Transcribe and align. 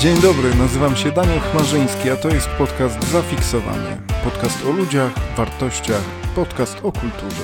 Dzień 0.00 0.20
dobry, 0.20 0.54
nazywam 0.54 0.96
się 0.96 1.12
Daniel 1.12 1.40
Chmarzyński, 1.40 2.10
a 2.10 2.16
to 2.16 2.28
jest 2.28 2.48
podcast 2.48 3.10
Zafiksowany. 3.12 4.02
Podcast 4.24 4.66
o 4.66 4.72
ludziach, 4.72 5.36
wartościach, 5.36 6.04
podcast 6.34 6.78
o 6.78 6.92
kulturze. 6.92 7.42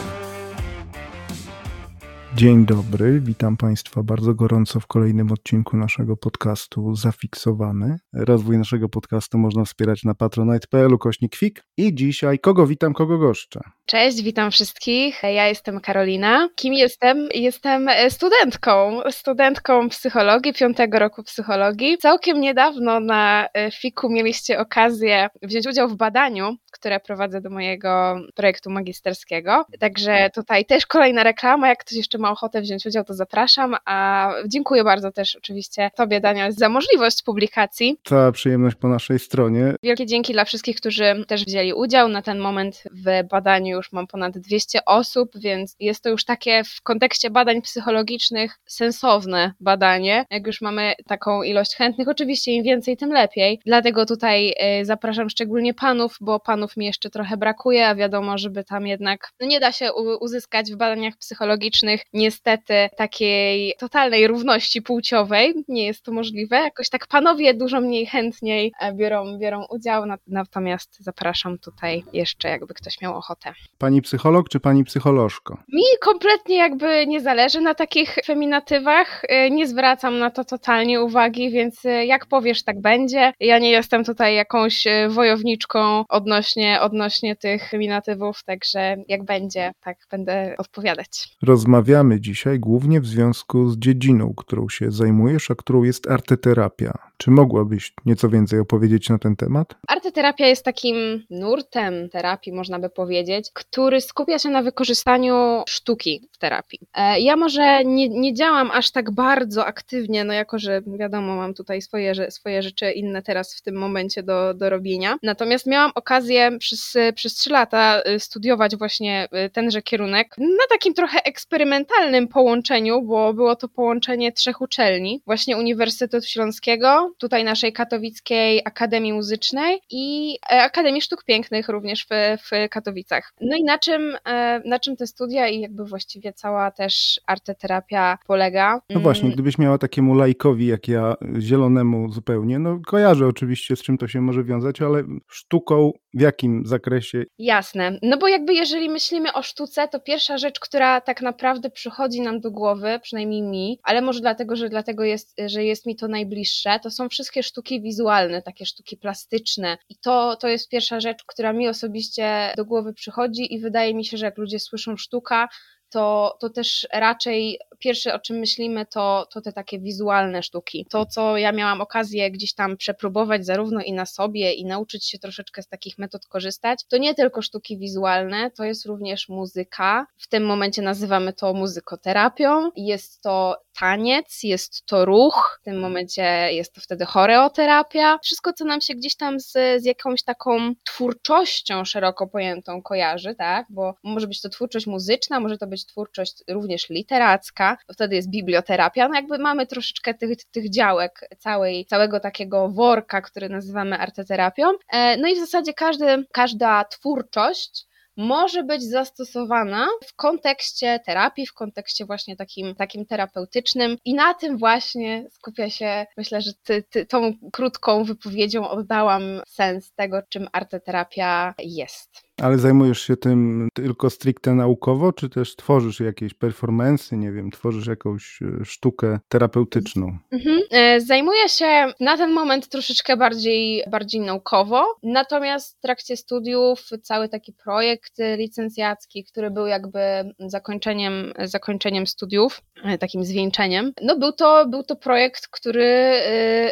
Dzień 2.35 2.67
dobry, 2.67 3.21
witam 3.21 3.57
Państwa 3.57 4.03
bardzo 4.03 4.35
gorąco 4.35 4.81
w 4.81 4.87
kolejnym 4.87 5.33
odcinku 5.33 5.77
naszego 5.77 6.17
podcastu 6.17 6.95
Zafiksowany. 6.95 7.97
Rozwój 8.13 8.59
naszego 8.59 8.89
podcastu 8.89 9.39
można 9.39 9.65
wspierać 9.65 10.05
na 10.05 10.15
patronite.pl 10.15 10.99
kośnik 10.99 11.37
i 11.77 11.95
dzisiaj 11.95 12.39
kogo 12.39 12.67
witam, 12.67 12.95
kogo 12.95 13.19
goszczę. 13.19 13.61
Cześć, 13.87 14.23
witam 14.23 14.51
wszystkich. 14.51 15.23
Ja 15.23 15.47
jestem 15.47 15.81
Karolina. 15.81 16.49
Kim 16.57 16.75
jestem? 16.75 17.29
Jestem 17.35 17.89
studentką, 18.09 19.01
studentką 19.11 19.89
psychologii, 19.89 20.53
piątego 20.53 20.99
roku 20.99 21.23
psychologii. 21.23 21.99
Całkiem 21.99 22.41
niedawno 22.41 23.01
na 23.01 23.49
fiku 23.73 24.11
mieliście 24.11 24.59
okazję 24.59 25.29
wziąć 25.43 25.67
udział 25.67 25.89
w 25.89 25.97
badaniu, 25.97 26.57
które 26.73 27.01
prowadzę 27.01 27.41
do 27.41 27.51
mojego 27.51 28.21
projektu 28.35 28.71
magisterskiego. 28.71 29.65
Także 29.79 30.31
tutaj 30.35 30.65
też 30.65 30.87
kolejna 30.87 31.23
reklama. 31.23 31.69
Jak 31.69 31.79
ktoś 31.79 31.97
jeszcze 31.97 32.19
ma 32.19 32.31
ochotę 32.31 32.61
wziąć 32.61 32.87
udział, 32.87 33.05
to 33.05 33.15
zapraszam. 33.15 33.77
A 33.85 34.31
dziękuję 34.47 34.85
bardzo 34.85 35.13
też 35.13 35.37
oczywiście 35.37 35.91
Tobie, 35.97 36.21
Daniel, 36.21 36.53
za 36.53 36.69
możliwość 36.69 37.23
publikacji. 37.23 37.99
Cała 38.05 38.33
przyjemność 38.33 38.77
po 38.77 38.89
naszej 38.89 39.19
stronie. 39.19 39.75
Wielkie 39.83 40.07
dzięki 40.07 40.33
dla 40.33 40.45
wszystkich, 40.45 40.77
którzy 40.77 41.25
też 41.29 41.45
wzięli 41.45 41.73
udział. 41.73 42.09
Na 42.09 42.23
ten 42.23 42.39
moment 42.39 42.83
w 42.93 43.29
badaniu 43.29 43.76
już 43.77 43.93
mam 43.93 44.07
ponad 44.07 44.39
200 44.39 44.85
osób, 44.85 45.31
więc 45.39 45.77
jest 45.81 46.03
to 46.03 46.09
już 46.11 46.25
takie 46.25 46.65
w 46.65 46.83
kontekście 46.83 47.31
badań 47.31 47.63
psychologicznych 47.63 48.59
sensowne 48.67 49.53
badanie. 49.61 50.25
Jak 50.31 50.47
już 50.47 50.61
mamy 50.61 50.95
taką 51.07 51.43
ilość 51.43 51.77
chętnych, 51.77 52.09
oczywiście 52.09 52.53
im 52.53 52.65
więcej, 52.65 52.97
tym 52.97 53.13
lepiej. 53.13 53.61
Dlatego 53.67 54.07
tutaj 54.07 54.55
y, 54.81 54.85
zapraszam 54.85 55.31
szczególnie 55.31 55.75
panów, 55.75 56.17
bo 56.21 56.41
panów 56.41 56.77
mi 56.77 56.87
jeszcze 56.87 57.11
trochę 57.11 57.37
brakuje, 57.37 57.89
a 57.89 57.95
wiadomo, 57.95 58.39
żeby 58.39 58.65
tam 58.65 58.87
jednak 58.87 59.31
no 59.41 59.47
nie 59.47 59.61
da 59.61 59.73
się 59.73 59.93
uzyskać 60.21 60.73
w 60.73 60.77
badaniach 60.77 61.17
psychologicznych 61.17 62.03
niestety 62.13 62.89
takiej 62.97 63.75
totalnej 63.79 64.27
równości 64.27 64.83
płciowej. 64.83 65.55
Nie 65.69 65.87
jest 65.87 66.03
to 66.03 66.13
możliwe. 66.13 66.57
Jakoś 66.57 66.89
tak 66.89 67.07
panowie 67.07 67.55
dużo 67.55 67.81
mniej 67.81 68.07
chętniej 68.07 68.73
e, 68.81 68.95
biorą, 68.95 69.39
biorą 69.39 69.65
udział, 69.71 70.05
natomiast 70.27 70.97
zapraszam 71.01 71.59
tutaj 71.59 72.05
jeszcze, 72.13 72.49
jakby 72.49 72.75
ktoś 72.75 73.01
miał 73.01 73.17
ochotę. 73.17 73.55
Pani 73.79 74.03
psycholog 74.03 74.49
czy 74.49 74.61
pani 74.61 74.85
psycholożko? 74.85 75.59
Mi 75.73 75.83
kompletnie 76.01 76.57
jakby 76.57 77.07
nie 77.07 77.21
zależy 77.21 77.61
na 77.61 77.75
takich 77.75 78.17
feminatywach. 78.25 79.23
E, 79.29 79.51
nie 79.51 79.67
zwracam 79.67 80.19
na 80.19 80.31
to 80.31 80.45
totalnie 80.45 81.03
uwagi, 81.03 81.51
więc 81.51 81.85
e, 81.85 82.07
jak 82.07 82.27
powiesz, 82.27 82.63
tak 82.63 82.81
będzie. 82.81 83.33
Ja 83.41 83.59
nie 83.59 83.71
jestem 83.71 84.05
tutaj 84.05 84.35
jakąś 84.35 84.85
wojowniczką 85.09 86.05
odnośnie, 86.09 86.81
odnośnie 86.81 87.37
tych 87.37 87.71
feminatywów, 87.71 88.45
także 88.45 88.97
jak 89.09 89.25
będzie, 89.25 89.73
tak 89.81 89.97
będę 90.11 90.55
odpowiadać. 90.59 91.09
Rozmawiamy 91.43 92.21
dzisiaj 92.21 92.59
głównie 92.59 93.01
w 93.01 93.07
związku 93.07 93.69
z 93.69 93.79
dziedziną, 93.79 94.35
którą 94.37 94.69
się 94.69 94.91
zajmujesz, 94.91 95.51
a 95.51 95.55
którą 95.55 95.83
jest 95.83 96.11
arteterapia. 96.11 96.93
Czy 97.17 97.31
mogłabyś 97.31 97.93
nieco 98.07 98.29
więcej 98.29 98.61
opowiedzieć 98.61 99.09
na 99.09 99.19
ten 99.19 99.37
temat? 99.37 99.75
Arteterapia 99.89 100.47
jest 100.47 100.65
takim 100.65 100.97
nurtem 101.31 102.09
terapii, 102.09 102.53
można 102.53 102.79
by 102.79 102.91
powiedzieć, 102.91 103.51
który 103.57 104.01
skupia 104.01 104.39
się 104.39 104.49
na 104.49 104.63
wykorzystaniu 104.63 105.63
sztuki 105.69 106.29
w 106.33 106.39
terapii. 106.39 106.81
E, 106.95 107.21
ja 107.21 107.37
może 107.37 107.85
nie, 107.85 108.09
nie 108.09 108.35
działam 108.35 108.71
aż 108.71 108.91
tak 108.91 109.11
bardzo 109.11 109.67
aktywnie, 109.67 110.25
no 110.25 110.33
jako 110.33 110.59
że 110.59 110.83
wiadomo, 110.87 111.37
mam 111.37 111.55
tutaj 111.55 111.83
swoje, 111.83 112.31
swoje 112.31 112.63
rzeczy 112.63 112.91
inne 112.91 113.23
teraz 113.23 113.55
w 113.55 113.63
tym 113.63 113.75
momencie 113.75 114.23
do, 114.23 114.55
do 114.55 114.71
robienia. 114.71 115.17
Natomiast 115.23 115.67
miałam 115.67 115.91
okazję 115.95 116.59
przez, 116.59 116.95
przez 117.15 117.35
3 117.35 117.51
lata 117.51 118.03
y, 118.09 118.21
studiować 118.21 118.77
właśnie 118.77 119.29
y, 119.47 119.51
tenże 119.51 119.83
kierunek 119.83 120.35
na 120.39 120.67
takim 120.71 120.95
trochę 120.95 121.19
eksperymentalnym 121.25 122.29
połączeniu, 122.29 123.03
bo 123.03 123.35
było 123.35 123.57
to 123.57 123.69
połączenie 123.69 124.33
trzech 124.33 124.61
uczelni, 124.61 125.23
właśnie 125.27 125.57
Uniwersytetu 125.57 126.27
Śląskiego, 126.27 127.13
tutaj 127.19 127.45
naszej 127.45 127.73
katowickiej 127.73 128.63
Akademii 128.65 129.13
Muzycznej 129.13 129.81
i 129.91 130.37
e, 130.53 130.63
Akademii 130.63 131.03
Sztuk 131.03 131.25
Pięknych 131.25 131.69
również 131.69 132.07
w, 132.07 132.39
w 132.43 132.69
Katowicach. 132.71 133.33
No 133.49 133.57
i 133.57 133.65
na 133.65 133.79
czym, 133.79 134.17
e, 134.25 134.63
na 134.65 134.79
czym 134.79 134.97
te 134.97 135.07
studia 135.07 135.49
i 135.49 135.61
jakby 135.61 135.85
właściwie 135.85 136.33
cała 136.33 136.71
też 136.71 137.21
arteterapia 137.27 138.19
polega? 138.27 138.81
No 138.91 139.01
właśnie, 139.01 139.31
gdybyś 139.31 139.59
miała 139.59 139.79
takiemu 139.79 140.15
lajkowi 140.15 140.67
jak 140.67 140.89
ja, 140.89 141.15
zielonemu 141.39 142.13
zupełnie, 142.13 142.59
no 142.59 142.81
kojarzę 142.87 143.27
oczywiście 143.27 143.77
z 143.77 143.83
czym 143.83 143.99
to 143.99 144.09
się 144.09 144.21
może 144.21 144.45
wiązać, 144.45 144.83
ale 144.83 145.03
sztuką 145.29 145.93
w 146.17 146.21
jakim 146.21 146.63
zakresie? 146.67 147.25
Jasne, 147.39 147.99
no 148.03 148.19
bo 148.19 148.29
jakby 148.29 148.55
jeżeli 148.55 148.89
myślimy 148.89 149.33
o 149.33 149.43
sztuce, 149.43 149.89
to 149.89 150.01
pierwsza 150.01 150.39
rzecz, 150.39 150.61
która 150.61 151.01
tak 151.01 151.23
naprawdę 151.23 151.71
przychodzi 151.71 152.21
nam 152.21 152.41
do 152.41 152.51
głowy, 152.51 153.01
przynajmniej 153.03 153.43
mi, 153.43 153.79
ale 153.83 154.03
może 154.03 154.21
dlatego, 154.21 154.57
że 154.57 154.69
dlatego 154.69 155.05
jest, 155.05 155.35
że 155.47 155.65
jest 155.65 155.87
mi 155.87 155.97
to 155.97 156.09
najbliższe, 156.09 156.81
to 156.83 156.91
są 156.91 157.09
wszystkie 157.09 157.43
sztuki 157.43 157.83
wizualne, 157.83 158.43
takie 158.43 158.67
sztuki 158.67 158.97
plastyczne. 158.97 159.79
I 159.89 159.97
to, 159.97 160.37
to 160.37 160.49
jest 160.49 160.69
pierwsza 160.69 161.01
rzecz, 161.01 161.25
która 161.27 161.53
mi 161.53 161.69
osobiście 161.69 162.53
do 162.57 162.65
głowy 162.65 162.93
przychodzi 162.93 163.55
i 163.55 163.61
wydaje 163.61 163.95
mi 163.95 164.05
się, 164.05 164.17
że 164.17 164.27
jak 164.27 164.39
ludzie 164.39 164.59
słyszą 164.59 164.97
sztuka, 164.97 165.49
to, 165.91 166.37
to 166.41 166.51
też 166.51 166.89
raczej 166.93 167.59
pierwsze 167.79 168.15
o 168.15 168.19
czym 168.19 168.37
myślimy 168.37 168.87
to, 168.87 169.27
to 169.31 169.41
te 169.41 169.53
takie 169.53 169.79
wizualne 169.79 170.43
sztuki. 170.43 170.87
To, 170.91 171.07
co 171.07 171.37
ja 171.37 171.53
miałam 171.53 171.81
okazję 171.81 172.31
gdzieś 172.31 172.55
tam 172.55 172.77
przepróbować 172.77 173.47
zarówno 173.47 173.81
i 173.81 173.93
na 173.93 174.07
sobie 174.07 174.53
i 174.53 174.65
nauczyć 174.65 175.09
się 175.09 175.19
troszeczkę 175.19 175.63
z 175.63 175.69
takich 175.69 175.99
metod 175.99 176.27
korzystać, 176.27 176.85
to 176.89 176.99
nie 176.99 177.15
tylko 177.15 177.43
sztuki 177.43 177.79
wizualne, 177.79 178.51
to 178.51 178.65
jest 178.65 178.87
również 178.87 179.29
muzyka. 179.29 180.07
W 180.19 180.29
tym 180.29 180.47
momencie 180.47 180.83
nazywamy 180.83 181.33
to 181.33 181.55
muzykoterapią. 181.55 182.71
Jest 182.77 183.23
to 183.23 183.66
taniec, 183.79 184.43
jest 184.43 184.87
to 184.87 185.05
ruch, 185.05 185.59
w 185.63 185.65
tym 185.65 185.81
momencie 185.81 186.23
jest 186.53 186.75
to 186.75 186.81
wtedy 186.81 187.05
choreoterapia. 187.05 188.19
Wszystko, 188.25 188.53
co 188.53 188.65
nam 188.65 188.81
się 188.81 188.95
gdzieś 188.95 189.17
tam 189.17 189.41
z, 189.41 189.53
z 189.53 189.85
jakąś 189.85 190.23
taką 190.23 190.75
twórczością 190.85 191.85
szeroko 191.85 192.27
pojętą 192.27 192.83
kojarzy, 192.83 193.35
tak? 193.35 193.67
Bo 193.71 193.95
może 194.03 194.27
być 194.27 194.41
to 194.41 194.49
twórczość 194.49 194.87
muzyczna, 194.87 195.41
może 195.41 195.59
to 195.59 195.67
być 195.67 195.87
twórczość 195.87 196.45
również 196.49 196.91
literacka, 196.91 197.77
wtedy 197.93 198.17
jest 198.17 198.31
biblioterapia. 198.31 199.09
No 199.09 199.15
jakby 199.15 199.39
mamy 199.39 199.67
troszeczkę 199.67 200.15
tych, 200.15 200.45
tych 200.45 200.71
działek 200.71 201.29
całej, 201.39 201.87
całego 201.87 202.21
takiego 202.21 202.69
worka, 202.69 203.21
który 203.21 203.49
nazywamy 203.49 203.99
arteterapią. 203.99 204.73
E, 204.93 205.17
no 205.17 205.29
i 205.29 205.35
w 205.35 205.39
zasadzie 205.39 205.75
każdy, 205.75 206.25
każda 206.33 206.85
twórczość 206.85 207.87
może 208.17 208.63
być 208.63 208.83
zastosowana 208.83 209.89
w 210.05 210.15
kontekście 210.15 211.01
terapii, 211.07 211.47
w 211.47 211.55
kontekście 211.55 212.07
właśnie 212.07 212.37
takim, 212.37 212.75
takim 212.75 213.07
terapeutycznym 213.07 213.97
i 214.05 214.15
na 214.15 214.35
tym 214.35 214.59
właśnie 214.59 215.27
skupia 215.31 215.71
się, 215.71 216.07
myślę, 216.17 216.41
że 216.41 216.51
ty, 216.63 216.83
ty, 216.83 217.07
tą 217.07 217.33
krótką 217.53 218.05
wypowiedzią 218.05 218.69
oddałam 218.69 219.23
sens 219.47 219.93
tego, 219.93 220.23
czym 220.29 220.49
arteterapia 220.53 221.55
jest. 221.59 222.26
Ale 222.43 222.59
zajmujesz 222.59 223.01
się 223.01 223.17
tym 223.17 223.69
tylko 223.75 224.11
stricte 224.11 224.55
naukowo, 224.55 225.13
czy 225.13 225.29
też 225.29 225.57
tworzysz 225.57 226.01
jakieś 226.01 226.35
performance, 226.35 227.17
nie 227.17 227.33
wiem, 227.33 227.51
tworzysz 227.51 227.87
jakąś 227.87 228.43
e, 228.43 228.65
sztukę 228.65 229.19
terapeutyczną? 229.29 230.19
Mhm. 230.31 230.61
E, 230.71 231.01
zajmuję 231.01 231.49
się 231.49 231.93
na 232.01 232.17
ten 232.17 232.33
moment 232.33 232.69
troszeczkę 232.69 233.17
bardziej, 233.17 233.85
bardziej 233.91 234.21
naukowo, 234.21 234.97
natomiast 235.03 235.79
w 235.79 235.81
trakcie 235.81 236.17
studiów 236.17 236.89
cały 237.03 237.29
taki 237.29 237.53
projekt 237.53 238.13
licencjacki, 238.37 239.25
który 239.25 239.51
był 239.51 239.67
jakby 239.67 240.01
zakończeniem, 240.39 241.33
zakończeniem 241.45 242.07
studiów, 242.07 242.63
e, 242.85 242.99
takim 242.99 243.25
zwieńczeniem, 243.25 243.93
no 244.03 244.19
był 244.19 244.33
to, 244.33 244.67
był 244.69 244.83
to 244.83 244.97
projekt, 244.97 245.49
który 245.51 246.17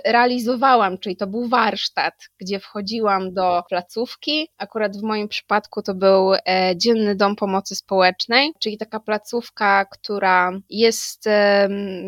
realizowałam, 0.04 0.98
czyli 0.98 1.16
to 1.16 1.26
był 1.26 1.48
warsztat, 1.48 2.14
gdzie 2.38 2.60
wchodziłam 2.60 3.34
do 3.34 3.62
placówki, 3.68 4.48
akurat 4.58 4.96
w 4.96 5.02
moim 5.02 5.28
przypadku 5.28 5.53
przypadku 5.54 5.82
to 5.82 5.94
był 5.94 6.34
e, 6.34 6.74
Dzienny 6.76 7.14
Dom 7.14 7.36
Pomocy 7.36 7.74
Społecznej, 7.74 8.52
czyli 8.58 8.78
taka 8.78 9.00
placówka, 9.00 9.84
która 9.84 10.52
jest, 10.70 11.24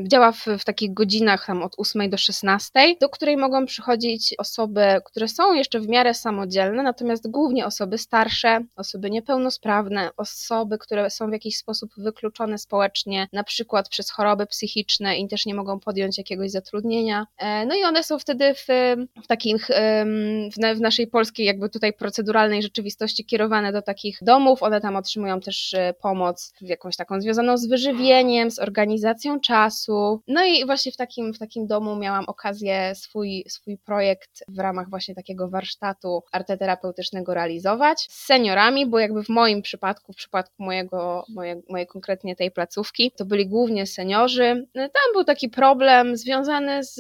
działa 0.09 0.33
w, 0.33 0.47
w 0.59 0.65
takich 0.65 0.95
godzinach 0.95 1.47
tam 1.47 1.63
od 1.63 1.75
8 1.79 2.11
do 2.11 2.19
16, 2.19 2.71
do 3.01 3.09
której 3.09 3.37
mogą 3.37 3.67
przychodzić 3.67 4.35
osoby, 4.39 4.83
które 5.05 5.29
są 5.29 5.55
jeszcze 5.55 5.81
w 5.81 5.89
miarę 5.89 6.15
samodzielne, 6.15 6.83
natomiast 6.83 7.31
głównie 7.31 7.67
osoby 7.67 7.99
starsze, 7.99 8.61
osoby 8.77 9.11
niepełnosprawne, 9.11 10.11
osoby, 10.17 10.79
które 10.79 11.11
są 11.11 11.29
w 11.29 11.33
jakiś 11.33 11.57
sposób 11.57 11.91
wykluczone 11.97 12.59
społecznie, 12.59 13.29
na 13.33 13.45
przykład 13.45 13.89
przez 13.89 14.11
choroby 14.11 14.47
psychiczne 14.47 15.19
i 15.19 15.29
też 15.29 15.47
nie 15.47 15.55
mogą 15.55 15.81
podjąć 15.81 16.19
jakiegoś 16.19 16.51
zatrudnienia. 16.51 17.27
E, 17.39 17.67
no 17.67 17.75
i 17.75 17.85
one 17.85 18.05
są 18.05 18.19
wtedy 18.19 18.55
w, 18.55 18.67
w 19.25 19.27
takich, 19.27 19.69
w 20.77 20.81
naszej 20.81 21.07
polskiej 21.07 21.47
jakby 21.47 21.69
tutaj 21.69 21.93
proceduralnej 21.93 22.63
rzeczywistości 22.63 23.25
skierowane 23.37 23.73
do 23.73 23.83
takich 23.83 24.19
domów, 24.23 24.63
one 24.63 24.81
tam 24.81 24.97
otrzymują 24.97 25.41
też 25.41 25.75
e, 25.75 25.95
pomoc 26.03 26.53
jakąś 26.61 26.97
taką 26.97 27.21
związaną 27.21 27.57
z 27.57 27.67
wyżywieniem, 27.67 28.51
z 28.51 28.59
organizacją 28.59 29.41
czasu. 29.41 30.21
No 30.29 30.45
i 30.45 30.67
właśnie 30.67 30.93
w 30.93 30.97
takim, 30.97 31.35
w 31.35 31.39
takim 31.39 31.67
domu 31.67 31.97
miałam 31.97 32.25
okazję 32.25 32.95
swój, 32.95 33.45
swój 33.49 33.79
projekt 33.79 34.45
w 34.49 34.59
ramach 34.59 34.91
właśnie 34.91 35.15
takiego 35.15 35.49
warsztatu 35.49 36.23
arteterapeutycznego 36.33 37.35
realizować 37.35 38.07
z 38.11 38.27
seniorami, 38.27 38.87
bo 38.87 38.99
jakby 38.99 39.25
w 39.25 39.29
moim 39.29 39.63
przypadku, 39.63 40.13
w 40.13 40.17
przypadku 40.17 40.55
mojego, 40.59 41.25
moje, 41.29 41.63
mojej 41.69 41.87
konkretnie 41.87 42.37
tej 42.37 42.51
placówki, 42.51 43.13
to 43.17 43.25
byli 43.25 43.49
głównie 43.49 43.87
seniorzy. 43.87 44.67
No 44.75 44.83
tam 44.83 45.13
był 45.13 45.25
taki 45.25 45.49
problem 45.49 46.17
związany 46.17 46.85
z, 46.85 46.95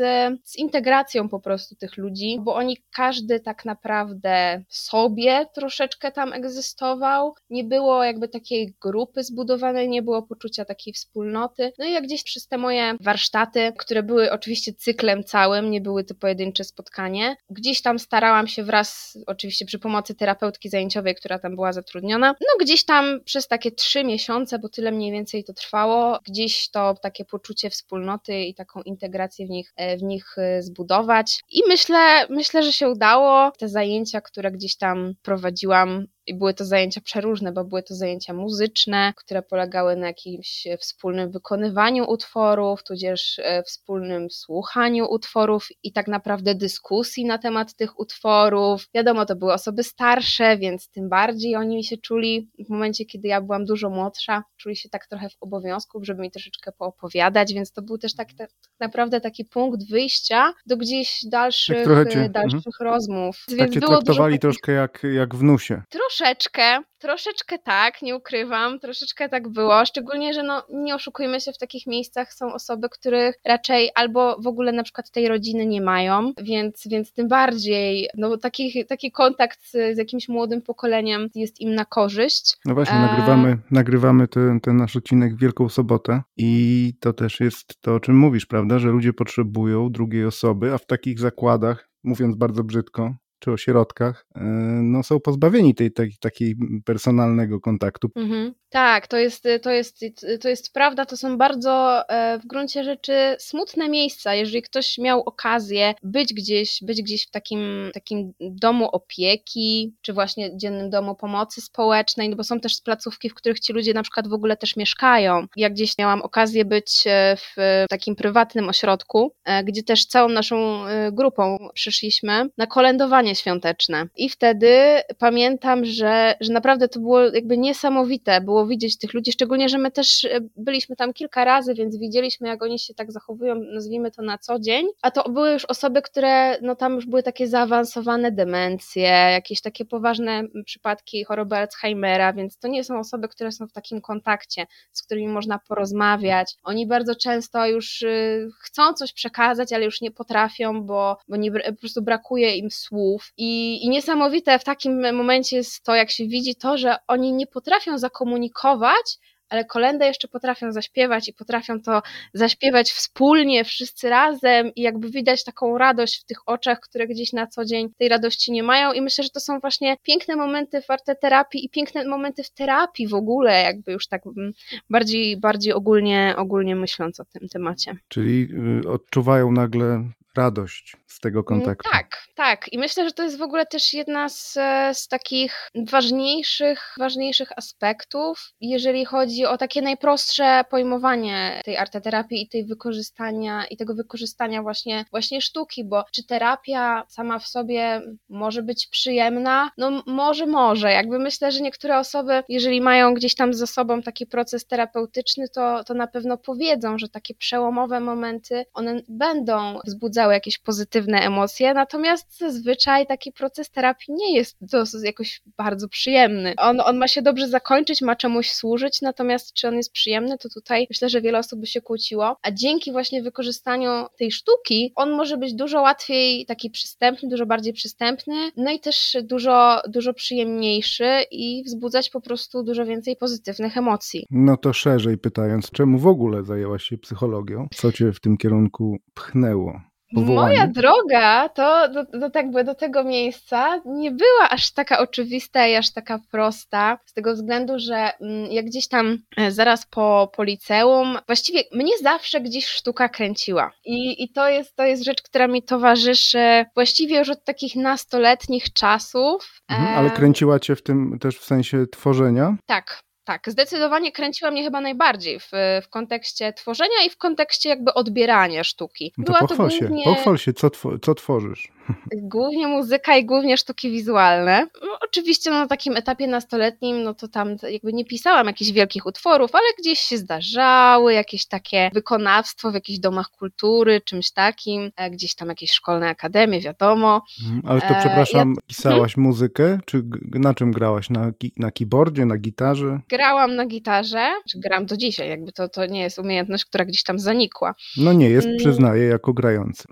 z 0.44 0.56
integracją 0.56 1.28
po 1.28 1.40
prostu 1.40 1.76
tych 1.76 1.96
ludzi, 1.96 2.38
bo 2.40 2.54
oni 2.54 2.78
każdy 2.96 3.40
tak 3.40 3.64
naprawdę 3.64 4.64
sobie 4.68 5.46
troszeczkę 5.54 6.12
tam 6.12 6.25
egzystował. 6.32 7.34
Nie 7.50 7.64
było 7.64 8.04
jakby 8.04 8.28
takiej 8.28 8.74
grupy 8.80 9.24
zbudowanej, 9.24 9.88
nie 9.88 10.02
było 10.02 10.22
poczucia 10.22 10.64
takiej 10.64 10.92
wspólnoty. 10.92 11.72
No 11.78 11.84
i 11.84 11.92
jak 11.92 12.04
gdzieś 12.04 12.24
przez 12.24 12.48
te 12.48 12.58
moje 12.58 12.94
warsztaty, 13.00 13.72
które 13.78 14.02
były 14.02 14.32
oczywiście 14.32 14.72
cyklem 14.72 15.24
całym, 15.24 15.70
nie 15.70 15.80
były 15.80 16.04
to 16.04 16.14
pojedyncze 16.14 16.64
spotkanie, 16.64 17.36
gdzieś 17.50 17.82
tam 17.82 17.98
starałam 17.98 18.46
się 18.46 18.64
wraz, 18.64 19.18
oczywiście 19.26 19.66
przy 19.66 19.78
pomocy 19.78 20.14
terapeutki 20.14 20.68
zajęciowej, 20.68 21.14
która 21.14 21.38
tam 21.38 21.54
była 21.54 21.72
zatrudniona, 21.72 22.34
no 22.40 22.64
gdzieś 22.64 22.84
tam 22.84 23.20
przez 23.24 23.48
takie 23.48 23.70
trzy 23.70 24.04
miesiące, 24.04 24.58
bo 24.58 24.68
tyle 24.68 24.92
mniej 24.92 25.12
więcej 25.12 25.44
to 25.44 25.52
trwało, 25.52 26.18
gdzieś 26.24 26.70
to 26.70 26.94
takie 27.02 27.24
poczucie 27.24 27.70
wspólnoty 27.70 28.40
i 28.40 28.54
taką 28.54 28.82
integrację 28.82 29.46
w 29.46 29.50
nich, 29.50 29.72
e, 29.76 29.96
w 29.96 30.02
nich 30.02 30.38
e, 30.38 30.62
zbudować. 30.62 31.40
I 31.50 31.62
myślę, 31.68 32.26
myślę, 32.28 32.62
że 32.62 32.72
się 32.72 32.88
udało. 32.88 33.52
Te 33.58 33.68
zajęcia, 33.68 34.20
które 34.20 34.52
gdzieś 34.52 34.76
tam 34.76 35.14
prowadziłam, 35.22 36.06
i 36.26 36.34
były 36.34 36.54
to 36.54 36.64
zajęcia 36.64 37.00
przeróżne, 37.00 37.52
bo 37.52 37.64
były 37.64 37.82
to 37.82 37.94
zajęcia 37.94 38.32
muzyczne, 38.32 39.12
które 39.16 39.42
polegały 39.42 39.96
na 39.96 40.06
jakimś 40.06 40.64
wspólnym 40.80 41.30
wykonywaniu 41.30 42.10
utworów, 42.10 42.84
tudzież 42.84 43.38
e, 43.38 43.62
wspólnym 43.62 44.30
słuchaniu 44.30 45.06
utworów 45.10 45.68
i 45.82 45.92
tak 45.92 46.08
naprawdę 46.08 46.54
dyskusji 46.54 47.24
na 47.24 47.38
temat 47.38 47.74
tych 47.74 47.98
utworów. 47.98 48.88
Wiadomo, 48.94 49.26
to 49.26 49.36
były 49.36 49.52
osoby 49.52 49.82
starsze, 49.82 50.58
więc 50.58 50.90
tym 50.90 51.08
bardziej 51.08 51.56
oni 51.56 51.84
się 51.84 51.96
czuli 51.96 52.50
w 52.66 52.70
momencie, 52.70 53.04
kiedy 53.04 53.28
ja 53.28 53.40
byłam 53.40 53.64
dużo 53.64 53.90
młodsza, 53.90 54.42
czuli 54.56 54.76
się 54.76 54.88
tak 54.88 55.06
trochę 55.06 55.28
w 55.28 55.36
obowiązku, 55.40 56.04
żeby 56.04 56.22
mi 56.22 56.30
troszeczkę 56.30 56.72
poopowiadać, 56.72 57.54
więc 57.54 57.72
to 57.72 57.82
był 57.82 57.98
też 57.98 58.14
tak, 58.14 58.28
tak 58.38 58.50
naprawdę 58.80 59.20
taki 59.20 59.44
punkt 59.44 59.90
wyjścia 59.90 60.52
do 60.66 60.76
gdzieś 60.76 61.20
dalszych, 61.24 61.84
tak 61.84 62.32
dalszych 62.32 62.66
mhm. 62.66 62.92
rozmów. 62.92 63.44
Tak 63.48 63.58
więc 63.58 63.74
cię 63.74 63.80
traktowali 63.80 64.38
troszkę 64.38 64.72
jak, 64.72 65.02
jak 65.14 65.34
wnusie. 65.34 65.82
Troszkę 65.90 66.15
troszeczkę, 66.16 66.78
troszeczkę 66.98 67.58
tak, 67.58 68.02
nie 68.02 68.16
ukrywam, 68.16 68.78
troszeczkę 68.78 69.28
tak 69.28 69.48
było, 69.48 69.86
szczególnie, 69.86 70.34
że 70.34 70.42
no 70.42 70.62
nie 70.72 70.94
oszukujmy 70.94 71.40
się, 71.40 71.52
w 71.52 71.58
takich 71.58 71.86
miejscach 71.86 72.32
są 72.32 72.52
osoby, 72.52 72.88
których 72.88 73.34
raczej 73.44 73.90
albo 73.94 74.36
w 74.40 74.46
ogóle 74.46 74.72
na 74.72 74.82
przykład 74.82 75.10
tej 75.10 75.28
rodziny 75.28 75.66
nie 75.66 75.80
mają, 75.80 76.32
więc, 76.42 76.88
więc 76.90 77.12
tym 77.12 77.28
bardziej, 77.28 78.08
no 78.14 78.36
taki, 78.36 78.86
taki 78.86 79.12
kontakt 79.12 79.58
z, 79.66 79.70
z 79.70 79.98
jakimś 79.98 80.28
młodym 80.28 80.62
pokoleniem 80.62 81.28
jest 81.34 81.60
im 81.60 81.74
na 81.74 81.84
korzyść. 81.84 82.56
No 82.64 82.74
właśnie, 82.74 82.98
nagrywamy, 82.98 83.48
e... 83.48 83.58
nagrywamy 83.70 84.28
ten, 84.28 84.60
ten 84.60 84.76
nasz 84.76 84.96
odcinek 84.96 85.36
w 85.36 85.40
Wielką 85.40 85.68
Sobotę 85.68 86.22
i 86.36 86.92
to 87.00 87.12
też 87.12 87.40
jest 87.40 87.80
to, 87.80 87.94
o 87.94 88.00
czym 88.00 88.18
mówisz, 88.18 88.46
prawda, 88.46 88.78
że 88.78 88.88
ludzie 88.88 89.12
potrzebują 89.12 89.90
drugiej 89.90 90.24
osoby, 90.24 90.74
a 90.74 90.78
w 90.78 90.86
takich 90.86 91.18
zakładach, 91.18 91.88
mówiąc 92.04 92.36
bardzo 92.36 92.64
brzydko, 92.64 93.14
czy 93.46 93.52
o 93.52 93.56
środkach, 93.56 94.26
e, 94.34 94.40
no, 94.82 95.02
są 95.02 95.20
pozbawieni 95.20 95.74
tej, 95.74 95.92
tej 95.92 96.16
takiej 96.20 96.56
personalnego 96.84 97.60
kontaktu. 97.60 98.10
Mhm. 98.16 98.54
Tak, 98.70 99.06
to 99.06 99.16
jest, 99.16 99.44
to, 99.62 99.70
jest, 99.70 100.04
to 100.40 100.48
jest 100.48 100.72
prawda, 100.72 101.06
to 101.06 101.16
są 101.16 101.38
bardzo 101.38 102.02
e, 102.08 102.38
w 102.38 102.46
gruncie 102.46 102.84
rzeczy 102.84 103.36
smutne 103.38 103.88
miejsca. 103.88 104.34
Jeżeli 104.34 104.62
ktoś 104.62 104.98
miał 104.98 105.20
okazję 105.20 105.94
być 106.02 106.34
gdzieś, 106.34 106.78
być 106.82 107.02
gdzieś 107.02 107.26
w 107.26 107.30
takim, 107.30 107.90
takim 107.94 108.32
domu 108.40 108.88
opieki, 108.88 109.94
czy 110.02 110.12
właśnie 110.12 110.56
dziennym 110.56 110.90
domu 110.90 111.14
pomocy 111.14 111.60
społecznej, 111.60 112.28
no 112.28 112.36
bo 112.36 112.44
są 112.44 112.60
też 112.60 112.80
placówki, 112.84 113.30
w 113.30 113.34
których 113.34 113.60
ci 113.60 113.72
ludzie 113.72 113.94
na 113.94 114.02
przykład 114.02 114.28
w 114.28 114.32
ogóle 114.32 114.56
też 114.56 114.76
mieszkają. 114.76 115.46
Ja 115.56 115.70
gdzieś 115.70 115.98
miałam 115.98 116.22
okazję 116.22 116.64
być 116.64 117.04
e, 117.06 117.36
w 117.36 117.84
takim 117.88 118.16
prywatnym 118.16 118.68
ośrodku, 118.68 119.32
gdzie 119.64 119.82
też 119.82 120.06
całą 120.06 120.28
naszą 120.28 120.84
grupą 121.12 121.68
przyszliśmy 121.74 122.48
na 122.58 122.66
kolędowanie 122.66 123.35
świąteczne. 123.36 124.06
I 124.16 124.28
wtedy 124.28 125.00
pamiętam, 125.18 125.84
że, 125.84 126.34
że 126.40 126.52
naprawdę 126.52 126.88
to 126.88 127.00
było 127.00 127.20
jakby 127.20 127.58
niesamowite, 127.58 128.40
było 128.40 128.66
widzieć 128.66 128.98
tych 128.98 129.14
ludzi, 129.14 129.32
szczególnie, 129.32 129.68
że 129.68 129.78
my 129.78 129.90
też 129.90 130.24
e, 130.24 130.40
byliśmy 130.56 130.96
tam 130.96 131.12
kilka 131.12 131.44
razy, 131.44 131.74
więc 131.74 131.96
widzieliśmy, 131.96 132.48
jak 132.48 132.62
oni 132.62 132.78
się 132.78 132.94
tak 132.94 133.12
zachowują, 133.12 133.54
nazwijmy 133.54 134.10
to 134.10 134.22
na 134.22 134.38
co 134.38 134.58
dzień, 134.58 134.86
a 135.02 135.10
to 135.10 135.30
były 135.30 135.52
już 135.52 135.64
osoby, 135.64 136.02
które, 136.02 136.60
no 136.60 136.76
tam 136.76 136.94
już 136.94 137.06
były 137.06 137.22
takie 137.22 137.48
zaawansowane 137.48 138.32
demencje, 138.32 139.02
jakieś 139.32 139.60
takie 139.60 139.84
poważne 139.84 140.42
przypadki 140.64 141.24
choroby 141.24 141.56
Alzheimera, 141.56 142.32
więc 142.32 142.58
to 142.58 142.68
nie 142.68 142.84
są 142.84 142.98
osoby, 142.98 143.28
które 143.28 143.52
są 143.52 143.66
w 143.66 143.72
takim 143.72 144.00
kontakcie, 144.00 144.66
z 144.92 145.02
którymi 145.02 145.28
można 145.28 145.58
porozmawiać. 145.58 146.54
Oni 146.64 146.86
bardzo 146.86 147.14
często 147.14 147.66
już 147.66 148.02
y, 148.02 148.48
chcą 148.60 148.92
coś 148.92 149.12
przekazać, 149.12 149.72
ale 149.72 149.84
już 149.84 150.00
nie 150.00 150.10
potrafią, 150.10 150.82
bo, 150.82 151.18
bo 151.28 151.36
nie, 151.36 151.52
po 151.52 151.80
prostu 151.80 152.02
brakuje 152.02 152.56
im 152.56 152.70
słów, 152.70 153.15
i, 153.36 153.84
I 153.84 153.88
niesamowite 153.88 154.58
w 154.58 154.64
takim 154.64 155.16
momencie 155.16 155.56
jest 155.56 155.82
to, 155.82 155.94
jak 155.94 156.10
się 156.10 156.26
widzi 156.26 156.54
to, 156.54 156.78
że 156.78 156.96
oni 157.08 157.32
nie 157.32 157.46
potrafią 157.46 157.98
zakomunikować, 157.98 159.18
ale 159.48 159.64
kolendę 159.64 160.06
jeszcze 160.06 160.28
potrafią 160.28 160.72
zaśpiewać 160.72 161.28
i 161.28 161.32
potrafią 161.32 161.80
to 161.80 162.02
zaśpiewać 162.34 162.90
wspólnie, 162.90 163.64
wszyscy 163.64 164.10
razem 164.10 164.74
i 164.74 164.82
jakby 164.82 165.10
widać 165.10 165.44
taką 165.44 165.78
radość 165.78 166.20
w 166.20 166.24
tych 166.24 166.38
oczach, 166.46 166.80
które 166.80 167.06
gdzieś 167.06 167.32
na 167.32 167.46
co 167.46 167.64
dzień 167.64 167.88
tej 167.98 168.08
radości 168.08 168.52
nie 168.52 168.62
mają 168.62 168.92
i 168.92 169.00
myślę, 169.00 169.24
że 169.24 169.30
to 169.30 169.40
są 169.40 169.60
właśnie 169.60 169.96
piękne 170.02 170.36
momenty 170.36 170.82
w 170.82 170.90
arteterapii 170.90 171.64
i 171.64 171.68
piękne 171.68 172.08
momenty 172.08 172.42
w 172.42 172.50
terapii 172.50 173.08
w 173.08 173.14
ogóle, 173.14 173.62
jakby 173.62 173.92
już 173.92 174.06
tak 174.06 174.26
mm, 174.26 174.52
bardziej, 174.90 175.36
bardziej 175.36 175.72
ogólnie, 175.72 176.34
ogólnie 176.36 176.76
myśląc 176.76 177.20
o 177.20 177.24
tym 177.24 177.48
temacie. 177.48 177.96
Czyli 178.08 178.48
y, 178.84 178.88
odczuwają 178.88 179.52
nagle 179.52 180.04
radość 180.36 180.96
z 181.06 181.20
tego 181.20 181.38
mm, 181.38 181.44
kontaktu. 181.44 181.90
Tak, 181.90 182.26
tak. 182.34 182.72
I 182.72 182.78
myślę, 182.78 183.04
że 183.04 183.12
to 183.12 183.22
jest 183.22 183.38
w 183.38 183.42
ogóle 183.42 183.66
też 183.66 183.94
jedna 183.94 184.28
z, 184.28 184.52
z 184.92 185.08
takich 185.08 185.70
ważniejszych, 185.74 186.94
ważniejszych 186.98 187.48
aspektów, 187.56 188.52
jeżeli 188.60 189.04
chodzi 189.04 189.46
o 189.46 189.58
takie 189.58 189.82
najprostsze 189.82 190.64
pojmowanie 190.70 191.60
tej 191.64 191.76
arteterapii 191.76 192.42
i 192.42 192.48
tej 192.48 192.64
wykorzystania 192.64 193.66
i 193.66 193.76
tego 193.76 193.94
wykorzystania 193.94 194.62
właśnie, 194.62 195.04
właśnie 195.10 195.40
sztuki, 195.40 195.84
bo 195.84 196.04
czy 196.12 196.26
terapia 196.26 197.04
sama 197.08 197.38
w 197.38 197.46
sobie 197.46 198.02
może 198.28 198.62
być 198.62 198.86
przyjemna? 198.86 199.70
No 199.78 200.02
może, 200.06 200.46
może. 200.46 200.92
Jakby 200.92 201.18
myślę, 201.18 201.52
że 201.52 201.60
niektóre 201.60 201.98
osoby, 201.98 202.42
jeżeli 202.48 202.80
mają 202.80 203.14
gdzieś 203.14 203.34
tam 203.34 203.54
za 203.54 203.66
sobą 203.66 204.02
taki 204.02 204.26
proces 204.26 204.66
terapeutyczny, 204.66 205.48
to, 205.48 205.84
to 205.84 205.94
na 205.94 206.06
pewno 206.06 206.38
powiedzą, 206.38 206.98
że 206.98 207.08
takie 207.08 207.34
przełomowe 207.34 208.00
momenty, 208.00 208.64
one 208.74 209.00
będą 209.08 209.78
wzbudzały 209.84 210.25
jakieś 210.30 210.58
pozytywne 210.58 211.18
emocje, 211.18 211.74
natomiast 211.74 212.38
zazwyczaj 212.38 213.06
taki 213.06 213.32
proces 213.32 213.70
terapii 213.70 214.14
nie 214.14 214.36
jest 214.36 214.56
jakoś 215.02 215.42
bardzo 215.56 215.88
przyjemny. 215.88 216.54
On, 216.58 216.80
on 216.80 216.96
ma 216.96 217.08
się 217.08 217.22
dobrze 217.22 217.48
zakończyć, 217.48 218.02
ma 218.02 218.16
czemuś 218.16 218.50
służyć, 218.50 219.02
natomiast 219.02 219.52
czy 219.52 219.68
on 219.68 219.74
jest 219.74 219.92
przyjemny, 219.92 220.38
to 220.38 220.48
tutaj 220.48 220.86
myślę, 220.90 221.08
że 221.08 221.20
wiele 221.20 221.38
osób 221.38 221.60
by 221.60 221.66
się 221.66 221.80
kłóciło, 221.80 222.36
a 222.42 222.50
dzięki 222.50 222.92
właśnie 222.92 223.22
wykorzystaniu 223.22 223.90
tej 224.18 224.32
sztuki, 224.32 224.92
on 224.96 225.10
może 225.10 225.36
być 225.36 225.54
dużo 225.54 225.82
łatwiej 225.82 226.46
taki 226.46 226.70
przystępny, 226.70 227.28
dużo 227.28 227.46
bardziej 227.46 227.72
przystępny, 227.72 228.50
no 228.56 228.70
i 228.72 228.80
też 228.80 229.16
dużo, 229.22 229.80
dużo 229.88 230.14
przyjemniejszy 230.14 231.08
i 231.30 231.62
wzbudzać 231.66 232.10
po 232.10 232.20
prostu 232.20 232.62
dużo 232.62 232.86
więcej 232.86 233.16
pozytywnych 233.16 233.76
emocji. 233.76 234.26
No 234.30 234.56
to 234.56 234.72
szerzej 234.72 235.18
pytając, 235.18 235.70
czemu 235.70 235.98
w 235.98 236.06
ogóle 236.06 236.44
zajęłaś 236.44 236.82
się 236.82 236.98
psychologią? 236.98 237.68
Co 237.74 237.92
cię 237.92 238.12
w 238.12 238.20
tym 238.20 238.36
kierunku 238.36 238.96
pchnęło? 239.14 239.80
Powołanie. 240.14 240.56
Moja 240.56 240.66
droga 240.66 241.48
to 241.48 241.88
do, 241.88 242.18
do, 242.18 242.30
tak 242.30 242.64
do 242.64 242.74
tego 242.74 243.04
miejsca 243.04 243.80
nie 243.84 244.10
była 244.10 244.50
aż 244.50 244.72
taka 244.72 244.98
oczywista 244.98 245.66
i 245.66 245.74
aż 245.74 245.92
taka 245.92 246.20
prosta, 246.30 246.98
z 247.06 247.12
tego 247.12 247.34
względu, 247.34 247.78
że 247.78 248.10
mm, 248.20 248.52
jak 248.52 248.66
gdzieś 248.66 248.88
tam 248.88 249.18
e, 249.36 249.50
zaraz 249.52 249.86
po, 249.86 250.30
po 250.36 250.44
liceum, 250.44 251.18
właściwie 251.26 251.62
mnie 251.72 251.98
zawsze 252.02 252.40
gdzieś 252.40 252.66
sztuka 252.66 253.08
kręciła. 253.08 253.72
I, 253.84 254.24
i 254.24 254.28
to, 254.28 254.48
jest, 254.48 254.76
to 254.76 254.84
jest 254.84 255.04
rzecz, 255.04 255.22
która 255.22 255.48
mi 255.48 255.62
towarzyszy 255.62 256.64
właściwie 256.74 257.18
już 257.18 257.28
od 257.28 257.44
takich 257.44 257.76
nastoletnich 257.76 258.72
czasów. 258.72 259.60
Mhm, 259.68 259.98
ale 259.98 260.10
kręciła 260.10 260.60
cię 260.60 260.76
w 260.76 260.82
tym 260.82 261.18
też 261.18 261.38
w 261.38 261.44
sensie 261.44 261.86
tworzenia? 261.92 262.56
Tak, 262.66 263.02
tak, 263.26 263.50
zdecydowanie 263.50 264.12
kręciła 264.12 264.50
mnie 264.50 264.64
chyba 264.64 264.80
najbardziej 264.80 265.40
w, 265.40 265.50
w 265.82 265.88
kontekście 265.88 266.52
tworzenia 266.52 267.04
i 267.06 267.10
w 267.10 267.16
kontekście 267.16 267.68
jakby 267.68 267.94
odbierania 267.94 268.64
sztuki. 268.64 269.12
No 269.18 269.24
to 269.24 269.32
Była 269.32 269.40
pochwal 269.40 269.70
to 269.70 269.78
głównie... 269.78 270.04
się, 270.04 270.14
pochwal 270.14 270.38
się, 270.38 270.52
co, 270.52 270.70
tw 270.70 270.98
co 271.02 271.14
tworzysz. 271.14 271.72
Głównie 272.32 272.66
muzyka 272.66 273.16
i 273.16 273.24
głównie 273.24 273.56
sztuki 273.56 273.90
wizualne. 273.90 274.66
No, 274.82 274.98
oczywiście 275.04 275.50
no, 275.50 275.56
na 275.56 275.66
takim 275.66 275.96
etapie 275.96 276.26
nastoletnim, 276.26 277.02
no 277.02 277.14
to 277.14 277.28
tam 277.28 277.56
jakby 277.70 277.92
nie 277.92 278.04
pisałam 278.04 278.46
jakichś 278.46 278.70
wielkich 278.70 279.06
utworów, 279.06 279.54
ale 279.54 279.64
gdzieś 279.78 279.98
się 279.98 280.18
zdarzały 280.18 281.12
jakieś 281.12 281.46
takie 281.46 281.90
wykonawstwo 281.94 282.70
w 282.70 282.74
jakichś 282.74 282.98
domach 282.98 283.30
kultury, 283.30 284.00
czymś 284.00 284.30
takim, 284.30 284.90
e, 284.96 285.10
gdzieś 285.10 285.34
tam 285.34 285.48
jakieś 285.48 285.70
szkolne 285.70 286.08
akademie, 286.08 286.60
wiadomo. 286.60 287.22
Mhm, 287.44 287.62
ale 287.66 287.80
to 287.80 287.94
przepraszam, 288.00 288.54
ja... 288.56 288.62
pisałaś 288.66 289.14
hmm? 289.14 289.28
muzykę, 289.28 289.78
czy 289.84 290.02
na 290.34 290.54
czym 290.54 290.72
grałaś? 290.72 291.10
Na, 291.10 291.32
na 291.56 291.70
keyboardzie, 291.70 292.26
na 292.26 292.36
gitarze? 292.36 293.00
Grałam 293.16 293.56
na 293.56 293.66
gitarze, 293.66 294.28
czy 294.50 294.58
gram 294.58 294.86
do 294.86 294.96
dzisiaj, 294.96 295.28
jakby 295.28 295.52
to, 295.52 295.68
to 295.68 295.86
nie 295.86 296.00
jest 296.00 296.18
umiejętność, 296.18 296.64
która 296.64 296.84
gdzieś 296.84 297.02
tam 297.02 297.18
zanikła. 297.18 297.74
No 297.96 298.12
nie 298.12 298.30
jest, 298.30 298.46
mm. 298.46 298.58
przyznaję, 298.58 299.04
jako 299.04 299.32
grający. 299.32 299.84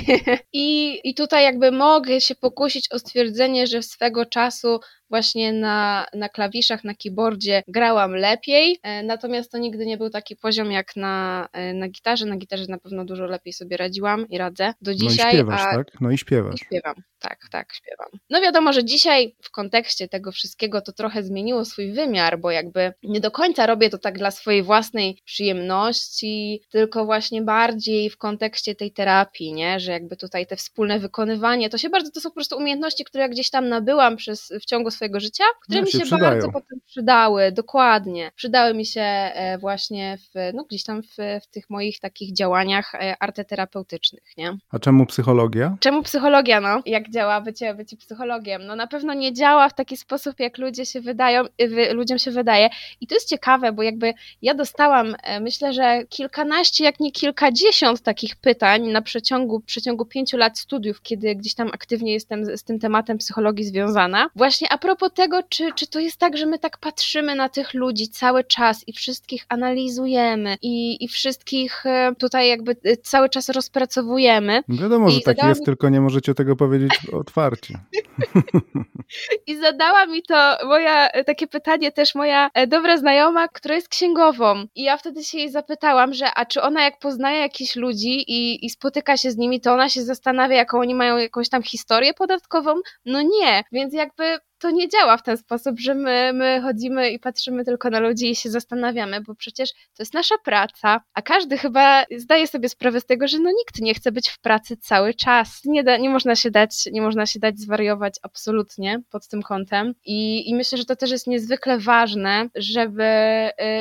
I, 0.52 1.00
I 1.04 1.14
tutaj 1.14 1.44
jakby 1.44 1.72
mogę 1.72 2.20
się 2.20 2.34
pokusić 2.34 2.92
o 2.92 2.98
stwierdzenie, 2.98 3.66
że 3.66 3.82
swego 3.82 4.26
czasu 4.26 4.80
właśnie 5.10 5.52
na, 5.52 6.06
na 6.14 6.28
klawiszach, 6.28 6.84
na 6.84 6.94
keyboardzie 6.94 7.62
grałam 7.68 8.14
lepiej, 8.14 8.78
e, 8.82 9.02
natomiast 9.02 9.52
to 9.52 9.58
nigdy 9.58 9.86
nie 9.86 9.96
był 9.96 10.10
taki 10.10 10.36
poziom 10.36 10.72
jak 10.72 10.96
na, 10.96 11.48
e, 11.52 11.74
na 11.74 11.88
gitarze. 11.88 12.26
Na 12.26 12.36
gitarze 12.36 12.64
na 12.68 12.78
pewno 12.78 13.04
dużo 13.04 13.26
lepiej 13.26 13.52
sobie 13.52 13.76
radziłam 13.76 14.28
i 14.28 14.38
radzę 14.38 14.74
do 14.80 14.94
dzisiaj. 14.94 15.24
No 15.24 15.30
i 15.30 15.34
śpiewasz, 15.34 15.60
a... 15.60 15.74
tak? 15.74 16.00
No 16.00 16.10
i 16.10 16.18
śpiewasz. 16.18 16.54
I 16.54 16.64
śpiewam, 16.64 16.94
tak, 17.18 17.38
tak, 17.50 17.74
śpiewam. 17.74 18.08
No 18.30 18.40
wiadomo, 18.40 18.72
że 18.72 18.84
dzisiaj 18.84 19.36
w 19.42 19.50
kontekście 19.50 20.08
tego 20.08 20.32
wszystkiego 20.32 20.80
to 20.80 20.92
trochę 20.92 21.22
zmieniło 21.22 21.64
swój 21.64 21.92
wymiar, 21.92 22.40
bo 22.40 22.50
jakby 22.50 22.92
nie 23.02 23.20
do 23.20 23.30
końca 23.30 23.66
robię 23.66 23.90
to 23.90 23.98
tak 23.98 24.18
dla 24.18 24.30
swojej 24.30 24.62
własnej 24.62 25.18
przyjemności, 25.24 26.62
tylko 26.70 27.04
właśnie 27.04 27.42
bardziej 27.42 28.10
w 28.10 28.18
kontekście 28.18 28.74
tej 28.74 28.92
terapii, 28.92 29.52
nie? 29.52 29.80
Że 29.80 29.92
jakby 29.92 30.16
tutaj 30.16 30.46
te 30.46 30.56
wspólne 30.56 30.98
wykonywanie, 30.98 31.70
to 31.70 31.78
się 31.78 31.88
bardzo, 31.88 32.10
to 32.10 32.20
są 32.20 32.28
po 32.28 32.34
prostu 32.34 32.56
umiejętności, 32.56 33.04
które 33.04 33.22
ja 33.22 33.28
gdzieś 33.28 33.50
tam 33.50 33.68
nabyłam 33.68 34.16
przez, 34.16 34.52
w 34.60 34.64
ciągu 34.64 34.90
swojego 34.94 35.20
życia, 35.20 35.44
które 35.62 35.80
no, 35.80 35.84
mi 35.86 35.92
się, 35.92 36.06
się 36.06 36.18
bardzo 36.18 36.52
potem 36.52 36.78
przydały, 36.86 37.52
dokładnie. 37.52 38.30
Przydały 38.36 38.74
mi 38.74 38.86
się 38.86 39.00
e, 39.00 39.58
właśnie 39.58 40.18
w, 40.18 40.54
no 40.54 40.64
gdzieś 40.64 40.84
tam 40.84 41.02
w, 41.02 41.16
w 41.42 41.46
tych 41.46 41.70
moich 41.70 42.00
takich 42.00 42.32
działaniach 42.32 42.94
e, 42.94 43.16
arteterapeutycznych, 43.20 44.22
nie? 44.36 44.56
A 44.70 44.78
czemu 44.78 45.06
psychologia? 45.06 45.76
Czemu 45.80 46.02
psychologia, 46.02 46.60
no? 46.60 46.82
Jak 46.86 47.10
działa 47.10 47.40
bycie, 47.40 47.74
bycie 47.74 47.96
psychologiem? 47.96 48.66
No 48.66 48.76
na 48.76 48.86
pewno 48.86 49.14
nie 49.14 49.32
działa 49.32 49.68
w 49.68 49.74
taki 49.74 49.96
sposób, 49.96 50.40
jak 50.40 50.58
ludzie 50.58 50.86
się 50.86 51.00
wydają, 51.00 51.44
ludziom 51.92 52.18
się 52.18 52.30
wydaje. 52.30 52.70
I 53.00 53.06
to 53.06 53.14
jest 53.14 53.28
ciekawe, 53.28 53.72
bo 53.72 53.82
jakby 53.82 54.14
ja 54.42 54.54
dostałam, 54.54 55.16
e, 55.22 55.40
myślę, 55.40 55.72
że 55.72 56.04
kilkanaście, 56.08 56.84
jak 56.84 57.00
nie 57.00 57.12
kilkadziesiąt 57.12 58.00
takich 58.00 58.36
pytań 58.36 58.88
na 58.88 59.02
przeciągu, 59.02 59.60
przeciągu 59.60 60.04
pięciu 60.04 60.36
lat 60.36 60.58
studiów, 60.58 61.02
kiedy 61.02 61.34
gdzieś 61.34 61.54
tam 61.54 61.68
aktywnie 61.68 62.12
jestem 62.12 62.44
z, 62.44 62.60
z 62.60 62.64
tym 62.64 62.78
tematem 62.78 63.18
psychologii 63.18 63.64
związana. 63.64 64.26
Właśnie 64.36 64.72
a 64.72 64.78
propos 64.84 65.10
tego, 65.14 65.42
czy, 65.48 65.72
czy 65.72 65.86
to 65.86 66.00
jest 66.00 66.16
tak, 66.16 66.36
że 66.36 66.46
my 66.46 66.58
tak 66.58 66.78
patrzymy 66.78 67.34
na 67.34 67.48
tych 67.48 67.74
ludzi 67.74 68.08
cały 68.08 68.44
czas 68.44 68.88
i 68.88 68.92
wszystkich 68.92 69.46
analizujemy 69.48 70.56
i, 70.62 71.04
i 71.04 71.08
wszystkich 71.08 71.86
e, 71.86 72.14
tutaj 72.18 72.48
jakby 72.48 72.76
e, 72.84 72.96
cały 72.96 73.28
czas 73.28 73.48
rozpracowujemy. 73.48 74.62
Wiadomo, 74.68 75.10
że 75.10 75.20
tak 75.20 75.42
jest, 75.42 75.60
mi... 75.60 75.66
tylko 75.66 75.88
nie 75.88 76.00
możecie 76.00 76.34
tego 76.34 76.56
powiedzieć 76.56 76.90
otwarcie. 77.12 77.78
I 79.46 79.56
zadała 79.56 80.06
mi 80.06 80.22
to 80.22 80.56
moja, 80.66 81.08
e, 81.08 81.24
takie 81.24 81.46
pytanie 81.46 81.92
też 81.92 82.14
moja 82.14 82.50
dobra 82.68 82.96
znajoma, 82.96 83.48
która 83.48 83.74
jest 83.74 83.88
księgową. 83.88 84.64
I 84.74 84.82
ja 84.82 84.96
wtedy 84.96 85.24
się 85.24 85.38
jej 85.38 85.50
zapytałam, 85.50 86.14
że 86.14 86.26
a 86.34 86.46
czy 86.46 86.62
ona 86.62 86.84
jak 86.84 86.98
poznaje 86.98 87.40
jakichś 87.40 87.76
ludzi 87.76 88.24
i, 88.32 88.66
i 88.66 88.70
spotyka 88.70 89.16
się 89.16 89.30
z 89.30 89.36
nimi, 89.36 89.60
to 89.60 89.72
ona 89.72 89.88
się 89.88 90.02
zastanawia, 90.02 90.56
jaką 90.56 90.80
oni 90.80 90.94
mają 90.94 91.16
jakąś 91.16 91.48
tam 91.48 91.62
historię 91.62 92.14
podatkową? 92.14 92.74
No 93.06 93.22
nie, 93.22 93.64
więc 93.72 93.94
jakby 93.94 94.38
to 94.58 94.70
nie 94.70 94.88
działa 94.88 95.16
w 95.16 95.22
ten 95.22 95.36
sposób, 95.36 95.80
że 95.80 95.94
my, 95.94 96.32
my 96.34 96.60
chodzimy 96.62 97.10
i 97.10 97.18
patrzymy 97.18 97.64
tylko 97.64 97.90
na 97.90 98.00
ludzi 98.00 98.30
i 98.30 98.36
się 98.36 98.50
zastanawiamy, 98.50 99.20
bo 99.20 99.34
przecież 99.34 99.72
to 99.72 100.02
jest 100.02 100.14
nasza 100.14 100.34
praca, 100.44 101.00
a 101.14 101.22
każdy 101.22 101.58
chyba 101.58 102.04
zdaje 102.16 102.46
sobie 102.46 102.68
sprawę 102.68 103.00
z 103.00 103.06
tego, 103.06 103.28
że 103.28 103.38
no 103.38 103.50
nikt 103.50 103.80
nie 103.80 103.94
chce 103.94 104.12
być 104.12 104.28
w 104.28 104.38
pracy 104.38 104.76
cały 104.76 105.14
czas. 105.14 105.60
Nie, 105.64 105.84
da, 105.84 105.96
nie, 105.96 106.10
można, 106.10 106.36
się 106.36 106.50
dać, 106.50 106.70
nie 106.92 107.02
można 107.02 107.26
się 107.26 107.38
dać 107.38 107.58
zwariować 107.58 108.14
absolutnie 108.22 109.00
pod 109.10 109.28
tym 109.28 109.42
kątem 109.42 109.94
I, 110.04 110.50
i 110.50 110.54
myślę, 110.54 110.78
że 110.78 110.84
to 110.84 110.96
też 110.96 111.10
jest 111.10 111.26
niezwykle 111.26 111.78
ważne, 111.78 112.48
żeby, 112.54 113.04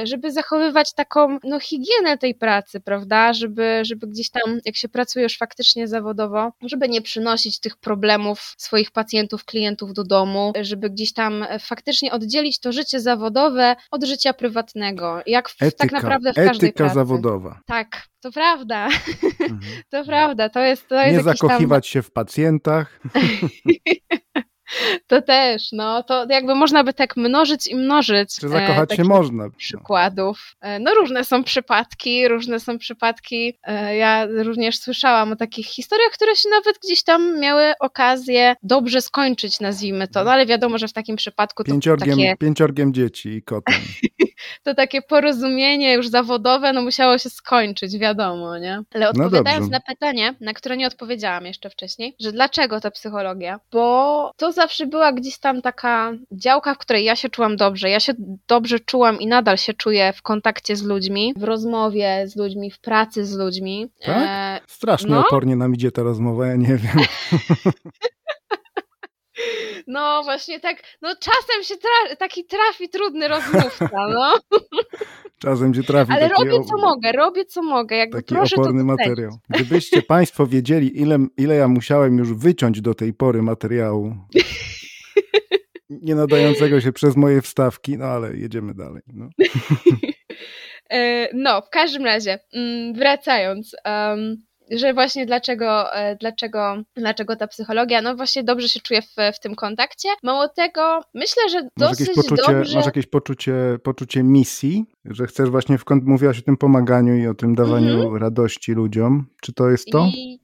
y, 0.02 0.08
żeby 0.08 0.32
zachowywać 0.32 0.94
taką 0.94 1.38
no, 1.44 1.60
higienę 1.60 2.18
tej 2.18 2.36
pracy, 2.36 2.80
prawda, 2.80 3.34
żeby, 3.34 3.82
żeby 3.86 4.08
gdzieś 4.08 4.30
tam, 4.30 4.60
jak 4.66 4.76
się 4.76 4.90
pracuje 4.90 5.24
już 5.24 5.38
faktycznie 5.38 5.88
zawodowo, 5.88 6.52
żeby 6.62 6.90
nie 6.90 7.02
przynosić 7.02 7.60
tych 7.60 7.78
problemów 7.78 8.54
swoich 8.58 8.92
pacjentów, 8.92 9.46
klientów 9.46 9.94
do 9.94 10.04
domu, 10.04 10.54
żeby 10.62 10.73
gdzieś 10.78 11.14
tam 11.14 11.46
faktycznie 11.60 12.12
oddzielić 12.12 12.60
to 12.60 12.72
życie 12.72 13.00
zawodowe 13.00 13.76
od 13.92 14.04
życia 14.04 14.34
prywatnego. 14.34 15.22
Jak 15.26 15.50
w, 15.50 15.62
etyka, 15.62 15.78
tak 15.78 15.92
naprawdę 15.92 16.34
w 16.34 16.36
każdej 16.36 16.70
etyka 16.70 16.84
pracy. 16.84 16.96
zawodowa. 16.96 17.60
Tak, 17.66 18.08
to 18.22 18.32
prawda. 18.32 18.88
Mhm. 19.42 19.60
To 19.90 20.06
prawda. 20.06 20.50
To 20.50 20.60
jest, 20.60 20.88
to 20.88 20.96
jest 21.02 21.18
Nie 21.18 21.24
zakochiwać 21.24 21.86
tam... 21.86 21.92
się 21.92 22.02
w 22.02 22.12
pacjentach. 22.12 23.00
To 25.08 25.22
też, 25.22 25.72
no, 25.72 26.04
to 26.04 26.26
jakby 26.30 26.56
można 26.56 26.84
by 26.84 26.94
tak 26.94 27.18
mnożyć 27.18 27.68
i 27.68 27.76
mnożyć. 27.76 28.36
Czy 28.36 28.50
zakochać 28.50 28.92
e, 28.92 28.96
się 28.96 29.04
można. 29.04 29.50
Przykładów. 29.58 30.56
E, 30.62 30.80
no 30.80 30.94
różne 30.94 31.24
są 31.24 31.44
przypadki, 31.44 32.28
różne 32.28 32.60
są 32.60 32.78
przypadki. 32.78 33.54
E, 33.64 33.96
ja 33.96 34.26
również 34.26 34.80
słyszałam 34.80 35.32
o 35.32 35.36
takich 35.36 35.66
historiach, 35.66 36.12
które 36.12 36.36
się 36.36 36.50
nawet 36.50 36.80
gdzieś 36.84 37.04
tam 37.04 37.40
miały 37.40 37.74
okazję 37.80 38.56
dobrze 38.64 39.02
skończyć, 39.02 39.60
nazwijmy 39.60 40.08
to, 40.08 40.24
no 40.24 40.32
ale 40.32 40.46
wiadomo, 40.46 40.78
że 40.78 40.88
w 40.88 40.94
takim 40.94 41.16
przypadku 41.16 41.64
to 41.64 41.72
pięciorgiem, 41.72 42.18
takie... 42.18 42.36
Pięciorgiem 42.38 42.94
dzieci 42.94 43.30
i 43.30 43.42
kotem. 43.42 43.76
to 44.64 44.76
takie 44.76 45.02
porozumienie 45.02 45.94
już 45.94 46.08
zawodowe, 46.08 46.74
no 46.74 46.82
musiało 46.82 47.18
się 47.18 47.30
skończyć, 47.30 47.98
wiadomo, 47.98 48.58
nie? 48.58 48.84
Ale 48.94 49.06
no 49.06 49.10
odpowiadając 49.10 49.66
no 49.66 49.72
na 49.72 49.80
pytanie, 49.80 50.36
na 50.42 50.54
które 50.54 50.78
nie 50.78 50.88
odpowiedziałam 50.88 51.46
jeszcze 51.46 51.70
wcześniej, 51.70 52.16
że 52.20 52.32
dlaczego 52.32 52.80
ta 52.80 52.92
psychologia? 52.92 53.60
Bo 53.72 54.32
to 54.38 54.52
zawsze 54.52 54.86
była 54.86 55.12
gdzieś 55.12 55.38
tam 55.38 55.62
taka 55.62 56.14
działka, 56.32 56.74
w 56.74 56.78
której 56.78 57.06
ja 57.06 57.16
się 57.16 57.30
czułam 57.30 57.56
dobrze. 57.56 57.90
Ja 57.90 58.00
się 58.00 58.14
dobrze 58.48 58.80
czułam 58.80 59.20
i 59.20 59.28
nadal 59.28 59.58
się 59.58 59.74
czuję 59.74 60.14
w 60.14 60.22
kontakcie 60.22 60.76
z 60.76 60.84
ludźmi, 60.84 61.34
w 61.38 61.44
rozmowie 61.44 62.24
z 62.28 62.36
ludźmi, 62.36 62.72
w 62.72 62.80
pracy 62.80 63.26
z 63.26 63.38
ludźmi. 63.38 63.90
Tak? 64.06 64.28
E... 64.30 64.60
Strasznie 64.68 65.10
no? 65.10 65.20
opornie 65.20 65.56
nam 65.56 65.74
idzie 65.74 65.92
ta 65.92 66.04
rozmowa, 66.04 66.48
ja 66.48 66.56
nie 66.56 66.78
wiem. 66.78 66.98
No 69.88 70.22
właśnie 70.24 70.60
tak, 70.60 70.84
no 71.02 71.16
czasem 71.16 71.64
się 71.64 71.76
tra 71.78 72.16
taki 72.16 72.46
trafi 72.46 72.90
trudny 72.90 73.28
rozmówca, 73.28 73.90
no. 73.94 74.34
Czasem 75.40 75.74
się 75.74 75.84
trafi. 75.84 76.12
Ale 76.12 76.28
robię 76.28 76.64
co 76.70 76.78
mogę, 76.78 77.12
robię 77.12 77.46
co 77.46 77.64
mogę. 77.64 77.96
Jakby 77.96 78.18
taki 78.18 78.36
proszę 78.36 78.56
oporny 78.56 78.84
materiał. 78.84 79.32
Gdybyście 79.50 80.02
Państwo 80.02 80.48
wiedzieli, 80.48 81.02
ile, 81.02 81.18
ile 81.38 81.56
ja 81.56 81.68
musiałem 81.68 82.18
już 82.18 82.34
wyciąć 82.34 82.82
do 82.82 82.94
tej 82.94 83.14
pory 83.14 83.42
materiału. 83.42 84.16
Nie 85.90 86.16
nadającego 86.16 86.82
się 86.82 86.92
przez 86.92 87.16
moje 87.16 87.42
wstawki, 87.42 87.98
no 87.98 88.06
ale 88.06 88.38
jedziemy 88.38 88.74
dalej. 88.74 89.02
No, 89.08 89.30
e, 90.92 91.30
no 91.34 91.62
w 91.62 91.70
każdym 91.70 92.06
razie, 92.06 92.40
mm, 92.54 92.94
wracając. 92.94 93.76
Um, 93.86 94.44
że 94.72 94.94
właśnie 94.94 95.26
dlaczego, 95.26 95.94
e, 95.96 96.16
dlaczego, 96.16 96.76
dlaczego 96.96 97.36
ta 97.36 97.48
psychologia, 97.48 98.02
no 98.02 98.16
właśnie 98.16 98.44
dobrze 98.44 98.70
się 98.70 98.80
czuję 98.80 99.02
w, 99.02 99.36
w 99.36 99.40
tym 99.40 99.56
kontakcie. 99.56 100.10
Mało 100.24 100.48
tego, 100.48 101.02
myślę, 101.14 101.50
że 101.50 101.68
dosyć 101.78 102.08
masz 102.08 102.16
poczucie, 102.16 102.54
dobrze... 102.54 102.78
Masz 102.78 102.86
jakieś 102.86 103.08
poczucie, 103.08 103.54
poczucie 103.84 104.24
misji, 104.24 104.86
że 105.06 105.28
chcesz 105.28 105.50
właśnie, 105.50 105.78
w, 105.78 105.84
mówiłaś 106.04 106.40
o 106.40 106.42
tym 106.42 106.58
pomaganiu 106.58 107.16
i 107.16 107.28
o 107.28 107.34
tym 107.34 107.56
dawaniu 107.56 107.94
mm 107.94 108.08
-hmm. 108.08 108.18
radości 108.18 108.72
ludziom. 108.72 109.26
Czy 109.42 109.54
to 109.54 109.70
jest 109.70 109.88
to? 109.92 110.08
I 110.14 110.40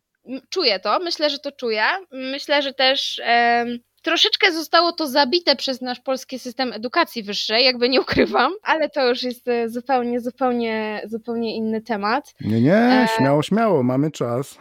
czuję 0.50 0.80
to, 0.80 1.00
myślę, 1.00 1.30
że 1.30 1.40
to 1.40 1.52
czuję. 1.52 1.84
Myślę, 2.12 2.62
że 2.62 2.74
też... 2.74 3.22
Troszeczkę 4.02 4.52
zostało 4.52 4.92
to 4.92 5.08
zabite 5.08 5.56
przez 5.56 5.82
nasz 5.82 6.00
polski 6.00 6.40
system 6.40 6.74
edukacji 6.74 7.24
wyższej, 7.24 7.66
jakby 7.66 7.90
nie 7.90 8.02
ukrywam, 8.02 8.52
ale 8.64 8.90
to 8.90 9.10
już 9.10 9.24
jest 9.24 9.48
e, 9.48 9.70
zupełnie, 9.70 10.22
zupełnie, 10.22 11.02
zupełnie 11.06 11.56
inny 11.56 11.82
temat. 11.82 12.34
Nie, 12.42 12.62
nie, 12.62 12.76
e, 12.76 13.08
śmiało, 13.18 13.44
śmiało, 13.44 13.84
mamy 13.84 14.12
czas. 14.12 14.58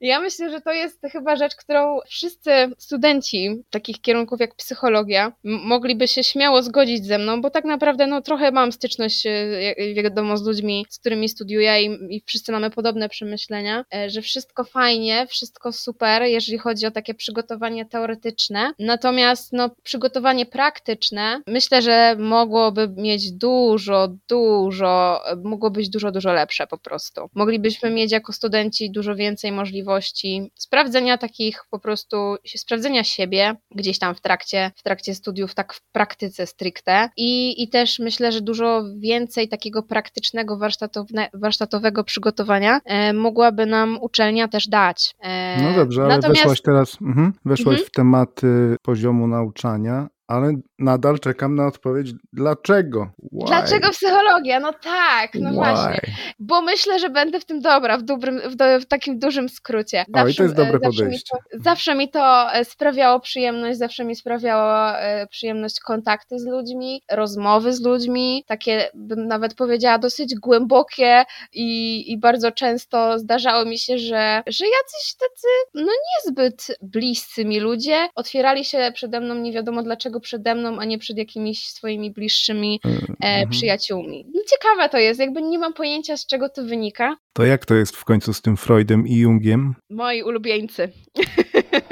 Ja 0.00 0.20
myślę, 0.20 0.50
że 0.50 0.60
to 0.60 0.72
jest 0.72 1.02
chyba 1.12 1.36
rzecz, 1.36 1.56
którą 1.56 1.98
wszyscy 2.06 2.50
studenci 2.78 3.62
takich 3.70 4.00
kierunków 4.00 4.40
jak 4.40 4.54
psychologia 4.54 5.32
mogliby 5.44 6.08
się 6.08 6.24
śmiało 6.24 6.62
zgodzić 6.62 7.06
ze 7.06 7.18
mną, 7.18 7.40
bo 7.40 7.50
tak 7.50 7.64
naprawdę 7.64 8.06
no, 8.06 8.22
trochę 8.22 8.50
mam 8.50 8.72
styczność, 8.72 9.26
e, 9.26 9.94
wiadomo, 9.94 10.36
z 10.36 10.46
ludźmi, 10.46 10.86
z 10.88 10.98
którymi 10.98 11.28
studiuję 11.28 11.82
i, 11.82 12.16
i 12.16 12.22
wszyscy 12.26 12.52
mamy 12.52 12.70
podobne 12.70 13.08
przemyślenia, 13.08 13.84
że 14.06 14.22
wszystko 14.22 14.64
fajnie, 14.64 15.26
wszystko 15.26 15.72
super, 15.72 16.22
jeżeli 16.22 16.58
chodzi 16.58 16.86
o 16.86 16.90
takie 16.90 17.14
przygotowanie 17.14 17.67
przygotowanie 17.68 17.86
teoretyczne, 17.86 18.72
natomiast 18.78 19.52
no, 19.52 19.70
przygotowanie 19.82 20.46
praktyczne 20.46 21.42
myślę, 21.46 21.82
że 21.82 22.16
mogłoby 22.18 22.88
mieć 22.96 23.32
dużo, 23.32 24.08
dużo, 24.28 25.20
mogło 25.44 25.70
być 25.70 25.88
dużo, 25.88 26.10
dużo 26.10 26.32
lepsze 26.32 26.66
po 26.66 26.78
prostu. 26.78 27.20
Moglibyśmy 27.34 27.90
mieć 27.90 28.12
jako 28.12 28.32
studenci 28.32 28.90
dużo 28.90 29.14
więcej 29.14 29.52
możliwości 29.52 30.50
sprawdzenia 30.54 31.18
takich 31.18 31.64
po 31.70 31.78
prostu, 31.78 32.36
sprawdzenia 32.56 33.04
siebie 33.04 33.54
gdzieś 33.74 33.98
tam 33.98 34.14
w 34.14 34.20
trakcie, 34.20 34.70
w 34.76 34.82
trakcie 34.82 35.14
studiów, 35.14 35.54
tak 35.54 35.72
w 35.72 35.80
praktyce 35.92 36.46
stricte 36.46 37.08
i, 37.16 37.62
i 37.62 37.68
też 37.68 37.98
myślę, 37.98 38.32
że 38.32 38.40
dużo 38.40 38.84
więcej 38.98 39.48
takiego 39.48 39.82
praktycznego 39.82 40.58
warsztatowe, 40.58 41.28
warsztatowego 41.34 42.04
przygotowania 42.04 42.80
e, 42.84 43.12
mogłaby 43.12 43.66
nam 43.66 43.98
uczelnia 44.00 44.48
też 44.48 44.68
dać. 44.68 45.14
E, 45.20 45.62
no 45.62 45.72
dobrze, 45.72 46.02
ale 46.02 46.16
Natomiast... 46.16 46.40
weszłaś 46.40 46.60
teraz, 46.60 46.98
mhm, 47.02 47.32
weszłaś 47.58 47.74
mhm. 47.74 47.86
w 47.86 47.90
tematy 47.90 48.76
poziomu 48.82 49.26
nauczania, 49.26 50.08
ale 50.28 50.52
nadal 50.78 51.18
czekam 51.18 51.54
na 51.54 51.66
odpowiedź, 51.66 52.12
dlaczego? 52.32 53.10
Why? 53.32 53.46
Dlaczego 53.46 53.90
psychologia? 53.90 54.60
No 54.60 54.72
tak, 54.72 55.34
no 55.34 55.50
Why? 55.50 55.54
właśnie. 55.56 56.00
Bo 56.38 56.62
myślę, 56.62 56.98
że 56.98 57.10
będę 57.10 57.40
w 57.40 57.44
tym 57.44 57.60
dobra, 57.60 57.98
w, 57.98 58.02
dobrym, 58.02 58.40
w, 58.50 58.56
do, 58.56 58.80
w 58.80 58.86
takim 58.86 59.18
dużym 59.18 59.48
skrócie. 59.48 60.04
Zawsze, 60.08 60.24
o, 60.24 60.28
i 60.28 60.34
to 60.34 60.42
jest 60.42 60.54
dobre 60.54 60.78
zawsze 60.82 61.02
podejście. 61.02 61.36
Mi 61.36 61.40
to, 61.52 61.64
zawsze 61.64 61.94
mi 61.94 62.08
to 62.08 62.52
e, 62.52 62.64
sprawiało 62.64 63.20
przyjemność, 63.20 63.78
zawsze 63.78 64.04
mi 64.04 64.16
sprawiało 64.16 64.98
e, 64.98 65.26
przyjemność 65.26 65.80
kontakty 65.80 66.38
z 66.38 66.46
ludźmi, 66.46 67.02
rozmowy 67.10 67.72
z 67.72 67.80
ludźmi, 67.80 68.44
takie 68.46 68.90
bym 68.94 69.26
nawet 69.26 69.54
powiedziała 69.54 69.98
dosyć 69.98 70.34
głębokie 70.34 71.24
i, 71.52 72.12
i 72.12 72.18
bardzo 72.18 72.52
często 72.52 73.18
zdarzało 73.18 73.64
mi 73.64 73.78
się, 73.78 73.98
że, 73.98 74.42
że 74.46 74.64
jacyś 74.64 75.14
tacy 75.14 75.48
no 75.74 75.92
niezbyt 76.26 76.66
bliscy 76.82 77.44
mi 77.44 77.60
ludzie 77.60 78.08
otwierali 78.14 78.64
się 78.64 78.90
przede 78.94 79.20
mną 79.20 79.34
nie 79.34 79.52
wiadomo 79.52 79.82
dlaczego 79.82 80.17
przede 80.20 80.54
mną 80.54 80.78
a 80.78 80.84
nie 80.84 80.98
przed 80.98 81.18
jakimiś 81.18 81.68
swoimi 81.68 82.10
bliższymi 82.10 82.80
e, 82.84 82.88
mhm. 82.88 83.48
przyjaciółmi. 83.48 84.26
No 84.34 84.40
ciekawe 84.50 84.88
to 84.88 84.98
jest, 84.98 85.20
jakby 85.20 85.42
nie 85.42 85.58
mam 85.58 85.74
pojęcia 85.74 86.16
z 86.16 86.26
czego 86.26 86.48
to 86.48 86.64
wynika. 86.64 87.16
To 87.32 87.44
jak 87.44 87.66
to 87.66 87.74
jest 87.74 87.96
w 87.96 88.04
końcu 88.04 88.32
z 88.32 88.42
tym 88.42 88.56
Freudem 88.56 89.06
i 89.06 89.16
Jungiem? 89.16 89.74
Moi 89.90 90.22
ulubieńcy. 90.22 90.92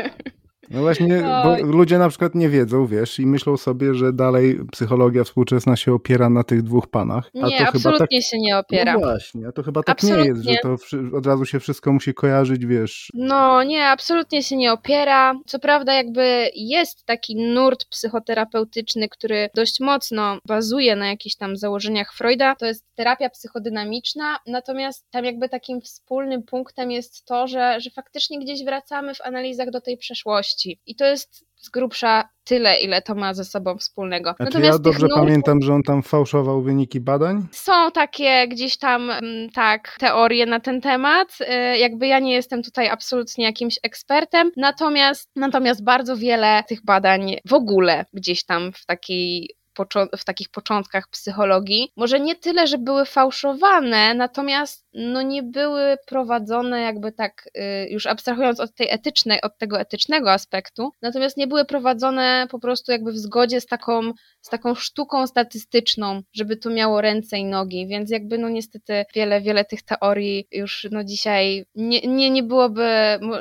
No 0.70 0.80
właśnie, 0.80 1.22
no. 1.22 1.42
bo 1.42 1.56
ludzie 1.56 1.98
na 1.98 2.08
przykład 2.08 2.34
nie 2.34 2.48
wiedzą, 2.48 2.86
wiesz, 2.86 3.18
i 3.18 3.26
myślą 3.26 3.56
sobie, 3.56 3.94
że 3.94 4.12
dalej 4.12 4.60
psychologia 4.72 5.24
współczesna 5.24 5.76
się 5.76 5.94
opiera 5.94 6.30
na 6.30 6.44
tych 6.44 6.62
dwóch 6.62 6.86
panach. 6.86 7.30
A 7.42 7.46
nie, 7.46 7.58
to 7.58 7.64
absolutnie 7.64 7.90
chyba 7.90 7.98
tak... 7.98 8.30
się 8.30 8.38
nie 8.38 8.58
opiera. 8.58 8.92
No 8.92 8.98
właśnie, 8.98 9.48
a 9.48 9.52
to 9.52 9.62
chyba 9.62 9.82
tak 9.82 9.92
absolutnie. 9.92 10.22
nie 10.22 10.28
jest, 10.28 10.42
że 10.42 10.56
to 10.62 10.76
od 11.16 11.26
razu 11.26 11.44
się 11.44 11.60
wszystko 11.60 11.92
musi 11.92 12.14
kojarzyć, 12.14 12.66
wiesz. 12.66 13.10
No 13.14 13.62
nie, 13.62 13.86
absolutnie 13.86 14.42
się 14.42 14.56
nie 14.56 14.72
opiera. 14.72 15.34
Co 15.46 15.58
prawda 15.58 15.94
jakby 15.94 16.50
jest 16.54 17.04
taki 17.04 17.36
nurt 17.36 17.84
psychoterapeutyczny, 17.84 19.08
który 19.08 19.50
dość 19.54 19.80
mocno 19.80 20.38
bazuje 20.46 20.96
na 20.96 21.08
jakichś 21.08 21.36
tam 21.36 21.56
założeniach 21.56 22.14
Freuda, 22.14 22.54
to 22.54 22.66
jest 22.66 22.84
terapia 22.94 23.30
psychodynamiczna, 23.30 24.38
natomiast 24.46 25.10
tam 25.10 25.24
jakby 25.24 25.48
takim 25.48 25.80
wspólnym 25.80 26.42
punktem 26.42 26.90
jest 26.90 27.24
to, 27.24 27.46
że, 27.46 27.80
że 27.80 27.90
faktycznie 27.90 28.38
gdzieś 28.38 28.64
wracamy 28.64 29.14
w 29.14 29.20
analizach 29.20 29.70
do 29.70 29.80
tej 29.80 29.96
przeszłości 29.96 30.55
i 30.64 30.96
to 30.96 31.04
jest 31.04 31.46
z 31.56 31.70
grubsza 31.70 32.28
tyle, 32.44 32.80
ile 32.80 33.02
to 33.02 33.14
ma 33.14 33.34
ze 33.34 33.44
sobą 33.44 33.78
wspólnego. 33.78 34.30
A 34.30 34.44
Natomiast 34.44 34.78
ja 34.78 34.78
dobrze 34.78 35.00
nurtów, 35.00 35.18
pamiętam, 35.18 35.62
że 35.62 35.74
on 35.74 35.82
tam 35.82 36.02
fałszował 36.02 36.62
wyniki 36.62 37.00
badań? 37.00 37.46
Są 37.52 37.90
takie 37.90 38.48
gdzieś 38.48 38.78
tam, 38.78 39.10
mm, 39.10 39.50
tak, 39.50 39.96
teorie 39.98 40.46
na 40.46 40.60
ten 40.60 40.80
temat. 40.80 41.28
Y, 41.40 41.78
jakby 41.78 42.06
ja 42.06 42.18
nie 42.18 42.32
jestem 42.32 42.62
tutaj 42.62 42.88
absolutnie 42.88 43.44
jakimś 43.44 43.78
ekspertem, 43.82 44.50
natomiast, 44.56 45.30
natomiast 45.36 45.84
bardzo 45.84 46.16
wiele 46.16 46.62
tych 46.68 46.84
badań 46.84 47.36
w 47.44 47.52
ogóle 47.52 48.04
gdzieś 48.12 48.44
tam 48.44 48.72
w 48.72 48.86
takiej 48.86 49.56
w 50.18 50.24
takich 50.24 50.48
początkach 50.48 51.08
psychologii, 51.08 51.92
może 51.96 52.20
nie 52.20 52.34
tyle, 52.34 52.66
że 52.66 52.78
były 52.78 53.04
fałszowane, 53.04 54.14
natomiast 54.14 54.86
no 54.96 55.22
nie 55.22 55.42
były 55.42 55.96
prowadzone 56.06 56.80
jakby 56.80 57.12
tak, 57.12 57.48
y, 57.56 57.88
już 57.90 58.06
abstrahując 58.06 58.60
od 58.60 58.74
tej 58.74 58.90
etycznej, 58.90 59.40
od 59.40 59.58
tego 59.58 59.80
etycznego 59.80 60.32
aspektu, 60.32 60.90
natomiast 61.02 61.36
nie 61.36 61.46
były 61.46 61.64
prowadzone 61.64 62.46
po 62.50 62.58
prostu 62.58 62.92
jakby 62.92 63.12
w 63.12 63.18
zgodzie 63.18 63.60
z 63.60 63.66
taką, 63.66 64.12
z 64.40 64.48
taką 64.48 64.74
sztuką 64.74 65.26
statystyczną, 65.26 66.22
żeby 66.32 66.56
to 66.56 66.70
miało 66.70 67.00
ręce 67.00 67.38
i 67.38 67.44
nogi, 67.44 67.86
więc 67.86 68.10
jakby 68.10 68.38
no 68.38 68.48
niestety 68.48 69.04
wiele, 69.14 69.40
wiele 69.40 69.64
tych 69.64 69.82
teorii 69.82 70.46
już 70.52 70.86
no 70.90 71.04
dzisiaj 71.04 71.64
nie, 71.74 72.00
nie, 72.00 72.30
nie, 72.30 72.42
byłoby, 72.42 72.88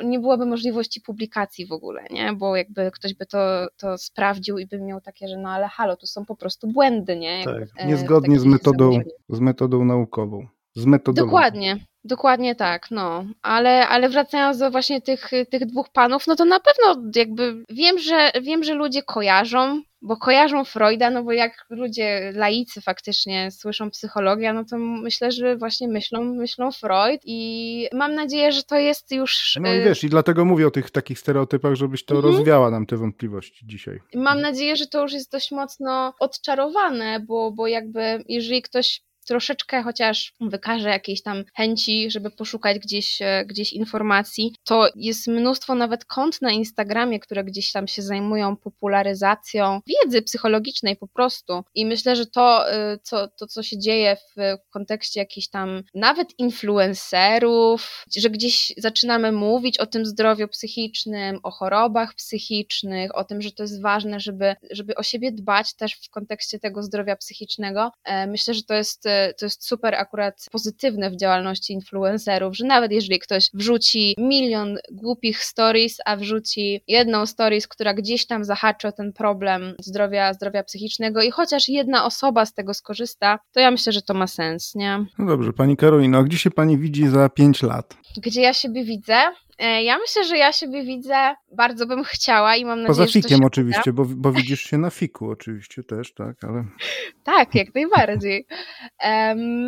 nie 0.04 0.18
byłoby 0.18 0.46
możliwości 0.46 1.00
publikacji 1.00 1.66
w 1.66 1.72
ogóle, 1.72 2.04
nie, 2.10 2.32
bo 2.32 2.56
jakby 2.56 2.90
ktoś 2.90 3.14
by 3.14 3.26
to, 3.26 3.66
to 3.76 3.98
sprawdził 3.98 4.58
i 4.58 4.66
by 4.66 4.80
miał 4.80 5.00
takie, 5.00 5.28
że 5.28 5.36
no 5.36 5.50
ale 5.50 5.68
halo, 5.68 5.96
tu 5.96 6.06
są 6.06 6.25
po 6.26 6.36
prostu 6.36 6.68
błędy, 6.68 7.16
nie? 7.16 7.38
Jakby, 7.40 7.66
tak, 7.76 7.86
niezgodnie 7.88 8.40
z 8.40 8.44
metodą, 8.44 8.90
z 9.28 9.40
metodą 9.40 9.84
naukową. 9.84 10.46
Z 10.74 10.86
metodologią. 10.86 11.30
Dokładnie, 11.30 11.76
dokładnie 12.04 12.54
tak, 12.54 12.90
no. 12.90 13.24
Ale, 13.42 13.88
ale 13.88 14.08
wracając 14.08 14.58
do 14.58 14.70
właśnie 14.70 15.00
tych, 15.00 15.30
tych 15.50 15.66
dwóch 15.66 15.88
panów, 15.88 16.26
no 16.26 16.36
to 16.36 16.44
na 16.44 16.60
pewno 16.60 17.10
jakby 17.14 17.64
wiem, 17.70 17.98
że 17.98 18.30
wiem, 18.42 18.64
że 18.64 18.74
ludzie 18.74 19.02
kojarzą, 19.02 19.82
bo 20.02 20.16
kojarzą 20.16 20.64
Freuda, 20.64 21.10
no 21.10 21.22
bo 21.22 21.32
jak 21.32 21.66
ludzie 21.70 22.32
laicy 22.34 22.80
faktycznie 22.80 23.50
słyszą 23.50 23.90
psychologia, 23.90 24.52
no 24.52 24.64
to 24.64 24.78
myślę, 24.78 25.32
że 25.32 25.56
właśnie 25.56 25.88
myślą, 25.88 26.24
myślą 26.24 26.72
Freud 26.72 27.20
i 27.24 27.88
mam 27.92 28.14
nadzieję, 28.14 28.52
że 28.52 28.62
to 28.62 28.76
jest 28.76 29.12
już... 29.12 29.58
No 29.60 29.74
i 29.74 29.78
y, 29.78 29.84
wiesz, 29.84 30.04
i 30.04 30.08
dlatego 30.08 30.44
mówię 30.44 30.66
o 30.66 30.70
tych 30.70 30.90
takich 30.90 31.18
stereotypach, 31.18 31.74
żebyś 31.74 32.04
to 32.04 32.14
mhm. 32.14 32.34
rozwiała 32.34 32.70
nam 32.70 32.86
te 32.86 32.96
wątpliwości 32.96 33.66
dzisiaj. 33.66 34.00
Mam 34.14 34.40
nadzieję, 34.40 34.76
że 34.76 34.86
to 34.86 35.02
już 35.02 35.12
jest 35.12 35.32
dość 35.32 35.52
mocno 35.52 36.14
odczarowane, 36.20 37.20
bo, 37.20 37.50
bo 37.50 37.66
jakby 37.66 38.24
jeżeli 38.28 38.62
ktoś 38.62 39.02
troszeczkę 39.26 39.82
chociaż 39.82 40.32
wykaże 40.40 40.88
jakiejś 40.88 41.22
tam 41.22 41.44
chęci, 41.54 42.10
żeby 42.10 42.30
poszukać 42.30 42.78
gdzieś, 42.78 43.22
e, 43.22 43.44
gdzieś 43.46 43.72
informacji, 43.72 44.54
to 44.64 44.88
jest 44.96 45.26
mnóstwo 45.26 45.74
nawet 45.74 46.04
kont 46.04 46.42
na 46.42 46.50
Instagramie, 46.50 47.20
które 47.20 47.44
gdzieś 47.44 47.72
tam 47.72 47.88
się 47.88 48.02
zajmują 48.02 48.56
popularyzacją 48.56 49.80
wiedzy 49.86 50.22
psychologicznej 50.22 50.96
po 50.96 51.08
prostu. 51.08 51.64
I 51.74 51.86
myślę, 51.86 52.16
że 52.16 52.26
to, 52.26 52.72
e, 52.72 52.98
co, 53.02 53.28
to, 53.28 53.46
co 53.46 53.62
się 53.62 53.78
dzieje 53.78 54.16
w 54.16 54.56
kontekście 54.70 55.20
jakichś 55.20 55.48
tam 55.48 55.82
nawet 55.94 56.38
influencerów, 56.38 58.04
że 58.16 58.30
gdzieś 58.30 58.72
zaczynamy 58.76 59.32
mówić 59.32 59.78
o 59.78 59.86
tym 59.86 60.06
zdrowiu 60.06 60.48
psychicznym, 60.48 61.38
o 61.42 61.50
chorobach 61.50 62.14
psychicznych, 62.14 63.16
o 63.16 63.24
tym, 63.24 63.42
że 63.42 63.52
to 63.52 63.62
jest 63.62 63.82
ważne, 63.82 64.20
żeby, 64.20 64.56
żeby 64.70 64.94
o 64.94 65.02
siebie 65.02 65.32
dbać 65.32 65.74
też 65.74 65.94
w 65.94 66.10
kontekście 66.10 66.58
tego 66.58 66.82
zdrowia 66.82 67.16
psychicznego. 67.16 67.90
E, 68.04 68.26
myślę, 68.26 68.54
że 68.54 68.62
to 68.62 68.74
jest 68.74 69.06
to 69.38 69.46
jest 69.46 69.66
super 69.66 69.94
akurat 69.94 70.46
pozytywne 70.52 71.10
w 71.10 71.16
działalności 71.16 71.72
influencerów, 71.72 72.56
że 72.56 72.66
nawet 72.66 72.92
jeżeli 72.92 73.18
ktoś 73.18 73.50
wrzuci 73.54 74.14
milion 74.18 74.78
głupich 74.92 75.44
stories, 75.44 75.96
a 76.04 76.16
wrzuci 76.16 76.80
jedną 76.88 77.26
stories, 77.26 77.68
która 77.68 77.94
gdzieś 77.94 78.26
tam 78.26 78.44
zahaczy 78.44 78.88
o 78.88 78.92
ten 78.92 79.12
problem 79.12 79.74
zdrowia, 79.80 80.32
zdrowia 80.32 80.62
psychicznego 80.62 81.22
i 81.22 81.30
chociaż 81.30 81.68
jedna 81.68 82.04
osoba 82.04 82.46
z 82.46 82.54
tego 82.54 82.74
skorzysta, 82.74 83.38
to 83.52 83.60
ja 83.60 83.70
myślę, 83.70 83.92
że 83.92 84.02
to 84.02 84.14
ma 84.14 84.26
sens, 84.26 84.74
nie? 84.74 85.06
No 85.18 85.26
dobrze, 85.26 85.52
pani 85.52 85.76
Karolino, 85.76 86.24
gdzie 86.24 86.38
się 86.38 86.50
pani 86.50 86.78
widzi 86.78 87.08
za 87.08 87.28
pięć 87.28 87.62
lat? 87.62 87.96
Gdzie 88.16 88.40
ja 88.40 88.54
siebie 88.54 88.84
widzę? 88.84 89.16
E, 89.58 89.82
ja 89.82 89.98
myślę, 89.98 90.24
że 90.24 90.38
ja 90.38 90.52
siebie 90.52 90.84
widzę, 90.84 91.34
bardzo 91.52 91.86
bym 91.86 92.04
chciała 92.04 92.56
i 92.56 92.64
mam 92.64 92.82
nadzieję, 92.82 93.06
Poza 93.06 93.06
fikiem 93.06 93.38
że 93.40 93.46
oczywiście, 93.46 93.92
bo, 93.92 94.04
bo 94.04 94.32
widzisz 94.32 94.62
się 94.62 94.78
na 94.78 94.90
fiku 94.90 95.30
oczywiście 95.30 95.82
też, 95.82 96.14
tak, 96.14 96.44
ale... 96.44 96.64
Tak, 97.24 97.54
jak 97.54 97.74
najbardziej. 97.74 98.46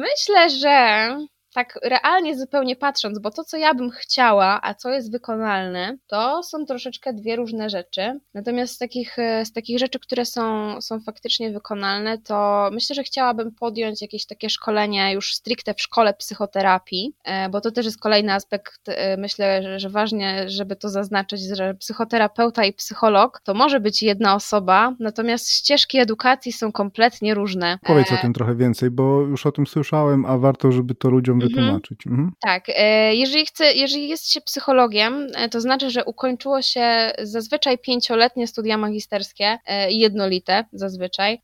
Myślę, 0.01 0.51
że 0.51 1.09
tak 1.59 1.79
realnie 1.83 2.39
zupełnie 2.39 2.77
patrząc, 2.77 3.19
bo 3.19 3.31
to, 3.31 3.45
co 3.45 3.57
ja 3.57 3.75
bym 3.75 3.91
chciała, 3.91 4.61
a 4.63 4.75
co 4.75 4.91
jest 4.91 5.13
wykonalne, 5.13 5.99
to 6.07 6.43
są 6.43 6.67
troszeczkę 6.67 7.13
dwie 7.13 7.37
różne 7.37 7.71
rzeczy. 7.71 8.21
Natomiast 8.35 8.75
z 8.75 8.79
takich, 8.79 9.19
e, 9.19 9.45
z 9.45 9.53
takich 9.53 9.79
rzeczy, 9.79 9.99
które 9.99 10.25
są, 10.25 10.81
są 10.81 11.01
faktycznie 11.01 11.51
wykonalne, 11.51 12.19
to 12.19 12.69
myślę, 12.73 12.95
że 12.95 13.03
chciałabym 13.03 13.53
podjąć 13.53 14.03
jakieś 14.03 14.27
takie 14.27 14.51
szkolenie 14.51 15.13
już 15.13 15.35
stricte 15.35 15.75
w 15.75 15.81
szkole 15.81 16.15
psychoterapii, 16.15 17.13
e, 17.25 17.49
bo 17.49 17.61
to 17.61 17.71
też 17.71 17.87
jest 17.87 18.01
kolejny 18.01 18.33
aspekt, 18.33 18.81
e, 18.89 19.17
myślę, 19.17 19.63
że, 19.63 19.81
że 19.81 19.91
ważnie, 19.91 20.51
żeby 20.51 20.77
to 20.77 20.89
zaznaczyć, 20.89 21.41
że 21.57 21.75
psychoterapeuta 21.75 22.65
i 22.65 22.73
psycholog 22.73 23.41
to 23.45 23.55
może 23.55 23.81
być 23.81 24.03
jedna 24.03 24.35
osoba, 24.35 24.95
natomiast 25.01 25.51
ścieżki 25.51 25.99
edukacji 25.99 26.53
są 26.53 26.73
kompletnie 26.73 27.35
różne. 27.35 27.79
Powiedz 27.87 28.13
o 28.13 28.17
tym 28.17 28.33
trochę 28.33 28.55
więcej, 28.55 28.91
bo 28.91 29.21
już 29.21 29.47
o 29.47 29.53
tym 29.53 29.67
słyszałem, 29.67 30.25
a 30.25 30.39
warto, 30.39 30.73
żeby 30.73 30.95
to 30.95 31.11
ludziom 31.11 31.39
wytłumaczyć. 31.49 32.07
Mhm. 32.07 32.33
Tak, 32.41 32.65
e, 32.69 33.15
jeżeli, 33.15 33.47
chce, 33.47 33.73
jeżeli 33.73 34.09
jest 34.09 34.33
się 34.33 34.41
psychologiem, 34.41 35.27
e, 35.35 35.49
to 35.49 35.61
znaczy, 35.61 35.91
że 35.91 36.05
ukończyło 36.05 36.63
się 36.63 37.13
zazwyczaj 37.23 37.79
pięcioletnie 37.79 38.47
studia 38.47 38.79
magisterskie, 38.79 39.59
e, 39.67 39.93
jednolite 39.93 40.65
zazwyczaj, 40.73 41.43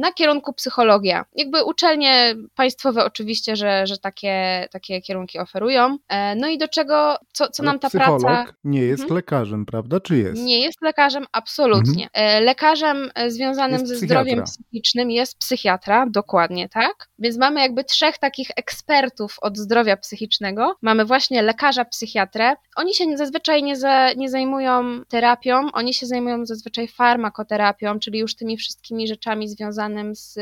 na 0.00 0.12
kierunku 0.14 0.52
psychologia. 0.52 1.24
Jakby 1.36 1.64
uczelnie 1.64 2.34
państwowe 2.54 3.04
oczywiście, 3.04 3.56
że, 3.56 3.86
że 3.86 3.98
takie, 3.98 4.66
takie 4.70 5.00
kierunki 5.00 5.38
oferują. 5.38 5.98
No 6.36 6.48
i 6.48 6.58
do 6.58 6.68
czego, 6.68 7.16
co, 7.32 7.48
co 7.48 7.62
nam 7.62 7.78
ta 7.78 7.88
psycholog 7.88 8.20
praca... 8.20 8.52
nie 8.64 8.82
jest 8.82 9.02
mhm. 9.02 9.16
lekarzem, 9.16 9.66
prawda? 9.66 10.00
Czy 10.00 10.18
jest? 10.18 10.42
Nie 10.42 10.60
jest 10.60 10.82
lekarzem, 10.82 11.26
absolutnie. 11.32 12.08
Mhm. 12.12 12.44
Lekarzem 12.44 13.10
związanym 13.28 13.72
jest 13.72 13.86
ze 13.86 13.94
psychiatra. 13.94 14.22
zdrowiem 14.22 14.44
psychicznym 14.44 15.10
jest 15.10 15.38
psychiatra, 15.38 16.06
dokładnie 16.10 16.68
tak. 16.68 17.08
Więc 17.18 17.38
mamy 17.38 17.60
jakby 17.60 17.84
trzech 17.84 18.18
takich 18.18 18.50
ekspertów 18.56 19.29
od 19.40 19.58
zdrowia 19.58 19.96
psychicznego. 19.96 20.76
Mamy 20.82 21.04
właśnie 21.04 21.42
lekarza 21.42 21.84
psychiatrę. 21.84 22.54
Oni 22.76 22.94
się 22.94 23.16
zazwyczaj 23.16 23.62
nie, 23.62 23.76
za, 23.76 24.12
nie 24.12 24.30
zajmują 24.30 25.04
terapią, 25.08 25.72
oni 25.72 25.94
się 25.94 26.06
zajmują 26.06 26.46
zazwyczaj 26.46 26.88
farmakoterapią, 26.88 27.98
czyli 27.98 28.18
już 28.18 28.34
tymi 28.36 28.56
wszystkimi 28.56 29.08
rzeczami 29.08 29.48
związanymi 29.48 30.16
z, 30.16 30.32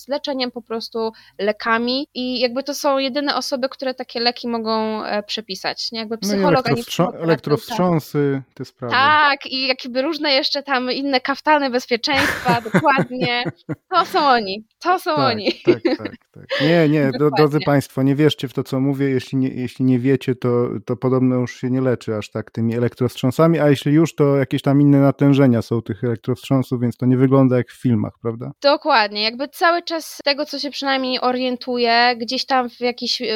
z 0.00 0.08
leczeniem 0.08 0.50
po 0.50 0.62
prostu 0.62 1.12
lekami 1.38 2.08
i 2.14 2.40
jakby 2.40 2.62
to 2.62 2.74
są 2.74 2.98
jedyne 2.98 3.36
osoby, 3.36 3.68
które 3.68 3.94
takie 3.94 4.20
leki 4.20 4.48
mogą 4.48 5.04
e, 5.04 5.22
przepisać. 5.22 5.92
Nie? 5.92 5.98
Jakby 5.98 6.18
psycholog, 6.18 6.68
no 6.68 6.74
elektrowstrząs- 6.74 7.22
elektrowstrząsy, 7.22 8.42
te 8.54 8.64
sprawy. 8.64 8.94
Tak, 8.94 9.46
i 9.46 9.66
jakby 9.66 10.02
różne 10.02 10.32
jeszcze 10.32 10.62
tam 10.62 10.92
inne 10.92 11.20
kaftany 11.20 11.70
bezpieczeństwa, 11.70 12.60
dokładnie. 12.60 13.44
To 13.90 14.06
są 14.06 14.26
oni, 14.26 14.64
to 14.78 14.98
są 14.98 15.16
tak, 15.16 15.24
oni. 15.24 15.52
Tak, 15.64 15.82
tak, 15.98 16.16
tak. 16.34 16.44
Nie, 16.60 16.88
nie, 16.88 17.10
drodzy 17.36 17.58
Państwo, 17.66 18.02
nie 18.02 18.14
wierzcie 18.14 18.48
w 18.48 18.52
to, 18.52 18.62
co 18.64 18.80
mówię. 18.80 19.10
Jeśli 19.10 19.38
nie, 19.38 19.48
jeśli 19.48 19.84
nie 19.84 19.98
wiecie, 19.98 20.34
to, 20.34 20.68
to 20.86 20.96
podobno 20.96 21.36
już 21.36 21.60
się 21.60 21.70
nie 21.70 21.80
leczy 21.80 22.16
aż 22.16 22.30
tak 22.30 22.50
tymi 22.50 22.76
elektrowstrząsami, 22.76 23.58
a 23.58 23.68
jeśli 23.68 23.92
już, 23.92 24.14
to 24.14 24.36
jakieś 24.36 24.62
tam 24.62 24.80
inne 24.80 25.00
natężenia 25.00 25.62
są 25.62 25.82
tych 25.82 26.04
elektrowstrząsów, 26.04 26.80
więc 26.80 26.96
to 26.96 27.06
nie 27.06 27.16
wygląda 27.16 27.56
jak 27.56 27.70
w 27.70 27.82
filmach, 27.82 28.12
prawda? 28.22 28.52
Dokładnie, 28.62 29.22
jakby 29.22 29.48
cały 29.48 29.82
czas 29.82 30.18
tego, 30.24 30.46
co 30.46 30.58
się 30.58 30.70
przynajmniej 30.70 31.20
orientuje, 31.20 32.16
gdzieś 32.16 32.46
tam 32.46 32.70
w 32.70 32.80
jakichś 32.80 33.22
e, 33.22 33.26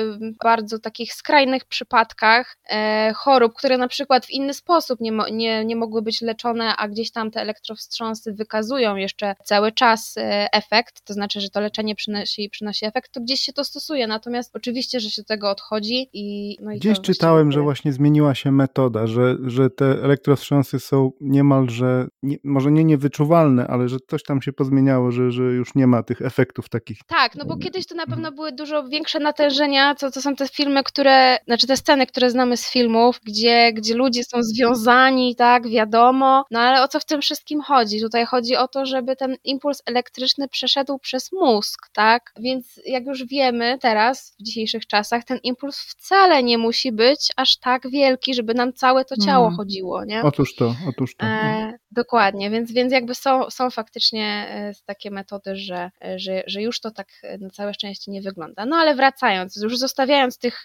bardzo 0.44 0.78
takich 0.78 1.12
skrajnych 1.12 1.64
przypadkach 1.64 2.56
e, 2.70 3.12
chorób, 3.16 3.54
które 3.54 3.78
na 3.78 3.88
przykład 3.88 4.26
w 4.26 4.30
inny 4.30 4.54
sposób 4.54 5.00
nie, 5.00 5.12
nie, 5.32 5.64
nie 5.64 5.76
mogły 5.76 6.02
być 6.02 6.20
leczone, 6.20 6.76
a 6.76 6.88
gdzieś 6.88 7.12
tam 7.12 7.30
te 7.30 7.40
elektrowstrząsy 7.40 8.32
wykazują 8.32 8.96
jeszcze 8.96 9.34
cały 9.44 9.72
czas 9.72 10.14
e, 10.16 10.48
efekt, 10.52 11.04
to 11.04 11.14
znaczy, 11.14 11.40
że 11.40 11.50
to 11.50 11.60
leczenie 11.60 11.94
przynosi, 11.94 12.50
przynosi 12.50 12.87
efekt, 12.88 13.12
to 13.12 13.20
gdzieś 13.20 13.40
się 13.40 13.52
to 13.52 13.64
stosuje. 13.64 14.06
Natomiast 14.06 14.56
oczywiście, 14.56 15.00
że 15.00 15.10
się 15.10 15.24
tego 15.24 15.50
odchodzi 15.50 16.08
i. 16.12 16.56
No 16.60 16.72
i 16.72 16.78
Gdzieś 16.78 17.00
czytałem, 17.00 17.52
że 17.52 17.60
właśnie 17.60 17.92
zmieniła 17.92 18.34
się 18.34 18.52
metoda, 18.52 19.06
że, 19.06 19.36
że 19.46 19.70
te 19.70 19.84
elektrowstrząsy 19.84 20.80
są 20.80 21.12
niemalże, 21.20 22.08
nie, 22.22 22.36
może 22.44 22.70
nie 22.72 22.84
niewyczuwalne, 22.84 23.66
ale 23.66 23.88
że 23.88 23.96
coś 24.10 24.22
tam 24.22 24.42
się 24.42 24.52
pozmieniało, 24.52 25.12
że, 25.12 25.30
że 25.30 25.42
już 25.42 25.74
nie 25.74 25.86
ma 25.86 26.02
tych 26.02 26.22
efektów 26.22 26.68
takich. 26.68 26.98
Tak, 27.06 27.34
no 27.34 27.44
bo 27.44 27.56
kiedyś 27.56 27.86
to 27.86 27.94
na 27.94 28.06
pewno 28.06 28.32
były 28.32 28.52
dużo 28.52 28.88
większe 28.88 29.18
natężenia, 29.18 29.94
co 29.94 30.10
to 30.10 30.22
są 30.22 30.36
te 30.36 30.48
filmy, 30.48 30.84
które, 30.84 31.38
znaczy 31.46 31.66
te 31.66 31.76
sceny, 31.76 32.06
które 32.06 32.30
znamy 32.30 32.56
z 32.56 32.70
filmów, 32.70 33.20
gdzie, 33.24 33.72
gdzie 33.72 33.94
ludzie 33.94 34.24
są 34.24 34.42
związani, 34.42 35.36
tak, 35.36 35.68
wiadomo, 35.68 36.44
no 36.50 36.60
ale 36.60 36.82
o 36.82 36.88
co 36.88 37.00
w 37.00 37.04
tym 37.04 37.20
wszystkim 37.20 37.60
chodzi? 37.60 38.00
Tutaj 38.00 38.26
chodzi 38.26 38.56
o 38.56 38.68
to, 38.68 38.86
żeby 38.86 39.16
ten 39.16 39.36
impuls 39.44 39.82
elektryczny 39.86 40.48
przeszedł 40.48 40.98
przez 40.98 41.32
mózg, 41.32 41.88
tak? 41.92 42.32
Więc 42.40 42.77
jak 42.86 43.06
już 43.06 43.26
wiemy 43.26 43.78
teraz, 43.80 44.36
w 44.40 44.42
dzisiejszych 44.42 44.86
czasach, 44.86 45.24
ten 45.24 45.38
impuls 45.42 45.78
wcale 45.78 46.42
nie 46.42 46.58
musi 46.58 46.92
być 46.92 47.32
aż 47.36 47.56
tak 47.56 47.90
wielki, 47.90 48.34
żeby 48.34 48.54
nam 48.54 48.72
całe 48.72 49.04
to 49.04 49.16
ciało 49.16 49.44
hmm. 49.44 49.56
chodziło, 49.56 50.04
nie? 50.04 50.22
Otóż 50.22 50.54
to, 50.54 50.74
otóż 50.88 51.16
to. 51.16 51.26
E, 51.26 51.78
dokładnie, 51.90 52.50
więc, 52.50 52.72
więc 52.72 52.92
jakby 52.92 53.14
są, 53.14 53.50
są 53.50 53.70
faktycznie 53.70 54.46
e, 54.50 54.72
takie 54.86 55.10
metody, 55.10 55.56
że, 55.56 55.90
e, 56.04 56.18
że, 56.18 56.42
że 56.46 56.62
już 56.62 56.80
to 56.80 56.90
tak 56.90 57.08
e, 57.22 57.38
na 57.38 57.50
całe 57.50 57.74
szczęście 57.74 58.12
nie 58.12 58.22
wygląda. 58.22 58.66
No 58.66 58.76
ale 58.76 58.94
wracając, 58.94 59.56
już 59.56 59.78
zostawiając 59.78 60.38
tych 60.38 60.62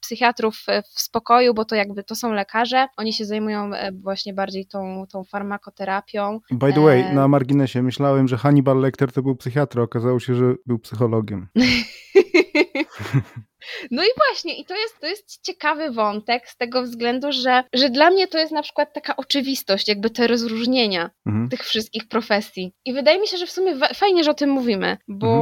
psychiatrów 0.00 0.56
w 0.94 1.00
spokoju, 1.00 1.54
bo 1.54 1.64
to 1.64 1.74
jakby 1.74 2.04
to 2.04 2.14
są 2.14 2.32
lekarze, 2.32 2.86
oni 2.96 3.12
się 3.12 3.24
zajmują 3.24 3.70
właśnie 3.92 4.34
bardziej 4.34 4.66
tą, 4.66 5.04
tą 5.12 5.24
farmakoterapią. 5.24 6.40
By 6.50 6.72
the 6.72 6.80
way, 6.80 7.14
na 7.14 7.28
marginesie 7.28 7.82
myślałem, 7.82 8.28
że 8.28 8.36
Hannibal 8.36 8.80
Lecter 8.80 9.12
to 9.12 9.22
był 9.22 9.36
psychiatra, 9.36 9.82
okazało 9.82 10.20
się, 10.20 10.34
że 10.34 10.54
był 10.66 10.78
psychologiem. 10.78 11.48
No 13.90 14.02
i 14.02 14.08
właśnie, 14.16 14.60
i 14.60 14.64
to 14.64 14.74
jest, 14.74 15.00
to 15.00 15.06
jest 15.06 15.42
ciekawy 15.42 15.90
wątek 15.90 16.48
z 16.48 16.56
tego 16.56 16.82
względu, 16.82 17.32
że, 17.32 17.64
że 17.72 17.90
dla 17.90 18.10
mnie 18.10 18.28
to 18.28 18.38
jest 18.38 18.52
na 18.52 18.62
przykład 18.62 18.92
taka 18.94 19.16
oczywistość, 19.16 19.88
jakby 19.88 20.10
te 20.10 20.26
rozróżnienia 20.26 21.10
mhm. 21.26 21.48
tych 21.48 21.62
wszystkich 21.62 22.08
profesji. 22.08 22.72
I 22.84 22.92
wydaje 22.92 23.20
mi 23.20 23.28
się, 23.28 23.36
że 23.36 23.46
w 23.46 23.50
sumie 23.50 23.74
fajnie, 23.94 24.24
że 24.24 24.30
o 24.30 24.34
tym 24.34 24.50
mówimy, 24.50 24.96
bo, 25.08 25.36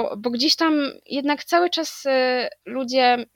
mhm. 0.00 0.22
bo 0.22 0.30
gdzieś 0.30 0.56
tam 0.56 0.74
jednak 1.06 1.44
cały 1.44 1.70
czas 1.70 2.06
y, 2.06 2.10
ludzie 2.66 3.26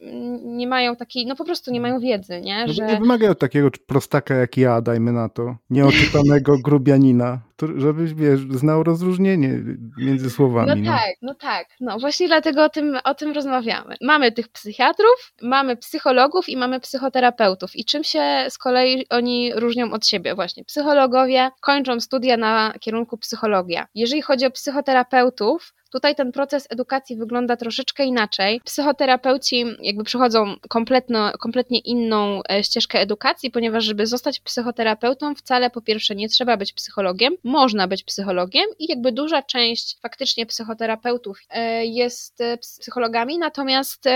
nie 0.44 0.66
mają 0.66 0.96
takiej, 0.96 1.26
no 1.26 1.36
po 1.36 1.44
prostu 1.44 1.70
nie 1.70 1.80
mają 1.80 2.00
wiedzy, 2.00 2.40
nie? 2.40 2.66
No 2.66 2.72
że... 2.72 2.86
Nie 2.86 2.98
wymagają 2.98 3.34
takiego 3.34 3.68
prostaka 3.86 4.34
jak 4.34 4.56
ja, 4.56 4.80
dajmy 4.80 5.12
na 5.12 5.28
to, 5.28 5.56
nieoczytanego 5.70 6.58
grubianina 6.58 7.40
żebyś 7.76 8.14
wiesz, 8.14 8.40
znał 8.40 8.82
rozróżnienie 8.82 9.60
między 9.98 10.30
słowami. 10.30 10.82
No, 10.82 10.90
no, 10.90 10.98
tak, 10.98 11.14
no 11.22 11.34
tak. 11.34 11.66
No 11.80 11.98
właśnie 11.98 12.28
dlatego 12.28 12.64
o 12.64 12.68
tym, 12.68 12.98
o 13.04 13.14
tym 13.14 13.32
rozmawiamy. 13.32 13.96
Mamy 14.00 14.32
tych 14.32 14.48
psychiatrów, 14.48 15.32
mamy 15.42 15.76
psychologów 15.76 16.48
i 16.48 16.56
mamy 16.56 16.80
psychoterapeutów. 16.80 17.76
I 17.76 17.84
czym 17.84 18.04
się 18.04 18.46
z 18.48 18.58
kolei 18.58 19.06
oni 19.10 19.52
różnią 19.54 19.92
od 19.92 20.06
siebie? 20.06 20.34
Właśnie 20.34 20.64
psychologowie 20.64 21.50
kończą 21.60 22.00
studia 22.00 22.36
na 22.36 22.74
kierunku 22.80 23.18
psychologia. 23.18 23.86
Jeżeli 23.94 24.22
chodzi 24.22 24.46
o 24.46 24.50
psychoterapeutów, 24.50 25.74
Tutaj 25.90 26.14
ten 26.14 26.32
proces 26.32 26.66
edukacji 26.70 27.16
wygląda 27.16 27.56
troszeczkę 27.56 28.04
inaczej. 28.04 28.60
Psychoterapeuci 28.64 29.64
jakby 29.82 30.04
przechodzą 30.04 30.54
kompletno, 30.68 31.32
kompletnie 31.32 31.78
inną 31.78 32.40
e, 32.50 32.64
ścieżkę 32.64 33.00
edukacji, 33.00 33.50
ponieważ 33.50 33.84
żeby 33.84 34.06
zostać 34.06 34.40
psychoterapeutą 34.40 35.34
wcale 35.34 35.70
po 35.70 35.80
pierwsze 35.80 36.14
nie 36.14 36.28
trzeba 36.28 36.56
być 36.56 36.72
psychologiem, 36.72 37.34
można 37.44 37.88
być 37.88 38.04
psychologiem 38.04 38.64
i 38.78 38.86
jakby 38.88 39.12
duża 39.12 39.42
część 39.42 40.00
faktycznie 40.00 40.46
psychoterapeutów 40.46 41.38
e, 41.50 41.86
jest 41.86 42.40
e, 42.40 42.58
psychologami, 42.58 43.38
natomiast 43.38 44.06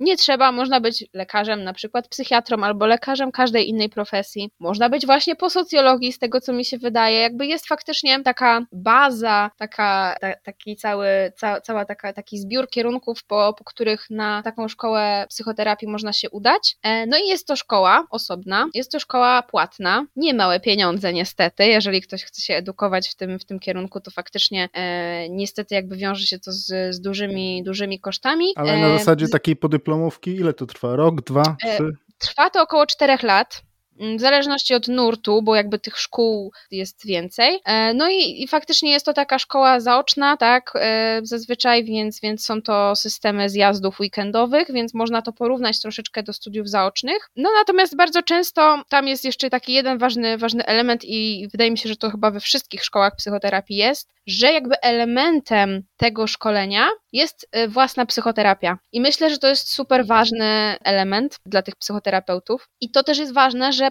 nie 0.00 0.16
trzeba, 0.16 0.52
można 0.52 0.80
być 0.80 1.04
lekarzem, 1.14 1.64
na 1.64 1.72
przykład 1.72 2.08
psychiatrą 2.08 2.62
albo 2.64 2.86
lekarzem 2.86 3.32
każdej 3.32 3.68
innej 3.68 3.88
profesji. 3.88 4.50
Można 4.58 4.88
być 4.88 5.06
właśnie 5.06 5.36
po 5.36 5.50
socjologii, 5.50 6.12
z 6.12 6.18
tego 6.18 6.40
co 6.40 6.52
mi 6.52 6.64
się 6.64 6.78
wydaje. 6.78 7.20
Jakby 7.20 7.46
jest 7.46 7.66
faktycznie 7.66 8.22
taka 8.22 8.66
baza, 8.72 9.50
taka, 9.56 10.16
ta, 10.20 10.34
taki 10.34 10.76
cały, 10.76 11.08
ca, 11.36 11.60
cała 11.60 11.84
taka, 11.84 12.12
taki 12.12 12.38
zbiór 12.38 12.68
kierunków, 12.70 13.24
po, 13.24 13.54
po 13.58 13.64
których 13.64 14.10
na 14.10 14.42
taką 14.42 14.68
szkołę 14.68 15.26
psychoterapii 15.28 15.88
można 15.88 16.12
się 16.12 16.30
udać. 16.30 16.76
E, 16.82 17.06
no 17.06 17.16
i 17.18 17.28
jest 17.28 17.46
to 17.46 17.56
szkoła 17.56 18.06
osobna, 18.10 18.68
jest 18.74 18.92
to 18.92 19.00
szkoła 19.00 19.42
płatna, 19.42 20.06
nie 20.16 20.34
małe 20.34 20.60
pieniądze 20.60 21.12
niestety. 21.12 21.66
Jeżeli 21.66 22.02
ktoś 22.02 22.24
chce 22.24 22.42
się 22.42 22.54
edukować 22.54 23.08
w 23.08 23.14
tym, 23.14 23.38
w 23.38 23.44
tym 23.44 23.58
kierunku, 23.58 24.00
to 24.00 24.10
faktycznie 24.10 24.68
e, 24.72 25.28
niestety 25.28 25.74
jakby 25.74 25.96
wiąże 25.96 26.26
się 26.26 26.38
to 26.38 26.52
z, 26.52 26.94
z 26.94 27.00
dużymi, 27.00 27.62
dużymi 27.62 28.00
kosztami. 28.00 28.46
Ale 28.56 28.80
na 28.80 28.86
e, 28.86 28.98
zasadzie 28.98 29.28
takiej 29.28 29.56
podyplomowej 29.56 29.87
Ile 30.34 30.52
to 30.52 30.66
trwa? 30.66 30.96
Rok, 30.96 31.20
dwa, 31.20 31.56
e, 31.66 31.74
trzy? 31.74 31.92
Trwa 32.18 32.50
to 32.50 32.62
około 32.62 32.86
czterech 32.86 33.22
lat. 33.22 33.62
Mm, 34.00 34.18
w 34.18 34.20
zależności 34.20 34.74
od 34.74 34.88
nurtu, 34.88 35.42
bo 35.42 35.56
jakby 35.56 35.78
tych 35.78 35.98
szkół 35.98 36.52
jest 36.70 37.06
więcej. 37.06 37.60
E, 37.64 37.94
no 37.94 38.08
i, 38.10 38.42
i 38.42 38.48
faktycznie 38.48 38.92
jest 38.92 39.06
to 39.06 39.12
taka 39.12 39.38
szkoła 39.38 39.80
zaoczna, 39.80 40.36
tak, 40.36 40.72
e, 40.74 41.20
zazwyczaj, 41.22 41.84
więc, 41.84 42.20
więc 42.20 42.44
są 42.44 42.62
to 42.62 42.96
systemy 42.96 43.50
zjazdów 43.50 44.00
weekendowych, 44.00 44.72
więc 44.72 44.94
można 44.94 45.22
to 45.22 45.32
porównać 45.32 45.80
troszeczkę 45.80 46.22
do 46.22 46.32
studiów 46.32 46.68
zaocznych. 46.68 47.30
No 47.36 47.50
natomiast 47.58 47.96
bardzo 47.96 48.22
często 48.22 48.82
tam 48.88 49.08
jest 49.08 49.24
jeszcze 49.24 49.50
taki 49.50 49.72
jeden 49.72 49.98
ważny, 49.98 50.38
ważny 50.38 50.66
element 50.66 51.04
i 51.04 51.48
wydaje 51.52 51.70
mi 51.70 51.78
się, 51.78 51.88
że 51.88 51.96
to 51.96 52.10
chyba 52.10 52.30
we 52.30 52.40
wszystkich 52.40 52.84
szkołach 52.84 53.16
psychoterapii 53.16 53.76
jest, 53.76 54.08
że 54.26 54.52
jakby 54.52 54.80
elementem 54.80 55.82
tego 55.96 56.26
szkolenia 56.26 56.88
jest 57.12 57.48
e, 57.52 57.68
własna 57.68 58.06
psychoterapia. 58.06 58.78
I 58.92 59.00
myślę, 59.00 59.30
że 59.30 59.38
to 59.38 59.48
jest 59.48 59.72
super 59.72 60.06
ważny 60.06 60.76
element 60.84 61.38
dla 61.46 61.62
tych 61.62 61.76
psychoterapeutów. 61.76 62.68
I 62.80 62.90
to 62.90 63.02
też 63.02 63.18
jest 63.18 63.34
ważne, 63.34 63.72
że 63.72 63.87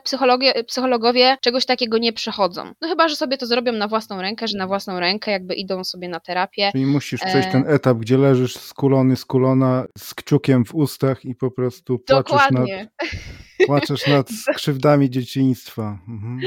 psychologowie 0.68 1.38
czegoś 1.42 1.66
takiego 1.66 1.98
nie 1.98 2.14
przechodzą. 2.14 2.74
No 2.82 2.88
chyba, 2.88 3.08
że 3.08 3.16
sobie 3.16 3.38
to 3.38 3.46
zrobią 3.46 3.72
na 3.72 3.88
własną 3.88 4.22
rękę, 4.22 4.48
że 4.48 4.58
na 4.58 4.68
własną 4.68 5.00
rękę 5.00 5.32
jakby 5.32 5.56
idą 5.56 5.84
sobie 5.84 6.10
na 6.10 6.20
terapię. 6.20 6.70
Czyli 6.72 6.86
musisz 6.86 7.22
przejść 7.22 7.48
e, 7.48 7.52
ten 7.52 7.64
etap, 7.68 7.98
gdzie 7.98 8.18
leżysz 8.18 8.58
skulony, 8.58 9.16
skulona, 9.16 9.86
z 9.98 10.14
kciukiem 10.14 10.66
w 10.66 10.76
ustach 10.76 11.26
i 11.26 11.36
po 11.36 11.52
prostu 11.52 12.00
płaczesz 12.00 12.26
Dokładnie. 12.26 12.90
nad... 13.02 13.12
Płaczesz 13.68 14.08
nad 14.08 14.30
krzywdami 14.56 15.10
dzieciństwa. 15.10 16.00
Mhm. 16.08 16.40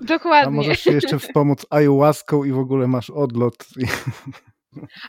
Dokładnie. 0.00 0.48
A 0.48 0.50
możesz 0.50 0.80
się 0.80 0.92
jeszcze 0.92 1.18
wspomóc 1.28 1.66
ayahuaską 1.70 2.44
i 2.44 2.52
w 2.52 2.58
ogóle 2.58 2.86
masz 2.86 3.10
odlot. 3.10 3.56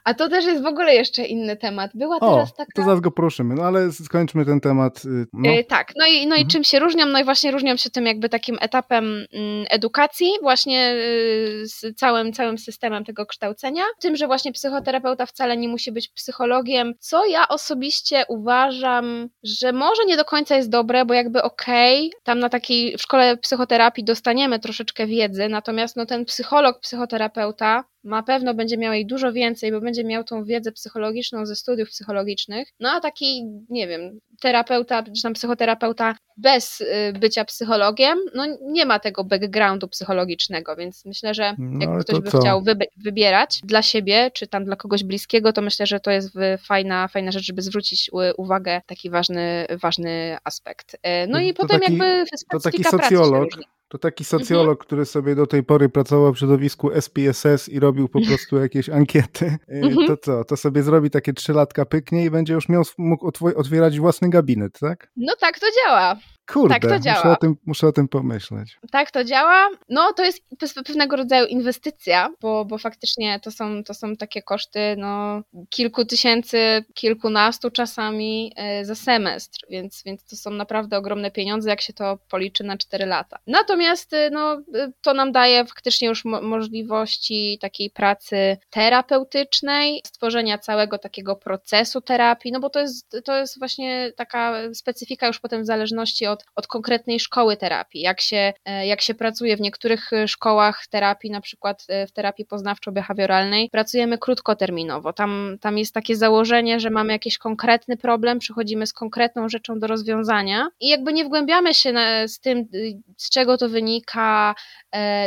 A 0.03 0.13
to 0.13 0.29
też 0.29 0.45
jest 0.45 0.63
w 0.63 0.65
ogóle 0.65 0.93
jeszcze 0.95 1.25
inny 1.25 1.57
temat. 1.57 1.91
Była 1.95 2.19
teraz 2.19 2.51
o, 2.51 2.55
taka... 2.55 2.71
to 2.75 2.83
zaraz 2.83 2.99
go 2.99 3.11
poruszymy, 3.11 3.55
no 3.55 3.63
ale 3.63 3.91
skończmy 3.91 4.45
ten 4.45 4.61
temat. 4.61 5.05
y, 5.05 5.25
No. 5.33 5.49
E, 5.51 5.63
tak, 5.63 5.93
no 5.99 6.05
i, 6.05 6.27
no 6.27 6.35
i 6.35 6.39
Mhm. 6.39 6.47
czym 6.49 6.63
się 6.63 6.79
różnią? 6.79 7.05
No 7.05 7.19
i 7.19 7.23
właśnie 7.23 7.51
różnią 7.51 7.77
się 7.77 7.89
tym 7.89 8.05
jakby 8.05 8.29
takim 8.29 8.57
etapem 8.61 9.25
mm, 9.33 9.65
edukacji, 9.69 10.29
właśnie 10.41 10.93
y, 10.95 11.63
z 11.67 11.95
całym, 11.97 12.33
całym 12.33 12.57
systemem 12.57 13.05
tego 13.05 13.25
kształcenia. 13.25 13.83
Tym, 13.99 14.15
że 14.15 14.27
właśnie 14.27 14.51
psychoterapeuta 14.51 15.25
wcale 15.25 15.57
nie 15.57 15.67
musi 15.67 15.91
być 15.91 16.09
psychologiem, 16.09 16.93
co 16.99 17.25
ja 17.25 17.47
osobiście 17.47 18.23
uważam, 18.29 19.27
że 19.43 19.71
może 19.71 20.05
nie 20.07 20.17
do 20.17 20.25
końca 20.25 20.55
jest 20.55 20.69
dobre, 20.69 21.05
bo 21.05 21.13
jakby 21.13 21.43
okej, 21.43 22.11
tam 22.23 22.39
na 22.39 22.49
takiej 22.49 22.97
w 22.97 23.01
szkole 23.01 23.37
psychoterapii 23.37 24.03
dostaniemy 24.03 24.59
troszeczkę 24.59 25.07
wiedzy, 25.07 25.49
natomiast 25.49 25.95
no 25.95 26.05
ten 26.05 26.25
psycholog, 26.25 26.79
psychoterapeuta 26.79 27.83
na 28.05 28.23
pewno 28.23 28.53
będzie 28.53 28.77
miał 28.77 28.93
jej 28.93 29.05
dużo 29.05 29.33
więcej, 29.33 29.71
bo 29.71 29.81
będzie 29.81 30.03
miał 30.03 30.23
tą 30.23 30.43
wiedzę 30.43 30.71
psychologiczną 30.71 31.45
ze 31.45 31.55
studiów 31.55 31.89
psychologicznych. 31.89 32.67
No 32.79 32.89
a 32.91 32.99
taki, 32.99 33.43
nie 33.69 33.87
wiem, 33.87 34.19
terapeuta, 34.41 35.03
czy 35.03 35.21
tam 35.23 35.33
psychoterapeuta 35.33 36.15
bez 36.37 36.81
y, 36.81 36.85
bycia 37.19 37.45
psychologiem, 37.45 38.17
no 38.35 38.45
nie 38.61 38.85
ma 38.85 38.99
tego 38.99 39.23
backgroundu 39.23 39.87
psychologicznego, 39.87 40.75
więc 40.75 41.05
myślę, 41.05 41.33
że 41.33 41.55
No, 41.57 41.79
jak 41.81 41.89
ale 41.89 42.03
ktoś 42.03 42.15
to 42.15 42.21
by 42.21 42.31
co? 42.31 42.39
chciał 42.39 42.63
wybierać 42.97 43.59
dla 43.63 43.81
siebie, 43.81 44.31
czy 44.33 44.47
tam 44.47 44.65
dla 44.65 44.75
kogoś 44.75 45.03
bliskiego, 45.03 45.53
to 45.53 45.61
myślę, 45.61 45.85
że 45.85 45.99
to 45.99 46.11
jest 46.11 46.29
fajna, 46.67 47.07
fajna 47.07 47.31
rzecz, 47.31 47.43
żeby 47.45 47.61
zwrócić 47.61 48.09
uwagę 48.37 48.81
taki 48.85 49.09
ważny, 49.09 49.65
ważny 49.81 50.37
aspekt. 50.43 50.93
Y, 50.93 50.99
No 51.27 51.39
i 51.39 51.53
To 51.53 51.61
potem 51.61 51.79
taki- 51.81 51.97
jakby 51.97 52.25
To 52.51 52.59
taki 52.59 52.83
socjolog. 52.83 53.49
To 53.87 53.97
taki 53.97 54.23
socjolog, 54.25 54.85
który 54.85 55.05
sobie 55.05 55.35
do 55.35 55.47
tej 55.47 55.63
pory 55.63 55.89
pracował 55.89 56.33
w 56.33 56.37
środowisku 56.39 56.91
SPSS 57.01 57.69
i 57.69 57.79
robił 57.79 58.07
po 58.09 58.21
prostu 58.21 58.57
jakieś 58.57 58.89
ankiety, 58.89 59.45
y, 59.45 59.59
Mhm. 59.83 60.07
to 60.07 60.17
co, 60.17 60.43
to 60.43 60.57
sobie 60.57 60.83
zrobi 60.83 61.09
takie 61.09 61.33
trzy 61.33 61.53
latka 61.53 61.85
pyknie 61.85 62.25
i 62.25 62.29
będzie 62.29 62.53
już 62.53 62.69
miał, 62.69 62.83
mógł 62.97 63.27
otw- 63.27 63.55
otwierać 63.55 63.99
własny 63.99 64.29
gabinet, 64.29 64.79
tak? 64.79 65.11
No 65.17 65.33
tak 65.39 65.59
to 65.59 65.65
działa. 65.83 66.15
Kurde, 66.53 66.75
Tak 66.75 66.81
to 66.81 66.87
muszę, 66.87 67.01
działa. 67.01 67.23
o 67.23 67.35
tym, 67.35 67.55
muszę 67.65 67.87
o 67.87 67.91
tym 67.91 68.07
pomyśleć. 68.07 68.77
Tak 68.91 69.11
to 69.11 69.23
działa. 69.23 69.69
No 69.89 70.13
to 70.13 70.23
jest 70.23 70.43
pe- 70.63 70.83
pewnego 70.83 71.15
rodzaju 71.15 71.47
inwestycja, 71.47 72.29
bo, 72.41 72.65
bo 72.65 72.77
faktycznie 72.77 73.39
to 73.39 73.51
są, 73.51 73.83
to 73.83 73.93
są 73.93 74.15
takie 74.15 74.41
koszty 74.41 74.79
no, 74.97 75.41
kilku 75.69 76.05
tysięcy, 76.05 76.85
kilkunastu 76.93 77.71
czasami 77.71 78.53
e, 78.55 78.85
za 78.85 78.95
semestr, 78.95 79.59
więc, 79.69 80.03
więc 80.05 80.25
to 80.25 80.35
są 80.35 80.49
naprawdę 80.51 80.97
ogromne 80.97 81.31
pieniądze, 81.31 81.69
jak 81.69 81.81
się 81.81 81.93
to 81.93 82.17
policzy 82.29 82.63
na 82.63 82.77
4 82.77 83.05
lata. 83.05 83.37
Natomiast 83.47 84.13
e, 84.13 84.29
no, 84.29 84.53
e, 84.75 84.91
to 85.01 85.13
nam 85.13 85.31
daje 85.31 85.65
faktycznie 85.65 86.07
już 86.07 86.25
mo- 86.25 86.41
możliwości 86.41 87.57
takiej 87.61 87.89
pracy 87.89 88.57
terapeutycznej, 88.69 90.01
stworzenia 90.07 90.57
całego 90.57 90.97
takiego 90.97 91.35
procesu 91.35 92.01
terapii, 92.01 92.51
no 92.51 92.59
bo 92.59 92.69
to 92.69 92.79
jest, 92.79 93.17
to 93.25 93.37
jest 93.37 93.59
właśnie 93.59 94.11
taka 94.17 94.53
specyfika 94.73 95.27
już 95.27 95.39
potem 95.39 95.63
w 95.63 95.65
zależności 95.65 96.25
od, 96.27 96.34
od 96.55 96.67
konkretnej 96.67 97.19
szkoły 97.19 97.57
terapii. 97.57 98.01
Jak 98.01 98.21
się, 98.21 98.53
e, 98.65 98.87
jak 98.87 99.01
się 99.01 99.13
pracuje 99.13 99.57
w 99.57 99.61
niektórych 99.61 100.13
e, 100.13 100.27
szkołach 100.27 100.87
terapii, 100.87 101.31
na 101.31 101.41
przykład 101.41 101.85
e, 101.89 102.07
w 102.07 102.11
terapii 102.11 102.45
poznawczo-behawioralnej, 102.45 103.69
pracujemy 103.71 104.17
krótkoterminowo. 104.17 105.13
Tam, 105.13 105.57
tam 105.61 105.77
jest 105.77 105.93
takie 105.93 106.15
założenie, 106.15 106.79
że 106.79 106.89
mamy 106.89 107.13
jakiś 107.13 107.37
konkretny 107.37 107.97
problem, 107.97 108.39
przychodzimy 108.39 108.87
z 108.87 108.93
konkretną 108.93 109.49
rzeczą 109.49 109.79
do 109.79 109.87
rozwiązania 109.87 110.67
i 110.79 110.89
jakby 110.89 111.13
nie 111.13 111.25
wgłębiamy 111.25 111.73
się 111.73 111.91
na, 111.91 112.27
z 112.27 112.39
tym, 112.39 112.59
y, 112.75 113.01
z 113.17 113.29
czego 113.29 113.57
to 113.57 113.69
wynika, 113.69 114.55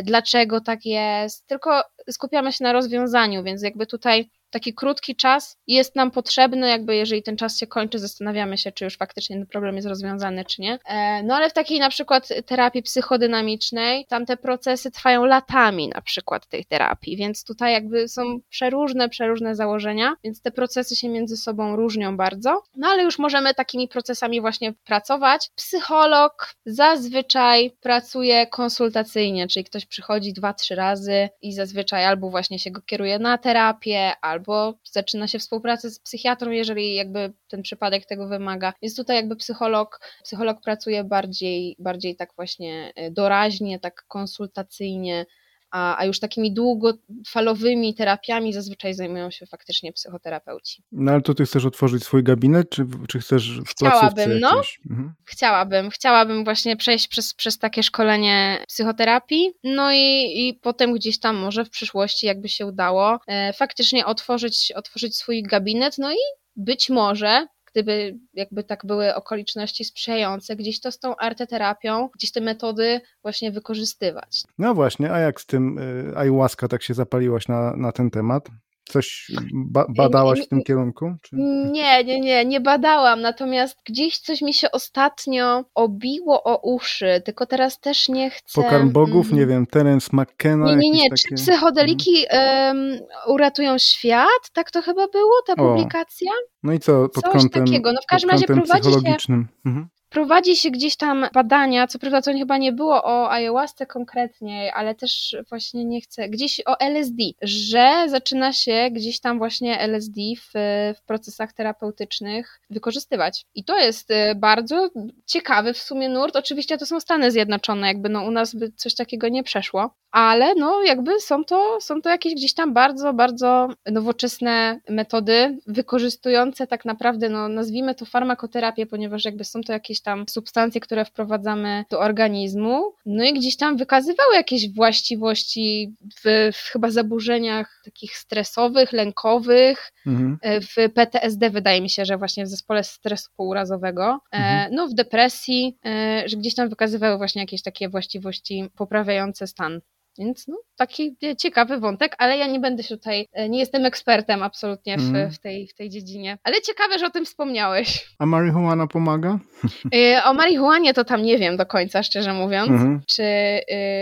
dlaczego 0.04 0.60
tak 0.60 0.84
jest, 0.84 1.46
tylko 1.46 1.82
skupiamy 2.10 2.52
się 2.52 2.64
na 2.64 2.72
rozwiązaniu, 2.72 3.44
więc 3.44 3.62
jakby 3.62 3.86
tutaj 3.86 4.30
taki 4.50 4.74
krótki 4.74 5.16
czas 5.16 5.56
jest 5.66 5.96
nam 5.96 6.10
potrzebny, 6.10 6.68
jakby 6.68 6.96
jeżeli 6.96 7.22
ten 7.22 7.36
czas 7.36 7.58
się 7.58 7.66
kończy, 7.66 7.98
zastanawiamy 7.98 8.58
się, 8.58 8.72
czy 8.72 8.84
już 8.84 8.96
faktycznie 8.96 9.36
ten 9.36 9.46
problem 9.46 9.76
jest 9.76 9.88
rozwiązany, 9.88 10.44
czy 10.44 10.62
nie. 10.62 10.78
E, 10.86 11.22
No 11.22 11.36
ale 11.36 11.50
w 11.50 11.52
takiej 11.52 11.80
na 11.80 11.90
przykład 11.90 12.28
terapii 12.46 12.82
psychodynamicznej, 12.82 14.06
tam 14.08 14.26
te 14.26 14.36
procesy 14.36 14.90
trwają 14.90 15.24
latami 15.24 15.88
na 15.88 16.00
przykład 16.00 16.46
tej 16.46 16.64
terapii, 16.64 17.16
więc 17.16 17.44
tutaj 17.44 17.72
jakby 17.72 18.08
są 18.08 18.40
przeróżne, 18.48 19.08
przeróżne 19.08 19.56
założenia, 19.56 20.14
więc 20.24 20.42
te 20.42 20.50
procesy 20.50 20.96
się 20.96 21.08
między 21.08 21.36
sobą 21.36 21.76
różnią 21.76 22.16
bardzo, 22.16 22.62
no 22.76 22.88
ale 22.88 23.02
już 23.02 23.18
możemy 23.18 23.54
takimi 23.54 23.88
procesami 23.88 24.40
właśnie 24.40 24.72
pracować. 24.84 25.50
Psycholog 25.54 26.54
zazwyczaj 26.66 27.70
pracuje 27.80 28.46
konsultacyjnie, 28.46 29.46
czyli 29.48 29.64
ktoś 29.64 29.86
przychodzi 29.86 30.32
dwa, 30.32 30.54
trzy 30.54 30.74
razy 30.74 31.28
i 31.42 31.52
zazwyczaj 31.52 32.04
albo 32.04 32.30
właśnie 32.30 32.58
się 32.58 32.70
go 32.70 32.82
kieruje 32.82 33.18
na 33.18 33.38
terapię, 33.38 34.12
albo 34.20 34.37
zaczyna 34.84 35.28
się 35.28 35.38
współpracę 35.38 35.90
z 35.90 36.00
psychiatrą, 36.00 36.50
jeżeli 36.50 36.94
jakby 36.94 37.32
ten 37.48 37.62
przypadek 37.62 38.06
tego 38.06 38.28
wymaga. 38.28 38.72
Więc 38.82 38.96
tutaj 38.96 39.16
jakby 39.16 39.36
psycholog, 39.36 40.00
psycholog 40.24 40.60
pracuje 40.60 41.04
bardziej, 41.04 41.76
bardziej 41.78 42.16
tak 42.16 42.30
właśnie 42.36 42.92
e, 42.96 43.10
doraźnie, 43.10 43.78
tak 43.78 44.04
konsultacyjnie, 44.08 45.26
a, 45.70 45.98
a 45.98 46.04
już 46.04 46.20
takimi 46.20 46.52
długofalowymi 46.52 47.94
terapiami 47.94 48.52
zazwyczaj 48.52 48.94
zajmują 48.94 49.30
się 49.30 49.46
faktycznie 49.46 49.92
psychoterapeuci. 49.92 50.82
No 50.92 51.12
ale 51.12 51.22
to 51.22 51.34
ty 51.34 51.44
chcesz 51.44 51.64
otworzyć 51.64 52.04
swój 52.04 52.22
gabinet, 52.24 52.70
czy, 52.70 52.86
czy 53.08 53.18
chcesz 53.18 53.60
w 53.60 53.68
Chciałabym, 53.68 54.40
no. 54.40 54.62
Mhm. 54.90 55.14
Chciałabym, 55.24 55.90
chciałabym 55.90 56.44
właśnie 56.44 56.76
przejść 56.76 57.08
przez, 57.08 57.34
przez 57.34 57.58
takie 57.58 57.82
szkolenie 57.82 58.64
psychoterapii, 58.68 59.52
no 59.64 59.92
i, 59.92 60.32
i 60.36 60.54
potem 60.62 60.92
gdzieś 60.92 61.20
tam 61.20 61.36
może 61.36 61.64
w 61.64 61.70
przyszłości, 61.70 62.26
jakby 62.26 62.48
się 62.48 62.66
udało, 62.66 63.18
e, 63.26 63.52
faktycznie 63.52 64.06
otworzyć, 64.06 64.72
otworzyć 64.76 65.16
swój 65.16 65.42
gabinet, 65.42 65.98
no 65.98 66.12
i 66.12 66.16
być 66.56 66.90
może 66.90 67.46
gdyby 67.78 68.18
jakby 68.34 68.64
tak 68.64 68.86
były 68.86 69.14
okoliczności 69.14 69.84
sprzyjające, 69.84 70.56
gdzieś 70.56 70.80
to 70.80 70.92
z 70.92 70.98
tą 70.98 71.16
arteterapią, 71.16 72.08
gdzieś 72.14 72.32
te 72.32 72.40
metody 72.40 73.00
właśnie 73.22 73.52
wykorzystywać. 73.52 74.42
No 74.58 74.74
właśnie, 74.74 75.12
a 75.12 75.18
jak 75.18 75.40
z 75.40 75.46
tym 75.46 75.78
y, 75.78 76.12
ayahuasca 76.16 76.68
tak 76.68 76.82
się 76.82 76.94
zapaliłaś 76.94 77.48
na, 77.48 77.76
na 77.76 77.92
ten 77.92 78.10
temat? 78.10 78.48
Coś 78.88 79.32
ba 79.52 79.86
badałaś 79.96 80.40
w 80.40 80.48
tym 80.48 80.62
kierunku? 80.62 81.14
Czy... 81.22 81.36
Nie, 81.72 82.04
nie, 82.04 82.20
nie, 82.20 82.44
nie 82.44 82.60
badałam, 82.60 83.20
natomiast 83.20 83.78
gdzieś 83.86 84.18
coś 84.18 84.42
mi 84.42 84.54
się 84.54 84.70
ostatnio 84.70 85.64
obiło 85.74 86.42
o 86.44 86.56
uszy, 86.74 87.22
tylko 87.24 87.46
teraz 87.46 87.80
też 87.80 88.08
nie 88.08 88.30
chcę... 88.30 88.62
Pokarm 88.62 88.90
bogów, 88.90 89.26
mm, 89.26 89.38
nie 89.38 89.46
wiem, 89.46 89.66
Terence 89.66 90.08
McKenna, 90.12 90.66
Nie, 90.66 90.76
nie, 90.76 90.90
nie. 90.90 91.10
Czy 91.16 91.22
takie... 91.22 91.34
psychodeliki 91.34 92.24
em, 92.28 92.98
uratują 93.26 93.78
świat? 93.78 94.50
Tak 94.52 94.70
to 94.70 94.82
chyba 94.82 95.08
było, 95.08 95.32
ta 95.46 95.52
O, 95.52 95.56
publikacja? 95.56 96.32
No 96.62 96.72
i 96.72 96.78
co 96.78 97.08
pod 97.08 97.24
Coś 97.24 97.32
kątem, 97.32 97.64
takiego. 97.64 97.92
No 97.92 98.00
w 98.02 98.06
każdym 98.06 98.30
razie 98.30 98.46
prowadzi 98.46 98.92
się? 98.92 99.44
Mhm. 99.66 99.88
Prowadzi 100.08 100.56
się 100.56 100.70
gdzieś 100.70 100.96
tam 100.96 101.26
badania, 101.32 101.86
co 101.86 101.98
prawda 101.98 102.22
to 102.22 102.32
chyba 102.32 102.58
nie 102.58 102.72
było 102.72 103.04
o 103.04 103.30
ayahuasce 103.30 103.86
konkretnie, 103.86 104.74
ale 104.74 104.94
też 104.94 105.36
właśnie 105.48 105.84
nie 105.84 106.00
chcę, 106.00 106.28
gdzieś 106.28 106.60
o 106.66 106.80
LSD, 106.80 107.22
że 107.42 108.04
zaczyna 108.08 108.52
się 108.52 108.88
gdzieś 108.92 109.20
tam 109.20 109.38
właśnie 109.38 109.80
LSD 109.80 110.20
w, 110.36 110.50
w 110.98 111.02
procesach 111.06 111.52
terapeutycznych 111.52 112.60
wykorzystywać. 112.70 113.46
I 113.54 113.64
to 113.64 113.78
jest 113.78 114.10
y, 114.10 114.34
bardzo 114.36 114.90
ciekawy 115.26 115.72
w 115.72 115.78
sumie 115.78 116.08
nurt. 116.08 116.36
Oczywiście 116.36 116.78
to 116.78 116.86
są 116.86 117.00
Stany 117.00 117.30
Zjednoczone, 117.30 117.86
jakby 117.86 118.08
no 118.08 118.22
u 118.22 118.30
nas 118.30 118.54
by 118.54 118.72
coś 118.72 118.94
takiego 118.94 119.28
nie 119.28 119.42
przeszło, 119.42 119.94
ale 120.10 120.54
no 120.54 120.82
jakby 120.82 121.20
są 121.20 121.44
to, 121.44 121.78
są 121.80 122.02
to 122.02 122.10
jakieś 122.10 122.34
gdzieś 122.34 122.54
tam 122.54 122.72
bardzo, 122.72 123.12
bardzo 123.12 123.68
nowoczesne 123.90 124.80
metody 124.88 125.58
wykorzystujące 125.66 126.66
tak 126.66 126.84
naprawdę, 126.84 127.28
no 127.28 127.48
nazwijmy 127.48 127.94
to 127.94 128.04
farmakoterapię, 128.04 128.86
ponieważ 128.86 129.24
jakby 129.24 129.44
są 129.44 129.60
to 129.60 129.72
jakieś 129.72 130.00
tam 130.00 130.24
substancje, 130.28 130.80
które 130.80 131.04
wprowadzamy 131.04 131.84
do 131.90 132.00
organizmu, 132.00 132.92
no 133.06 133.24
i 133.24 133.34
gdzieś 133.34 133.56
tam 133.56 133.76
wykazywały 133.76 134.34
jakieś 134.34 134.74
właściwości 134.74 135.94
w, 136.24 136.50
w 136.52 136.70
chyba 136.72 136.90
zaburzeniach 136.90 137.80
takich 137.84 138.16
stresowych, 138.16 138.92
lękowych, 138.92 139.92
Mhm. 140.06 140.38
e, 140.42 140.60
w 140.60 140.74
PTSD 140.94 141.50
wydaje 141.50 141.80
mi 141.80 141.90
się, 141.90 142.04
że 142.04 142.16
właśnie 142.18 142.44
w 142.44 142.48
zespole 142.48 142.84
stresu 142.84 143.30
pourazowego, 143.36 144.18
e, 144.32 144.36
Mhm. 144.36 144.74
no 144.74 144.88
w 144.88 144.94
depresji, 144.94 145.76
e, 145.84 146.22
że 146.26 146.36
gdzieś 146.36 146.54
tam 146.54 146.68
wykazywały 146.68 147.16
właśnie 147.16 147.42
jakieś 147.42 147.62
takie 147.62 147.88
właściwości 147.88 148.68
poprawiające 148.76 149.46
stan. 149.46 149.80
Więc 150.18 150.48
no, 150.48 150.56
taki 150.76 151.16
e, 151.24 151.36
ciekawy 151.36 151.78
wątek, 151.78 152.14
ale 152.18 152.36
ja 152.38 152.46
nie 152.46 152.60
będę 152.60 152.82
się 152.82 152.96
tutaj, 152.96 153.26
e, 153.32 153.48
nie 153.48 153.58
jestem 153.58 153.86
ekspertem 153.86 154.42
absolutnie 154.42 154.96
w, 154.96 155.00
Mhm. 155.00 155.30
w, 155.30 155.38
tej, 155.38 155.68
w 155.68 155.74
tej 155.74 155.90
dziedzinie. 155.90 156.38
Ale 156.44 156.60
ciekawe, 156.60 156.98
że 156.98 157.06
o 157.06 157.10
tym 157.10 157.24
wspomniałeś. 157.24 158.06
A 158.18 158.26
marihuana 158.26 158.86
pomaga? 158.86 159.38
E, 159.94 160.24
O 160.24 160.34
marihuanie 160.34 160.94
to 160.94 161.04
tam 161.04 161.22
nie 161.22 161.38
wiem 161.38 161.56
do 161.56 161.66
końca, 161.66 162.02
szczerze 162.02 162.32
mówiąc. 162.34 162.70
Mhm. 162.70 163.00
Czy, 163.06 163.22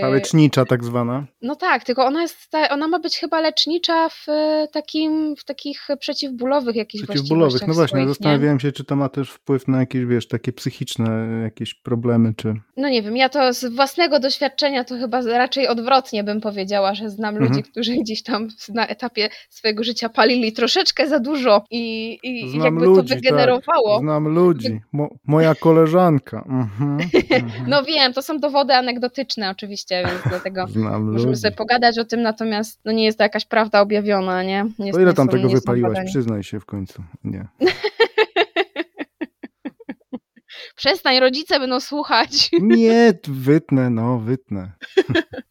Ta 0.01 0.09
lecznicza 0.09 0.65
tak 0.65 0.85
zwana. 0.85 1.27
no 1.43 1.57
tak, 1.57 1.85
tylko 1.85 2.05
ona 2.07 2.23
jest, 2.23 2.49
ona 2.71 2.89
ma 2.89 2.99
być 2.99 3.19
chyba 3.19 3.41
lecznicza 3.41 4.09
w 4.09 4.27
takim, 4.73 5.37
w 5.37 5.45
takich 5.45 5.87
przeciwbólowych 6.01 6.77
jakichś 6.77 7.05
Przeciwbólowych. 7.05 7.61
No 7.67 7.75
właśnie, 7.75 7.89
swoich, 7.89 8.03
nie? 8.07 8.09
zastanawiałem 8.09 8.61
się, 8.61 8.73
czy 8.73 8.85
to 8.85 8.97
ma 8.97 9.09
też 9.09 9.31
wpływ 9.31 9.69
na 9.69 9.81
jakieś, 9.81 10.05
wiesz, 10.05 10.29
takie 10.29 10.53
psychiczne 10.53 11.27
jakieś 11.43 11.75
problemy, 11.75 12.35
czy... 12.37 12.55
No 12.77 12.89
nie 12.89 13.03
wiem, 13.03 13.17
ja 13.17 13.29
to 13.29 13.53
z 13.53 13.65
własnego 13.75 14.21
doświadczenia 14.21 14.85
to 14.85 14.95
chyba 14.99 15.21
raczej 15.23 15.69
odwrotnie 15.69 16.06
przewrotnie 16.07 16.25
bym 16.25 16.40
powiedziała, 16.40 16.95
że 16.95 17.11
znam 17.11 17.37
mhm. 17.37 17.53
ludzi, 17.53 17.62
którzy 17.62 17.97
gdzieś 17.97 18.23
tam 18.23 18.49
na 18.69 18.87
etapie 18.87 19.29
swojego 19.49 19.85
życia 19.85 20.09
palili 20.09 20.53
troszeczkę 20.53 21.09
za 21.09 21.21
dużo 21.21 21.64
i, 21.71 22.19
i 22.23 22.51
znam 22.51 22.64
jakby 22.64 22.85
ludzi, 22.85 23.03
to 23.03 23.09
tak. 23.09 23.19
wygenerowało. 23.19 23.95
Tak. 23.95 24.03
Znam 24.03 24.29
ludzi. 24.29 24.81
Mo 24.92 25.09
moja 25.25 25.55
koleżanka. 25.55 26.45
Mhm. 26.49 26.99
Mhm. 27.01 27.53
no 27.66 27.83
wiem, 27.83 28.12
to 28.12 28.23
są 28.23 28.38
dowody 28.38 28.75
anegdotyczne 28.75 29.51
oczywiście, 29.51 30.05
więc 30.07 30.23
dlatego 30.29 30.66
znam 30.73 31.03
możemy 31.03 31.31
ludzi. 31.31 31.40
sobie 31.40 31.57
pogadać 31.57 31.99
o 31.99 32.05
tym, 32.05 32.23
natomiast 32.23 32.81
no 32.85 32.92
nie 32.92 33.05
jest 33.05 33.19
to 33.19 33.25
jakaś 33.25 33.45
prawda 33.45 33.81
objawiona, 33.81 34.42
nie? 34.42 34.66
nie 34.79 34.92
to 34.92 35.01
ile 35.01 35.14
tam 35.14 35.27
są, 35.27 35.33
tego 35.33 35.49
wypaliłaś? 35.49 35.99
Przyznaj 36.07 36.42
się 36.42 36.61
w 36.61 36.64
końcu. 36.64 37.03
Nie. 37.25 37.47
Przestań, 40.77 41.21
rodzice 41.21 41.61
będą 41.61 41.81
słuchać. 41.81 42.51
Nie, 42.61 43.12
wytnę, 43.29 43.91
no, 43.91 44.19
wytnę. 44.19 44.73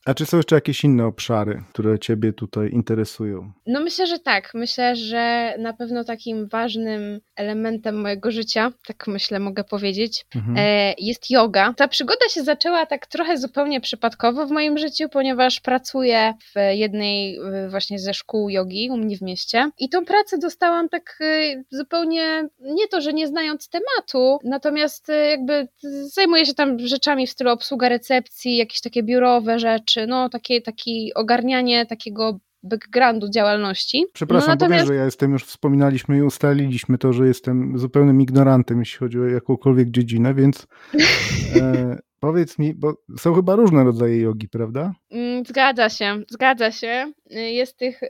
A 0.05 0.13
czy 0.13 0.25
są 0.25 0.37
jeszcze 0.37 0.55
jakieś 0.55 0.83
inne 0.83 1.05
obszary, 1.05 1.63
które 1.69 1.99
Ciebie 1.99 2.33
tutaj 2.33 2.69
interesują? 2.69 3.51
No 3.67 3.79
myślę, 3.79 4.07
że 4.07 4.19
tak. 4.19 4.51
Myślę, 4.53 4.95
że 4.95 5.55
na 5.59 5.73
pewno 5.73 6.03
takim 6.03 6.47
ważnym 6.47 7.19
elementem 7.35 8.01
mojego 8.01 8.31
życia, 8.31 8.71
tak 8.87 9.07
myślę, 9.07 9.39
mogę 9.39 9.63
powiedzieć, 9.63 10.25
mhm. 10.35 10.55
E, 10.57 10.93
jest 10.97 11.31
yoga. 11.31 11.73
Ta 11.77 11.87
przygoda 11.87 12.29
się 12.29 12.43
zaczęła 12.43 12.85
tak 12.85 13.07
trochę 13.07 13.37
zupełnie 13.37 13.81
przypadkowo 13.81 14.47
w 14.47 14.51
moim 14.51 14.77
życiu, 14.77 15.09
ponieważ 15.09 15.59
pracuję 15.59 16.33
w 16.39 16.73
jednej 16.73 17.39
właśnie 17.69 17.99
ze 17.99 18.13
szkół 18.13 18.49
jogi 18.49 18.89
u 18.91 18.97
mnie 18.97 19.17
w 19.17 19.21
mieście 19.21 19.69
i 19.79 19.89
tą 19.89 20.05
pracę 20.05 20.37
dostałam 20.37 20.89
tak 20.89 21.17
e, 21.21 21.63
zupełnie, 21.71 22.49
nie 22.59 22.87
to, 22.87 23.01
że 23.01 23.13
nie 23.13 23.27
znając 23.27 23.69
tematu, 23.69 24.39
natomiast 24.43 25.09
e, 25.09 25.14
jakby 25.15 25.67
zajmuję 26.13 26.45
się 26.45 26.53
tam 26.53 26.79
rzeczami 26.79 27.27
w 27.27 27.29
stylu 27.29 27.49
obsługa 27.49 27.89
recepcji, 27.89 28.57
jakieś 28.57 28.81
takie 28.81 29.03
biurowe 29.03 29.59
rzeczy, 29.59 30.07
no 30.07 30.29
takie, 30.29 30.61
takie 30.61 30.91
ogarnianie 31.15 31.85
takiego 31.85 32.39
backgroundu 32.63 33.29
działalności. 33.29 34.05
Przepraszam, 34.13 34.47
no, 34.47 34.53
natomiast... 34.53 34.87
że 34.87 34.95
ja 34.95 35.05
jestem, 35.05 35.31
już 35.31 35.43
wspominaliśmy 35.43 36.17
i 36.17 36.21
ustaliliśmy 36.21 36.97
to, 36.97 37.13
że 37.13 37.27
jestem 37.27 37.77
zupełnym 37.77 38.21
ignorantem, 38.21 38.79
jeśli 38.79 38.99
chodzi 38.99 39.19
o 39.19 39.25
jakąkolwiek 39.25 39.89
dziedzinę, 39.89 40.33
więc 40.33 40.67
e, 41.61 41.97
Powiedz 42.25 42.59
mi, 42.59 42.73
bo 42.73 42.93
są 43.17 43.33
chyba 43.33 43.55
różne 43.55 43.83
rodzaje 43.83 44.17
jogi, 44.21 44.49
prawda? 44.49 44.93
Mm, 45.11 45.45
zgadza 45.45 45.89
się, 45.89 46.23
zgadza 46.29 46.71
się. 46.71 47.11
Jest 47.29 47.77
tych, 47.77 48.03
y, 48.03 48.07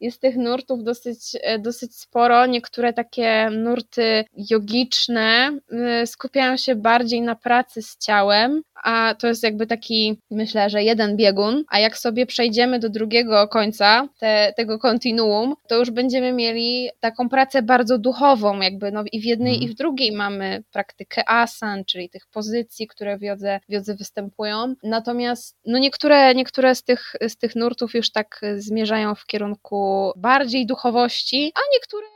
jest 0.00 0.20
tych 0.20 0.36
nurtów 0.36 0.84
dosyć, 0.84 1.34
y, 1.34 1.58
dosyć 1.58 1.96
sporo. 1.96 2.46
Niektóre 2.46 2.92
takie 2.92 3.50
nurty 3.50 4.24
jogiczne 4.50 5.58
y, 6.02 6.06
skupiają 6.06 6.56
się 6.56 6.74
bardziej 6.74 7.20
na 7.20 7.34
pracy 7.34 7.82
z 7.82 7.98
ciałem, 7.98 8.62
a 8.84 9.14
to 9.18 9.26
jest 9.26 9.42
jakby 9.42 9.66
taki, 9.66 10.20
myślę, 10.30 10.70
że 10.70 10.82
jeden 10.82 11.16
biegun, 11.16 11.64
a 11.68 11.78
jak 11.78 11.98
sobie 11.98 12.26
przejdziemy 12.26 12.78
do 12.78 12.88
drugiego 12.88 13.48
końca 13.48 14.08
te, 14.18 14.52
tego 14.56 14.78
kontinuum, 14.78 15.54
to 15.68 15.78
już 15.78 15.90
będziemy 15.90 16.32
mieli 16.32 16.90
taką 17.00 17.28
pracę 17.28 17.62
bardzo 17.62 17.98
duchową, 17.98 18.60
jakby 18.60 18.92
no 18.92 19.04
i 19.12 19.20
w 19.20 19.24
jednej 19.24 19.64
i 19.64 19.68
w 19.68 19.74
drugiej 19.74 20.12
mamy 20.12 20.62
praktykę 20.72 21.28
asan, 21.28 21.84
czyli 21.84 22.10
tych 22.10 22.26
pozycji, 22.26 22.86
które 22.86 23.18
w 23.18 23.22
jodze, 23.22 23.60
w 23.68 23.72
jodze 23.72 23.94
występują. 23.94 24.74
Natomiast 24.82 25.56
no 25.66 25.78
niektóre, 25.78 26.34
niektóre 26.34 26.74
z, 26.74 26.82
tych, 26.82 27.16
z 27.28 27.36
tych 27.36 27.56
nurtów 27.56 27.94
już 27.94 28.10
tak 28.10 28.40
zmierzają 28.60 29.14
w 29.14 29.26
kierunku 29.26 30.12
bardziej 30.16 30.66
duchowości, 30.66 31.52
a 31.54 31.60
niektóre 31.72 32.06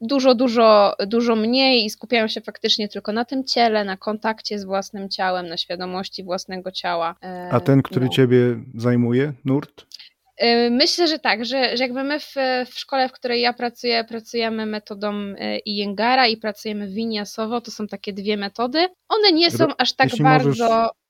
dużo, 0.00 0.34
dużo, 0.34 0.94
dużo 1.06 1.36
mniej 1.36 1.84
i 1.84 1.90
skupiają 1.90 2.28
się 2.28 2.40
faktycznie 2.40 2.88
tylko 2.88 3.12
na 3.12 3.24
tym 3.24 3.44
ciele, 3.44 3.84
na 3.84 3.96
kontakcie 3.96 4.58
z 4.58 4.64
własnym 4.64 5.08
ciałem, 5.08 5.48
na 5.48 5.56
świadomości 5.56 6.24
własnego 6.24 6.72
ciała. 6.72 7.14
A 7.50 7.60
ten, 7.60 7.82
który 7.82 8.06
no. 8.06 8.12
ciebie 8.12 8.38
zajmuje, 8.74 9.32
nurt? 9.44 9.86
Y, 10.42 10.70
myślę, 10.70 11.08
że 11.08 11.18
tak, 11.18 11.44
że, 11.44 11.76
że 11.76 11.84
jakby 11.84 12.04
my 12.04 12.20
w, 12.20 12.34
w 12.66 12.78
szkole, 12.78 13.08
w 13.08 13.12
której 13.12 13.40
ja 13.40 13.52
pracuję, 13.52 14.04
pracujemy 14.04 14.66
metodą 14.66 15.14
y, 15.14 15.58
Iyengara 15.66 16.26
i 16.26 16.36
pracujemy 16.36 16.88
winiasowo, 16.88 17.60
to 17.60 17.70
są 17.70 17.86
takie 17.86 18.12
dwie 18.12 18.36
metody. 18.36 18.88
One 19.08 19.32
nie 19.32 19.50
są 19.50 19.66
aż 19.78 19.92
tak 19.92 20.10
Jeśli 20.10 20.24
bardzo... 20.24 20.48
Możesz 20.48 21.03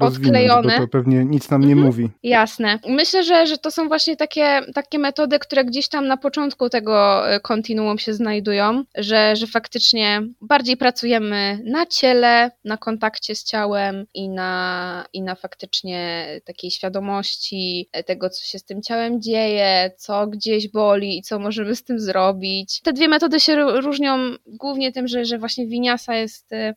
odklejone. 0.00 0.74
Bo 0.78 0.84
to 0.84 0.88
pewnie 0.88 1.24
nic 1.24 1.50
nam 1.50 1.60
nie 1.60 1.72
mhm. 1.72 1.86
mówi. 1.86 2.08
Jasne. 2.22 2.78
Myślę, 2.88 3.24
że, 3.24 3.46
że 3.46 3.58
to 3.58 3.70
są 3.70 3.88
właśnie 3.88 4.16
takie, 4.16 4.60
takie 4.74 4.98
metody, 4.98 5.38
które 5.38 5.64
gdzieś 5.64 5.88
tam 5.88 6.06
na 6.06 6.16
początku 6.16 6.68
tego 6.68 7.28
e, 7.30 7.40
kontinuum 7.40 7.98
się 7.98 8.14
znajdują, 8.14 8.84
że, 8.98 9.36
że 9.36 9.46
faktycznie 9.46 10.22
bardziej 10.40 10.76
pracujemy 10.76 11.58
na 11.64 11.86
ciele, 11.86 12.50
na 12.64 12.76
kontakcie 12.76 13.34
z 13.34 13.44
ciałem 13.44 14.06
i 14.14 14.28
na, 14.28 15.04
i 15.12 15.22
na 15.22 15.34
faktycznie 15.34 16.26
takiej 16.44 16.70
świadomości 16.70 17.88
tego, 18.06 18.30
co 18.30 18.44
się 18.44 18.58
z 18.58 18.64
tym 18.64 18.82
ciałem 18.82 19.22
dzieje, 19.22 19.90
co 19.98 20.26
gdzieś 20.26 20.68
boli 20.68 21.18
i 21.18 21.22
co 21.22 21.38
możemy 21.38 21.76
z 21.76 21.84
tym 21.84 22.00
zrobić. 22.00 22.80
Te 22.80 22.92
dwie 22.92 23.08
metody 23.08 23.40
się 23.40 23.56
różnią 23.80 24.18
głównie 24.46 24.92
tym, 24.92 25.08
że, 25.08 25.24
że 25.24 25.38
właśnie 25.38 25.66
winiasa 25.66 26.14
jest, 26.14 26.52
e, 26.52 26.74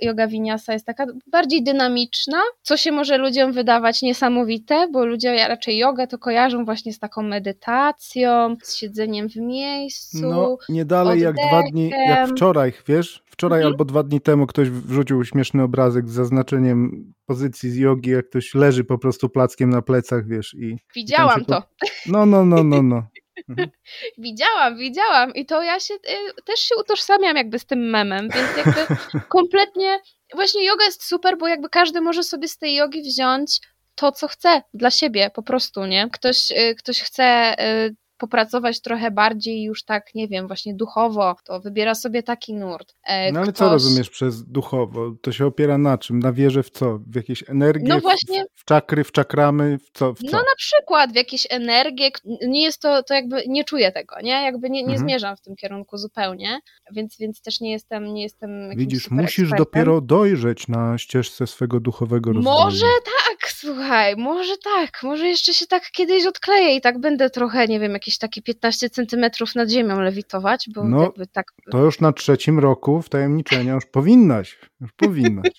yoga 0.00 0.26
winiasa 0.26 0.72
jest 0.72 0.86
taka 0.86 1.06
bardziej 1.26 1.62
dynamiczna, 1.62 2.31
co 2.62 2.76
się 2.76 2.92
może 2.92 3.18
ludziom 3.18 3.52
wydawać 3.52 4.02
niesamowite, 4.02 4.88
bo 4.92 5.06
ludzie 5.06 5.48
raczej 5.48 5.78
jogę 5.78 6.06
to 6.06 6.18
kojarzą 6.18 6.64
właśnie 6.64 6.92
z 6.92 6.98
taką 6.98 7.22
medytacją, 7.22 8.56
z 8.62 8.74
siedzeniem 8.74 9.28
w 9.28 9.36
miejscu. 9.36 10.18
No, 10.20 10.56
nie 10.68 10.84
dalej 10.84 11.26
oddechem. 11.26 11.36
jak 11.36 11.62
dwa 11.62 11.70
dni, 11.70 11.90
jak 12.08 12.28
wczoraj, 12.28 12.72
wiesz? 12.88 13.22
Wczoraj 13.26 13.58
mhm. 13.58 13.72
albo 13.72 13.84
dwa 13.84 14.02
dni 14.02 14.20
temu 14.20 14.46
ktoś 14.46 14.70
wrzucił 14.70 15.24
śmieszny 15.24 15.62
obrazek 15.62 16.08
z 16.08 16.12
zaznaczeniem 16.12 17.12
pozycji 17.26 17.70
z 17.70 17.76
jogi, 17.76 18.10
jak 18.10 18.28
ktoś 18.28 18.54
leży 18.54 18.84
po 18.84 18.98
prostu 18.98 19.28
plackiem 19.28 19.70
na 19.70 19.82
plecach, 19.82 20.26
wiesz. 20.26 20.54
i 20.54 20.76
Widziałam 20.94 21.40
i 21.40 21.44
to. 21.44 21.62
No, 22.06 22.26
no, 22.26 22.44
no, 22.44 22.64
no, 22.64 22.82
no. 22.82 23.02
Mhm. 23.48 23.70
Widziałam, 24.18 24.76
widziałam 24.76 25.34
i 25.34 25.46
to 25.46 25.62
ja 25.62 25.80
się 25.80 25.94
y, 25.94 26.42
też 26.44 26.60
się 26.60 26.74
utożsamiam 26.76 27.36
jakby 27.36 27.58
z 27.58 27.66
tym 27.66 27.90
memem, 27.90 28.28
więc 28.28 28.56
jakby 28.56 28.96
kompletnie 29.28 30.00
właśnie 30.34 30.64
yoga 30.66 30.84
jest 30.84 31.04
super, 31.04 31.38
bo 31.38 31.48
jakby 31.48 31.68
każdy 31.68 32.00
może 32.00 32.22
sobie 32.22 32.48
z 32.48 32.58
tej 32.58 32.74
jogi 32.74 33.02
wziąć 33.02 33.60
to, 33.94 34.12
co 34.12 34.28
chce 34.28 34.62
dla 34.74 34.90
siebie 34.90 35.30
po 35.34 35.42
prostu, 35.42 35.86
nie? 35.86 36.08
Ktoś, 36.12 36.50
y, 36.50 36.74
ktoś 36.78 37.02
chce 37.02 37.54
y, 37.86 37.96
popracować 38.22 38.80
trochę 38.80 39.10
bardziej 39.10 39.62
już 39.62 39.84
tak, 39.84 40.14
nie 40.14 40.28
wiem, 40.28 40.46
właśnie 40.46 40.74
duchowo, 40.74 41.34
to 41.44 41.60
wybiera 41.60 41.94
sobie 41.94 42.22
taki 42.22 42.54
nurt. 42.54 42.94
E, 43.04 43.32
no 43.32 43.40
ale 43.40 43.52
Ktoś... 43.52 43.58
co 43.58 43.72
rozumiesz 43.72 44.10
przez 44.10 44.44
duchowo? 44.44 45.12
To 45.22 45.32
się 45.32 45.46
opiera 45.46 45.78
na 45.78 45.98
czym? 45.98 46.18
Na 46.18 46.32
wierze 46.32 46.62
w 46.62 46.70
co? 46.70 46.98
W 46.98 47.16
jakieś 47.16 47.50
energię? 47.50 47.86
No 47.88 48.00
właśnie. 48.00 48.44
W, 48.44 48.60
w 48.60 48.64
czakry, 48.64 49.04
w 49.04 49.12
czakramy? 49.12 49.78
W 49.78 49.90
co, 49.90 50.14
w 50.14 50.18
co? 50.18 50.26
No 50.32 50.38
na 50.38 50.54
przykład 50.56 51.12
w 51.12 51.14
jakieś 51.14 51.46
energię. 51.50 52.10
Nie 52.46 52.62
jest 52.62 52.80
to, 52.80 53.02
to 53.02 53.14
jakby, 53.14 53.42
nie 53.46 53.64
czuję 53.64 53.92
tego, 53.92 54.20
nie? 54.22 54.42
Jakby 54.42 54.70
nie, 54.70 54.80
nie 54.80 54.94
mhm. 54.94 54.98
zmierzam 54.98 55.36
w 55.36 55.40
tym 55.40 55.56
kierunku 55.56 55.96
zupełnie, 55.96 56.60
więc, 56.92 57.16
więc 57.18 57.42
też 57.42 57.60
nie 57.60 57.70
jestem, 57.70 58.14
nie 58.14 58.22
jestem 58.22 58.70
Widzisz, 58.76 59.10
musisz 59.10 59.38
ekspertem. 59.38 59.58
dopiero 59.58 60.00
dojrzeć 60.00 60.68
na 60.68 60.98
ścieżce 60.98 61.46
swego 61.46 61.80
duchowego 61.80 62.32
rozwoju. 62.32 62.56
Może 62.56 62.86
tak, 63.04 63.21
słuchaj, 63.62 64.16
może 64.16 64.54
tak, 64.64 65.02
może 65.02 65.28
jeszcze 65.28 65.54
się 65.54 65.66
tak 65.66 65.90
kiedyś 65.92 66.26
odkleję 66.26 66.76
i 66.76 66.80
tak 66.80 66.98
będę 66.98 67.30
trochę, 67.30 67.68
nie 67.68 67.80
wiem, 67.80 67.92
jakieś 67.92 68.18
takie 68.18 68.42
15 68.42 68.90
centymetrów 68.90 69.54
nad 69.54 69.70
ziemią 69.70 70.00
lewitować, 70.00 70.68
bo 70.74 70.84
no, 70.84 71.02
jakby 71.02 71.26
tak... 71.26 71.46
To 71.70 71.78
już 71.78 72.00
na 72.00 72.12
trzecim 72.12 72.58
roku 72.58 73.02
wtajemniczenia 73.02 73.74
już 73.74 73.86
powinnaś, 73.86 74.58
już 74.80 74.92
powinnaś. 74.92 75.50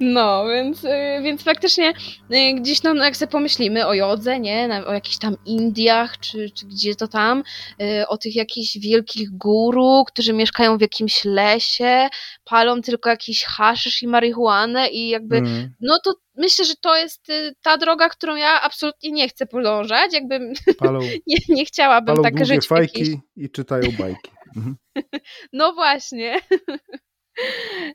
No, 0.00 0.48
więc, 0.48 0.84
y, 0.84 0.88
więc 1.22 1.42
faktycznie 1.42 1.92
y, 2.32 2.54
gdzieś 2.54 2.82
no, 2.82 2.94
jak 2.94 3.16
sobie 3.16 3.32
pomyślimy 3.32 3.86
o 3.86 3.94
jodze, 3.94 4.40
nie, 4.40 4.82
o 4.86 4.92
jakichś 4.92 5.18
tam 5.18 5.36
Indiach, 5.44 6.18
czy, 6.18 6.50
czy 6.50 6.66
gdzie 6.66 6.94
to 6.94 7.08
tam, 7.08 7.42
y, 7.82 8.08
o 8.08 8.18
tych 8.18 8.36
jakichś 8.36 8.78
wielkich 8.78 9.30
guru, 9.30 10.04
którzy 10.06 10.32
mieszkają 10.32 10.78
w 10.78 10.80
jakimś 10.80 11.24
lesie, 11.24 12.08
palą 12.44 12.82
tylko 12.82 13.10
jakiś 13.10 13.44
haszysz 13.44 14.02
i 14.02 14.08
marihuanę 14.08 14.88
i 14.88 15.08
jakby, 15.08 15.36
mm. 15.36 15.74
no 15.80 15.98
to 16.04 16.14
myślę, 16.36 16.64
że 16.64 16.74
to 16.80 16.96
jest 16.96 17.26
ta 17.62 17.76
droga, 17.76 18.08
którą 18.08 18.36
ja 18.36 18.60
absolutnie 18.62 19.10
nie 19.10 19.28
chcę 19.28 19.46
podążać, 19.46 20.14
jakby 20.14 20.52
palą, 20.78 21.00
nie, 21.00 21.36
nie 21.48 21.64
chciałabym 21.64 22.16
palą 22.16 22.22
tak 22.22 22.46
żyć. 22.46 22.66
fajki 22.66 23.00
jakiejś... 23.00 23.18
i 23.36 23.50
czytają 23.50 23.92
bajki. 23.98 24.30
Mhm. 24.56 24.76
No 25.52 25.72
właśnie. 25.72 26.40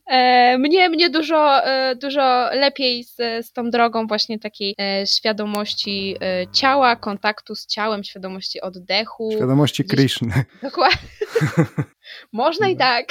E, 0.08 0.58
mnie, 0.58 0.90
mnie 0.90 1.10
dużo, 1.10 1.66
e, 1.66 1.96
dużo 1.96 2.50
lepiej 2.54 3.04
z, 3.04 3.16
z 3.46 3.54
tą 3.54 3.70
drogą 3.70 4.08
właśnie 4.08 4.40
takiej 4.40 4.76
e, 4.80 5.08
świadomości 5.08 6.18
ciała, 6.54 6.96
kontaktu 6.96 7.56
z 7.56 7.68
ciałem, 7.68 8.04
świadomości 8.04 8.62
oddechu. 8.62 9.32
Świadomości 9.36 9.84
Krishny. 9.84 10.46
Dokładnie. 10.62 10.98
Można 12.34 12.68
i 12.68 12.78
tak. 12.78 13.06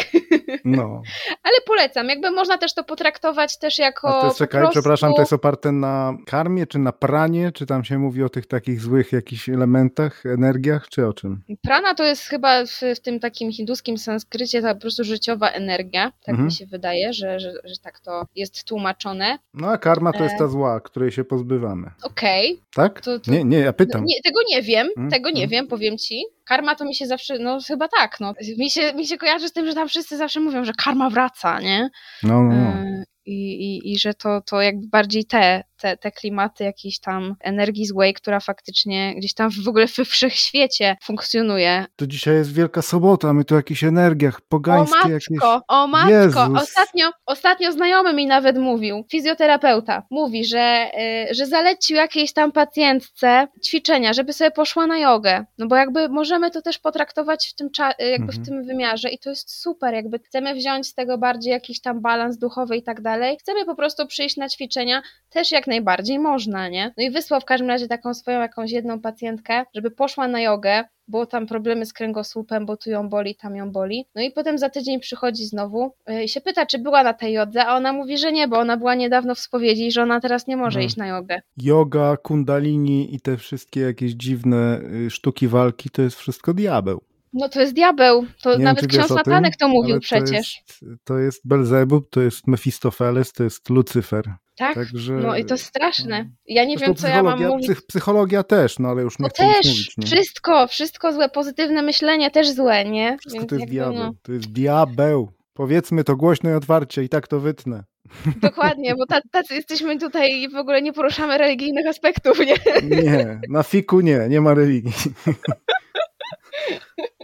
No. 0.64 1.03
Ale 1.45 1.57
polecam. 1.66 2.09
Jakby 2.09 2.31
można 2.31 2.59
też 2.59 2.75
to 2.75 2.85
potraktować 2.85 3.59
też 3.59 3.79
jako. 3.79 4.09
A 4.09 4.21
to 4.21 4.27
jest, 4.27 4.38
czekaj, 4.38 4.61
prostu... 4.61 4.81
przepraszam, 4.81 5.14
to 5.14 5.21
jest 5.21 5.33
oparte 5.33 5.73
na 5.73 6.16
karmie, 6.27 6.66
czy 6.66 6.79
na 6.79 6.93
pranie, 6.93 7.53
czy 7.53 7.66
tam 7.66 7.85
się 7.85 7.99
mówi 7.99 8.23
o 8.23 8.29
tych 8.29 8.47
takich 8.47 8.81
złych 8.81 9.12
jakichś 9.12 9.49
elementach, 9.49 10.27
energiach, 10.27 10.88
czy 10.88 11.07
o 11.07 11.12
czym? 11.12 11.43
Prana 11.62 11.95
to 11.95 12.05
jest 12.05 12.23
chyba 12.23 12.67
w, 12.67 12.81
w 12.96 13.00
tym 13.00 13.21
takim 13.21 13.52
hinduskim 13.52 13.98
sanskrycie 13.98 14.63
ta 14.63 14.75
po 14.75 14.81
prostu 14.81 15.04
życiowa 15.04 15.50
energia. 15.50 16.13
Tak 16.25 16.33
mhm. 16.33 16.46
mi 16.46 16.52
się 16.52 16.66
wydaje, 16.66 17.12
że, 17.12 17.40
że, 17.40 17.52
że 17.64 17.77
tak 17.83 18.00
to 18.00 18.27
jest 18.37 18.64
tłumaczone. 18.64 19.38
No 19.54 19.68
a 19.68 19.79
karma 19.79 20.12
to 20.12 20.25
jest 20.25 20.38
ta 20.38 20.44
e. 20.44 20.48
zła, 20.48 20.81
której 20.81 21.12
się 21.12 21.25
pozbywamy. 21.25 21.90
Okej. 22.02 22.52
Okay. 22.52 22.64
Tak? 22.75 23.00
To, 23.00 23.21
to... 23.21 23.31
Nie, 23.31 23.44
nie, 23.44 23.58
ja 23.58 23.73
pytam. 23.73 24.04
Nie, 24.04 24.23
tego 24.25 24.40
nie 24.50 24.62
wiem, 24.62 24.88
hmm? 24.94 25.10
tego 25.10 25.29
nie 25.29 25.35
hmm? 25.35 25.50
wiem, 25.50 25.66
powiem 25.66 25.98
ci. 25.98 26.25
Karma 26.44 26.75
to 26.75 26.85
mi 26.85 26.94
się 26.94 27.06
zawsze, 27.06 27.38
no 27.38 27.58
chyba 27.66 27.88
tak, 27.88 28.21
no. 28.21 28.35
Mi 28.58 28.71
się, 28.71 28.94
mi 28.94 29.06
się 29.06 29.18
kojarzy 29.18 29.48
z 29.48 29.52
tym, 29.52 29.66
że 29.66 29.75
tam 29.75 29.88
wszyscy 29.88 30.16
zawsze 30.16 30.40
mówią, 30.40 30.64
że 30.64 30.73
karma 30.73 31.10
wraca, 31.10 31.60
nie? 31.60 31.90
No, 32.23 32.42
no, 32.42 32.54
no. 32.54 32.71
E, 32.71 33.04
I, 33.27 33.52
i, 33.52 33.92
i 33.92 33.98
że 33.98 34.14
to, 34.14 34.40
to 34.40 34.60
jakby 34.60 34.87
bardziej 34.88 35.25
te, 35.25 35.62
te, 35.81 35.96
te 35.96 36.10
klimaty 36.10 36.64
jakiejś 36.64 36.98
tam 36.98 37.35
energii 37.40 37.87
złej, 37.87 38.14
która 38.14 38.40
faktycznie 38.40 39.14
gdzieś 39.16 39.35
tam 39.35 39.50
w 39.64 39.68
ogóle 39.68 39.87
we 39.87 40.04
wszechświecie 40.04 40.96
funkcjonuje. 41.02 41.85
To 41.96 42.06
dzisiaj 42.06 42.35
jest 42.35 42.54
Wielka 42.54 42.83
Sobota, 42.83 43.33
my 43.33 43.44
tu 43.44 43.54
o 43.54 43.56
jakichś 43.56 43.85
energiach 43.85 44.40
pogańskie. 44.40 44.94
O 44.94 44.96
matko, 44.96 45.10
jakieś... 45.10 45.38
o 45.68 45.87
matko. 45.87 46.48
Ostatnio, 46.62 47.10
ostatnio 47.26 47.72
znajomy 47.72 48.14
mi 48.14 48.26
nawet 48.26 48.58
mówił, 48.58 49.04
fizjoterapeuta, 49.10 50.02
mówi, 50.10 50.44
że, 50.44 50.90
yy, 51.28 51.35
że 51.35 51.46
zalecił 51.46 51.96
jakiejś 51.96 52.33
tam 52.33 52.52
pacjentce 52.52 53.48
ćwiczenia, 53.64 54.12
żeby 54.12 54.33
sobie 54.33 54.50
poszła 54.50 54.87
na 54.87 54.98
jogę. 54.98 55.44
No 55.58 55.66
bo 55.66 55.76
jakby 55.76 56.08
możemy 56.08 56.50
to 56.50 56.62
też 56.62 56.78
potraktować 56.78 57.48
w 57.48 57.54
tym, 57.54 57.68
jakby 57.98 58.26
mhm. 58.26 58.31
w 58.33 58.46
tym 58.46 58.64
wymiarze 58.64 59.08
i 59.08 59.18
to 59.18 59.31
jest 59.31 59.60
super, 59.62 59.94
jakby 59.94 60.18
chcemy 60.18 60.54
wziąć 60.54 60.87
z 60.87 60.94
tego 60.94 61.18
bardziej 61.18 61.50
jakiś 61.50 61.81
tam 61.81 62.00
balans 62.00 62.38
duchowy 62.38 62.76
i 62.76 62.83
tak 62.83 63.00
dalej. 63.00 63.37
Chcemy 63.40 63.64
po 63.64 63.74
prostu 63.74 64.06
przyjść 64.06 64.37
na 64.37 64.48
ćwiczenia, 64.48 65.02
też 65.31 65.52
jak 65.52 65.66
najbardziej 65.66 66.18
można, 66.18 66.68
nie? 66.68 66.94
No 66.96 67.04
i 67.04 67.10
wysłał 67.10 67.40
w 67.40 67.44
każdym 67.44 67.68
razie 67.68 67.88
taką 67.88 68.14
swoją 68.14 68.40
jakąś 68.40 68.70
jedną 68.70 69.00
pacjentkę, 69.00 69.64
żeby 69.74 69.90
poszła 69.90 70.28
na 70.28 70.40
jogę, 70.40 70.85
bo 71.08 71.26
tam 71.26 71.46
problemy 71.46 71.87
z 71.87 71.92
kręgosłupem, 71.92 72.66
bo 72.66 72.76
tu 72.76 72.90
ją 72.90 73.08
boli, 73.08 73.35
tam 73.35 73.56
ją 73.56 73.72
boli. 73.72 74.06
No 74.14 74.22
i 74.22 74.31
potem 74.31 74.58
za 74.58 74.70
tydzień 74.70 75.00
przychodzi 75.00 75.44
znowu 75.44 75.92
y, 76.10 76.24
i 76.24 76.28
się 76.28 76.40
pyta, 76.40 76.66
czy 76.66 76.78
była 76.78 77.02
na 77.02 77.14
tej 77.14 77.33
jodze, 77.33 77.66
a 77.66 77.76
ona 77.76 77.92
mówi, 77.92 78.18
że 78.18 78.33
nie, 78.33 78.48
bo 78.48 78.58
ona 78.58 78.76
była 78.76 78.94
niedawno 78.94 79.35
w 79.35 79.38
spowiedzi 79.38 79.90
że 79.90 80.02
ona 80.02 80.20
teraz 80.20 80.46
nie 80.46 80.56
może 80.56 80.78
no. 80.78 80.87
iść 80.87 80.96
na 80.96 81.06
jogę. 81.06 81.42
Yoga, 81.56 82.16
kundalini 82.16 83.14
i 83.14 83.20
te 83.20 83.37
wszystkie 83.37 83.81
jakieś 83.81 84.12
dziwne 84.12 84.81
y, 85.06 85.10
sztuki 85.10 85.48
walki, 85.48 85.90
to 85.90 86.02
jest 86.02 86.18
wszystko 86.18 86.54
diabeł. 86.54 87.00
No 87.33 87.48
to 87.48 87.60
jest 87.60 87.74
diabeł. 87.74 88.26
To 88.42 88.58
nie 88.58 88.64
nawet 88.64 88.87
ksiądz 88.87 89.10
Natanek 89.10 89.56
to 89.56 89.68
mówił 89.68 90.00
przecież. 90.00 90.62
To 90.78 90.85
jest, 90.85 91.04
to 91.04 91.18
jest 91.18 91.46
Belzebub, 91.48 92.10
to 92.10 92.20
jest 92.20 92.46
Mefistofeles, 92.46 93.33
to 93.33 93.44
jest 93.44 93.70
Lucyfer. 93.70 94.24
Tak? 94.61 94.75
Także, 94.75 95.13
no 95.13 95.37
i 95.37 95.44
to 95.44 95.58
straszne. 95.58 96.25
No. 96.25 96.31
Ja 96.46 96.65
nie 96.65 96.77
wiem, 96.77 96.94
co 96.94 97.08
ja 97.08 97.23
mam 97.23 97.42
mówić. 97.42 97.67
Psych, 97.67 97.87
psychologia 97.87 98.42
też, 98.42 98.79
no 98.79 98.88
ale 98.88 99.02
już 99.02 99.19
nie 99.19 99.23
no 99.23 99.29
chcę 99.29 99.42
też, 99.42 99.67
mówić. 99.67 99.96
Nie? 99.96 100.06
Wszystko, 100.06 100.67
wszystko 100.67 101.13
złe, 101.13 101.29
pozytywne 101.29 101.83
myślenie 101.83 102.31
też 102.31 102.50
złe, 102.50 102.85
nie? 102.85 103.17
Wszystko 103.19 103.38
Więc 103.40 103.50
to 103.50 103.56
jest 103.56 103.69
diabeł. 103.69 103.94
No... 103.94 104.15
To 104.23 104.33
jest 104.33 104.52
diabeł. 104.52 105.33
Powiedzmy 105.52 106.04
to 106.04 106.17
głośno 106.17 106.50
i 106.50 106.52
otwarcie 106.52 107.02
i 107.02 107.08
tak 107.08 107.29
to 107.29 107.40
wytnę. 107.40 107.85
Dokładnie, 108.42 108.94
bo 108.94 109.06
tacy 109.33 109.54
jesteśmy 109.54 109.98
tutaj 109.98 110.42
i 110.42 110.48
w 110.48 110.56
ogóle 110.56 110.83
nie 110.83 110.92
poruszamy 110.92 111.38
religijnych 111.38 111.87
aspektów, 111.87 112.38
nie? 112.38 112.54
Nie, 113.02 113.40
na 113.48 113.63
fiku 113.63 114.00
nie, 114.00 114.27
nie 114.29 114.40
ma 114.40 114.54
religii. 114.54 114.92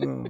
No. 0.01 0.25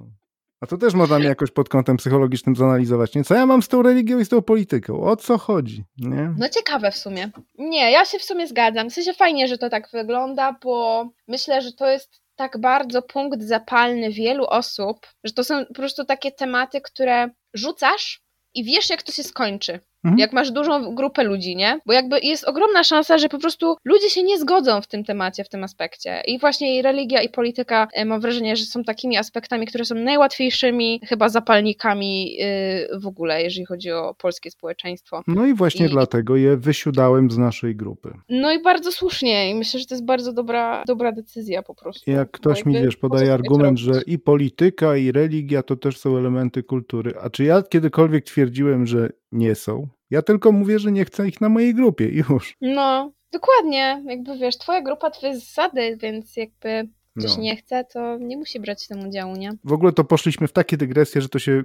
A 0.61 0.67
to 0.67 0.77
też 0.77 0.93
można 0.93 1.19
mnie 1.19 1.27
jakoś 1.35 1.51
pod 1.51 1.69
kątem 1.69 1.97
psychologicznym 1.97 2.55
zanalizować. 2.55 3.15
Nie? 3.15 3.23
Co 3.23 3.35
ja 3.35 3.45
mam 3.45 3.61
z 3.61 3.67
tą 3.67 3.81
religią 3.81 4.19
i 4.19 4.25
z 4.25 4.29
tą 4.29 4.41
polityką? 4.41 5.01
O 5.01 5.15
co 5.15 5.37
chodzi? 5.37 5.83
Nie? 5.97 6.33
No 6.37 6.49
ciekawe 6.49 6.91
w 6.91 6.97
sumie. 6.97 7.29
Nie, 7.57 7.91
ja 7.91 8.05
się 8.05 8.19
w 8.19 8.23
sumie 8.23 8.47
zgadzam. 8.47 8.89
W 8.89 8.93
sensie 8.93 9.13
fajnie, 9.13 9.47
że 9.47 9.57
to 9.57 9.69
tak 9.69 9.89
wygląda, 9.93 10.55
bo 10.63 11.07
myślę, 11.27 11.61
że 11.61 11.71
to 11.73 11.87
jest 11.87 12.21
tak 12.35 12.57
bardzo 12.57 13.01
punkt 13.01 13.41
zapalny 13.41 14.11
wielu 14.11 14.45
osób, 14.45 15.07
że 15.23 15.33
to 15.33 15.43
są 15.43 15.65
po 15.65 15.73
prostu 15.73 16.05
takie 16.05 16.31
tematy, 16.31 16.81
które 16.81 17.29
rzucasz 17.53 18.21
i 18.53 18.63
wiesz, 18.63 18.89
jak 18.89 19.03
to 19.03 19.11
się 19.11 19.23
skończy. 19.23 19.79
Mhm. 20.03 20.19
Jak 20.19 20.33
masz 20.33 20.51
dużą 20.51 20.95
grupę 20.95 21.23
ludzi, 21.23 21.55
nie? 21.55 21.79
Bo 21.85 21.93
jakby 21.93 22.19
jest 22.19 22.43
ogromna 22.43 22.83
szansa, 22.83 23.17
że 23.17 23.29
po 23.29 23.39
prostu 23.39 23.75
ludzie 23.85 24.09
się 24.09 24.23
nie 24.23 24.39
zgodzą 24.39 24.81
w 24.81 24.87
tym 24.87 25.03
temacie, 25.03 25.43
w 25.43 25.49
tym 25.49 25.63
aspekcie. 25.63 26.21
I 26.27 26.39
właśnie 26.39 26.77
i 26.77 26.81
religia, 26.81 27.21
i 27.21 27.29
polityka, 27.29 27.87
e, 27.93 28.05
mam 28.05 28.21
wrażenie, 28.21 28.55
że 28.55 28.65
są 28.65 28.83
takimi 28.83 29.17
aspektami, 29.17 29.67
które 29.67 29.85
są 29.85 29.95
najłatwiejszymi 29.95 31.01
chyba 31.03 31.29
zapalnikami 31.29 32.35
yy, 32.35 32.99
w 32.99 33.07
ogóle, 33.07 33.43
jeżeli 33.43 33.65
chodzi 33.65 33.91
o 33.91 34.15
polskie 34.17 34.51
społeczeństwo. 34.51 35.23
No 35.27 35.45
i 35.45 35.53
właśnie 35.53 35.85
I, 35.85 35.89
dlatego 35.89 36.35
je 36.35 36.57
wysiudałem 36.57 37.31
z 37.31 37.37
naszej 37.37 37.75
grupy. 37.75 38.13
No 38.29 38.53
i 38.53 38.61
bardzo 38.61 38.91
słusznie. 38.91 39.49
I 39.49 39.55
myślę, 39.55 39.79
że 39.79 39.85
to 39.85 39.95
jest 39.95 40.05
bardzo 40.05 40.33
dobra, 40.33 40.83
dobra 40.87 41.11
decyzja 41.11 41.63
po 41.63 41.75
prostu. 41.75 42.11
Jak 42.11 42.31
ktoś 42.31 42.65
mi, 42.65 42.73
wiesz, 42.73 42.97
podaje 42.97 43.33
argument, 43.33 43.79
że 43.79 44.01
i 44.07 44.19
polityka, 44.19 44.97
i 44.97 45.11
religia 45.11 45.63
to 45.63 45.75
też 45.75 45.97
są 45.97 46.17
elementy 46.17 46.63
kultury. 46.63 47.13
A 47.21 47.29
czy 47.29 47.43
ja 47.43 47.61
kiedykolwiek 47.61 48.25
twierdziłem, 48.25 48.87
że 48.87 49.09
nie 49.31 49.55
są? 49.55 49.87
Ja 50.09 50.21
tylko 50.21 50.51
mówię, 50.51 50.79
że 50.79 50.91
nie 50.91 51.05
chcę 51.05 51.27
ich 51.27 51.41
na 51.41 51.49
mojej 51.49 51.73
grupie 51.75 52.09
i 52.09 52.23
już. 52.29 52.55
No, 52.61 53.11
dokładnie. 53.31 54.03
Jakby 54.05 54.37
wiesz, 54.37 54.57
twoja 54.57 54.81
grupa, 54.81 55.09
twoje 55.09 55.35
zasady, 55.35 55.97
więc 56.01 56.37
jakby 56.37 56.89
ktoś 57.19 57.37
no. 57.37 57.43
nie 57.43 57.55
chce, 57.55 57.85
to 57.93 58.17
nie 58.17 58.37
musi 58.37 58.59
brać 58.59 58.85
w 58.85 58.87
tym 58.87 59.07
udziału, 59.07 59.35
nie? 59.35 59.51
W 59.63 59.73
ogóle 59.73 59.91
to 59.91 60.03
poszliśmy 60.03 60.47
w 60.47 60.51
takie 60.51 60.77
dygresje, 60.77 61.21
że 61.21 61.29
to 61.29 61.39
się 61.39 61.63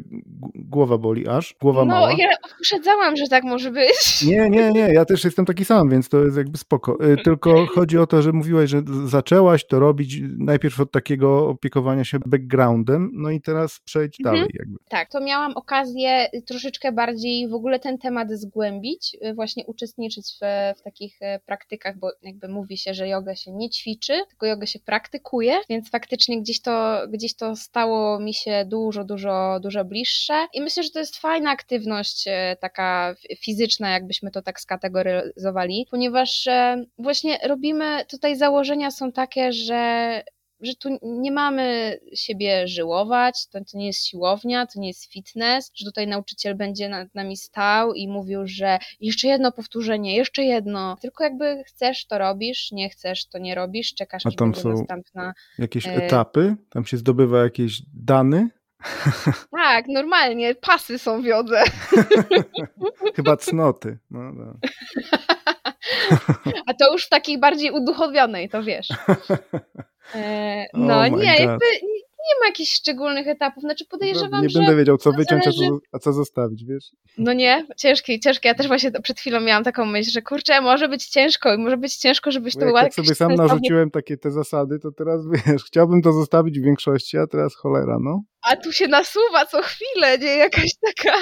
głowa 0.55 0.99
boli 0.99 1.29
aż, 1.29 1.55
głowa 1.61 1.85
no, 1.85 1.95
mała. 1.95 2.11
No, 2.11 2.17
ja 2.19 2.29
uprzedzałam, 2.61 3.17
że 3.17 3.29
tak 3.29 3.45
może 3.45 3.71
być. 3.71 4.23
Nie, 4.33 4.51
nie, 4.51 4.71
nie, 4.71 4.93
ja 4.93 5.05
też 5.05 5.25
jestem 5.25 5.45
taki 5.45 5.65
sam, 5.65 5.91
więc 5.91 6.09
to 6.09 6.25
jest 6.25 6.37
jakby 6.37 6.59
spoko. 6.59 7.05
Y, 7.05 7.17
tylko 7.25 7.67
chodzi 7.67 7.99
o 7.99 8.07
to, 8.07 8.23
że 8.23 8.33
mówiłaś, 8.33 8.71
że 8.71 8.83
zaczęłaś 9.07 9.67
to 9.67 9.79
robić 9.79 10.21
najpierw 10.39 10.81
od 10.81 10.91
takiego 10.91 11.49
opiekowania 11.49 12.05
się 12.05 12.19
backgroundem, 12.27 13.11
no 13.15 13.31
i 13.31 13.41
teraz 13.41 13.81
przejdź 13.85 14.21
mhm. 14.21 14.37
dalej 14.37 14.51
jakby. 14.59 14.79
Tak, 14.89 15.11
to 15.11 15.21
miałam 15.21 15.53
okazję 15.57 16.29
troszeczkę 16.47 16.93
bardziej 16.93 17.49
w 17.49 17.55
ogóle 17.55 17.79
ten 17.79 17.99
temat 17.99 18.31
zgłębić, 18.31 19.17
y, 19.27 19.35
właśnie 19.35 19.67
uczestniczyć 19.67 20.27
w, 20.27 20.45
w 20.79 20.83
takich 20.83 21.23
y, 21.23 21.41
praktykach, 21.47 21.99
bo 21.99 22.11
jakby 22.23 22.49
mówi 22.49 22.79
się, 22.79 22.95
że 22.95 23.09
yoga 23.09 23.35
się 23.35 23.53
nie 23.53 23.71
ćwiczy, 23.71 24.13
tylko 24.29 24.47
yoga 24.47 24.67
się 24.67 24.79
praktykuje, 24.79 25.42
więc 25.69 25.91
faktycznie 25.91 26.41
gdzieś 26.41 26.61
to, 26.61 27.03
gdzieś 27.09 27.37
to 27.37 27.57
stało 27.57 28.21
mi 28.21 28.35
się 28.35 28.65
dużo, 28.67 29.05
dużo, 29.05 29.61
dużo 29.63 29.85
bliższe. 29.85 30.47
I 30.53 30.61
myślę, 30.61 30.83
że 30.83 30.91
to 30.91 30.99
jest 30.99 31.17
fajna 31.19 31.51
aktywność 31.51 32.25
e, 32.27 32.57
taka 32.61 33.15
fizyczna, 33.39 33.91
jakbyśmy 33.91 34.31
to 34.31 34.43
tak 34.43 34.61
skategoryzowali, 34.61 35.87
ponieważ 35.91 36.47
e, 36.47 36.85
właśnie 36.99 37.39
robimy, 37.45 38.05
tutaj 38.11 38.37
założenia 38.37 38.91
są 38.91 39.13
takie, 39.13 39.53
że 39.53 40.23
że 40.63 40.75
tu 40.75 40.99
nie 41.03 41.33
mamy 41.33 41.99
siebie 42.15 42.69
żyłować, 42.69 43.47
to, 43.49 43.59
to 43.59 43.79
nie 43.79 43.87
jest 43.87 44.07
siłownia, 44.07 44.67
to 44.67 44.81
nie 44.81 44.89
jest 44.89 45.13
fitness, 45.13 45.71
że 45.75 45.85
tutaj 45.85 46.07
nauczyciel 46.07 46.57
będzie 46.57 46.89
nad 46.89 47.15
nami 47.15 47.37
stał 47.37 47.95
i 47.95 48.09
mówił, 48.09 48.41
że 48.45 48.79
jeszcze 49.01 49.29
jedno 49.29 49.53
powtórzenie, 49.53 50.17
jeszcze 50.17 50.43
jedno, 50.43 50.97
tylko 51.01 51.25
jakby 51.25 51.63
chcesz, 51.67 52.07
to 52.07 52.19
robisz, 52.19 52.73
nie 52.73 52.91
chcesz, 52.91 53.27
to 53.27 53.39
nie 53.39 53.55
robisz, 53.55 53.95
czekasz, 53.95 54.27
aż 54.27 54.37
będzie 54.37 54.69
następna... 54.69 55.35
jakieś 55.59 55.87
e... 55.87 55.95
etapy? 55.95 56.57
Tam 56.71 56.87
się 56.87 56.97
zdobywa 56.97 57.43
jakieś 57.43 57.83
dane? 57.95 58.49
Tak, 59.51 59.89
normalnie, 59.89 60.55
pasy 60.55 60.99
są 60.99 61.23
w 61.23 61.25
jodze. 61.25 61.63
Chyba 63.17 63.37
cnoty. 63.37 63.99
No, 64.11 64.33
no. 64.33 64.55
A 66.67 66.75
to 66.75 66.93
już 66.93 67.07
w 67.07 67.09
takiej 67.09 67.39
bardziej 67.39 67.71
uduchowionej, 67.71 68.49
to 68.49 68.63
wiesz. 68.63 68.89
E, 70.15 70.67
no 70.75 70.99
oh 70.99 71.09
nie, 71.09 71.37
jakby 71.37 71.67
nie, 72.23 72.41
ma 72.41 72.47
jakichś 72.47 72.73
szczególnych 72.73 73.29
etapów. 73.29 73.63
Znaczy 73.63 73.85
podejrzewam, 73.87 74.43
nie 74.43 74.49
że. 74.49 74.61
Nie 74.61 74.67
będę 74.67 74.79
wiedział, 74.79 74.99
co 74.99 75.13
wyciąć, 75.13 75.45
zależy... 75.45 75.65
a, 75.65 75.69
co, 75.69 75.79
a 75.93 75.99
co 75.99 76.13
zostawić, 76.13 76.65
wiesz? 76.65 76.85
No 77.19 77.33
nie, 77.33 77.67
ciężkie, 77.77 78.21
ciężkie. 78.21 78.49
Ja 78.49 78.55
też 78.55 78.69
właśnie 78.69 78.91
przed 78.91 79.21
chwilą 79.21 79.41
miałam 79.41 79.65
taką 79.65 79.87
myśl, 79.87 80.11
że 80.11 80.23
kurczę, 80.23 80.61
może 80.61 80.89
być 80.89 81.07
ciężko 81.07 81.55
i 81.55 81.59
może 81.59 81.77
być 81.77 81.97
ciężko, 81.97 82.31
żebyś 82.31 82.55
to 82.55 82.61
była. 82.61 82.83
Jak 82.83 82.95
sobie 82.95 83.15
sam 83.15 83.35
narzuciłem 83.35 83.91
takie 83.91 84.17
te 84.17 84.31
zasady, 84.31 84.79
to 84.79 84.93
teraz 84.93 85.21
wiesz, 85.47 85.65
chciałbym 85.65 86.03
to 86.03 86.13
zostawić 86.13 86.61
w 86.61 86.65
większości, 86.65 87.19
a 87.19 87.27
teraz 87.27 87.55
cholera, 87.55 87.99
no. 88.01 88.23
A 88.43 88.57
tu 88.57 88.73
się 88.73 88.89
nasuwa 88.89 89.47
co 89.47 89.63
chwilę, 89.63 90.19
nie? 90.19 90.37
Jakaś 90.37 90.71
taka 90.75 91.19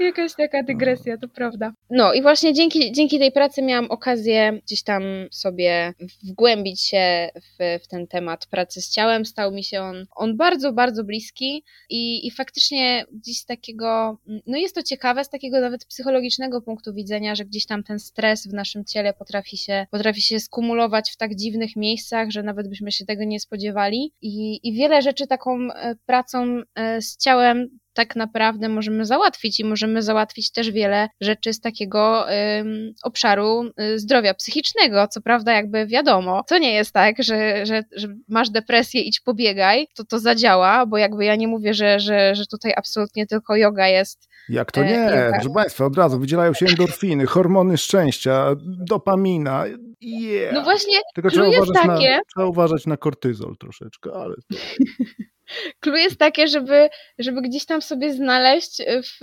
Jakaś 0.00 0.34
taka 0.34 0.62
dygresja, 0.62 1.18
to 1.18 1.28
prawda. 1.28 1.72
No 1.90 2.12
i 2.12 2.22
właśnie 2.22 2.54
dzięki, 2.54 2.92
dzięki 2.92 3.18
tej 3.18 3.32
pracy 3.32 3.62
miałam 3.62 3.90
okazję 3.90 4.60
gdzieś 4.66 4.82
tam 4.82 5.02
sobie 5.30 5.94
wgłębić 6.22 6.80
się 6.80 7.28
w, 7.34 7.82
w 7.84 7.88
ten 7.88 8.06
temat 8.06 8.46
pracy 8.46 8.82
z 8.82 8.90
ciałem. 8.90 9.24
Stał 9.24 9.52
mi 9.52 9.64
się 9.64 9.80
on, 9.80 10.06
on 10.16 10.36
bardzo, 10.36 10.72
bardzo 10.72 11.04
bliski 11.04 11.64
i, 11.90 12.26
i 12.26 12.30
faktycznie 12.30 13.04
gdzieś 13.12 13.38
z 13.38 13.46
takiego, 13.46 14.18
no 14.46 14.58
jest 14.58 14.74
to 14.74 14.82
ciekawe, 14.82 15.24
z 15.24 15.28
takiego 15.28 15.60
nawet 15.60 15.84
psychologicznego 15.84 16.62
punktu 16.62 16.94
widzenia, 16.94 17.34
że 17.34 17.44
gdzieś 17.44 17.66
tam 17.66 17.82
ten 17.82 17.98
stres 17.98 18.46
w 18.46 18.52
naszym 18.52 18.84
ciele 18.84 19.12
potrafi 19.12 19.56
się, 19.56 19.86
potrafi 19.90 20.22
się 20.22 20.40
skumulować 20.40 21.10
w 21.10 21.16
tak 21.16 21.34
dziwnych 21.34 21.76
miejscach, 21.76 22.30
że 22.30 22.42
nawet 22.42 22.68
byśmy 22.68 22.92
się 22.92 23.04
tego 23.04 23.24
nie 23.24 23.40
spodziewali. 23.40 24.12
I, 24.22 24.60
i 24.68 24.72
wiele 24.72 25.02
rzeczy 25.02 25.26
taką 25.26 25.58
e, 25.72 25.94
pracą 26.06 26.62
e, 26.74 27.02
z 27.02 27.16
ciałem 27.16 27.78
tak 27.94 28.16
naprawdę 28.16 28.68
możemy 28.68 29.06
załatwić 29.06 29.60
i 29.60 29.64
możemy 29.64 30.02
załatwić 30.02 30.52
też 30.52 30.70
wiele 30.70 31.08
rzeczy 31.20 31.52
z 31.52 31.60
takiego 31.60 32.26
ym, 32.32 32.94
obszaru 33.02 33.70
y, 33.80 33.98
zdrowia 33.98 34.34
psychicznego. 34.34 35.08
Co 35.08 35.20
prawda, 35.20 35.52
jakby 35.52 35.86
wiadomo, 35.86 36.44
to 36.48 36.58
nie 36.58 36.74
jest 36.74 36.92
tak, 36.92 37.22
że, 37.22 37.66
że, 37.66 37.82
że, 37.96 38.08
masz 38.28 38.50
depresję, 38.50 39.00
idź 39.00 39.20
pobiegaj, 39.20 39.86
to 39.94 40.04
to 40.04 40.18
zadziała, 40.18 40.86
bo 40.86 40.98
jakby 40.98 41.24
ja 41.24 41.36
nie 41.36 41.48
mówię, 41.48 41.74
że, 41.74 42.00
że, 42.00 42.34
że 42.34 42.46
tutaj 42.46 42.72
absolutnie 42.76 43.26
tylko 43.26 43.56
yoga 43.56 43.88
jest. 43.88 44.28
Jak 44.48 44.72
to 44.72 44.80
e, 44.80 44.84
nie? 44.84 44.92
Yoga. 44.92 45.30
Proszę 45.32 45.54
Państwa, 45.54 45.84
od 45.84 45.96
razu 45.96 46.18
wydzielają 46.18 46.54
się 46.54 46.66
endorfiny, 46.66 47.26
hormony 47.26 47.78
szczęścia, 47.78 48.46
dopamina. 48.88 49.64
Yeah. 50.00 50.54
No 50.54 50.62
właśnie, 50.62 50.98
tylko 51.14 51.30
trzeba 51.30 51.48
uważać, 51.48 51.74
takie... 51.74 52.10
na, 52.10 52.20
trzeba 52.34 52.46
uważać 52.46 52.86
na 52.86 52.96
kortyzol 52.96 53.56
troszeczkę, 53.56 54.10
ale. 54.12 54.34
Clue 55.80 55.96
jest 55.96 56.18
takie, 56.18 56.48
żeby, 56.48 56.88
żeby 57.18 57.42
gdzieś 57.42 57.64
tam 57.64 57.82
sobie 57.82 58.14
znaleźć 58.14 58.82
w, 59.02 59.18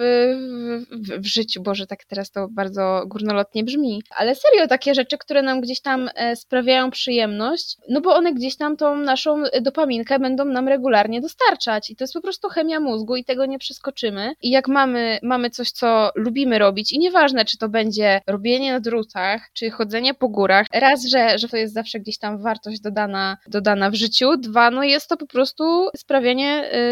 w, 1.08 1.22
w, 1.22 1.26
życiu, 1.26 1.62
Boże, 1.62 1.88
tak 1.88 2.06
teraz 2.06 2.32
to 2.32 2.48
bardzo 2.52 3.04
górnolotnie 3.08 3.64
brzmi, 3.64 4.04
ale 4.10 4.36
serio 4.36 4.68
takie 4.68 4.96
rzeczy, 4.96 5.18
które 5.18 5.42
nam 5.42 5.62
gdzieś 5.62 5.82
tam 5.82 6.10
e, 6.16 6.36
sprawiają 6.36 6.92
przyjemność, 6.92 7.78
no 7.90 8.02
bo 8.02 8.16
one 8.16 8.34
gdzieś 8.34 8.58
tam 8.58 8.78
tą 8.78 8.96
naszą 8.96 9.44
dopaminkę 9.62 10.20
będą 10.20 10.46
nam 10.46 10.68
regularnie 10.68 11.22
dostarczać. 11.22 11.90
I 11.90 11.96
to 11.96 12.04
jest 12.04 12.14
po 12.14 12.22
prostu 12.22 12.50
chemia 12.50 12.80
mózgu 12.80 13.16
i 13.16 13.24
tego 13.24 13.46
nie 13.46 13.60
przeskoczymy. 13.60 14.34
I 14.42 14.50
jak 14.50 14.68
mamy, 14.68 15.20
mamy 15.24 15.50
coś, 15.50 15.72
co 15.72 16.10
lubimy 16.16 16.60
robić 16.60 16.94
i 16.94 17.00
nieważne, 17.00 17.46
czy 17.46 17.58
to 17.58 17.70
będzie 17.70 18.22
robienie 18.28 18.74
na 18.74 18.80
drutach, 18.80 19.50
czy 19.54 19.70
chodzenie 19.70 20.14
po 20.14 20.30
górach, 20.30 20.68
raz, 20.74 21.06
że, 21.06 21.40
że 21.40 21.48
to 21.48 21.58
jest 21.58 21.74
zawsze 21.74 22.00
gdzieś 22.00 22.18
tam 22.18 22.42
wartość 22.42 22.82
dodana, 22.82 23.38
dodana 23.48 23.90
w 23.90 23.96
życiu, 23.96 24.38
dwa, 24.38 24.72
no 24.72 24.84
jest 24.84 25.10
to 25.10 25.18
po 25.18 25.28
prostu 25.28 25.90
sprawianie 25.96 26.21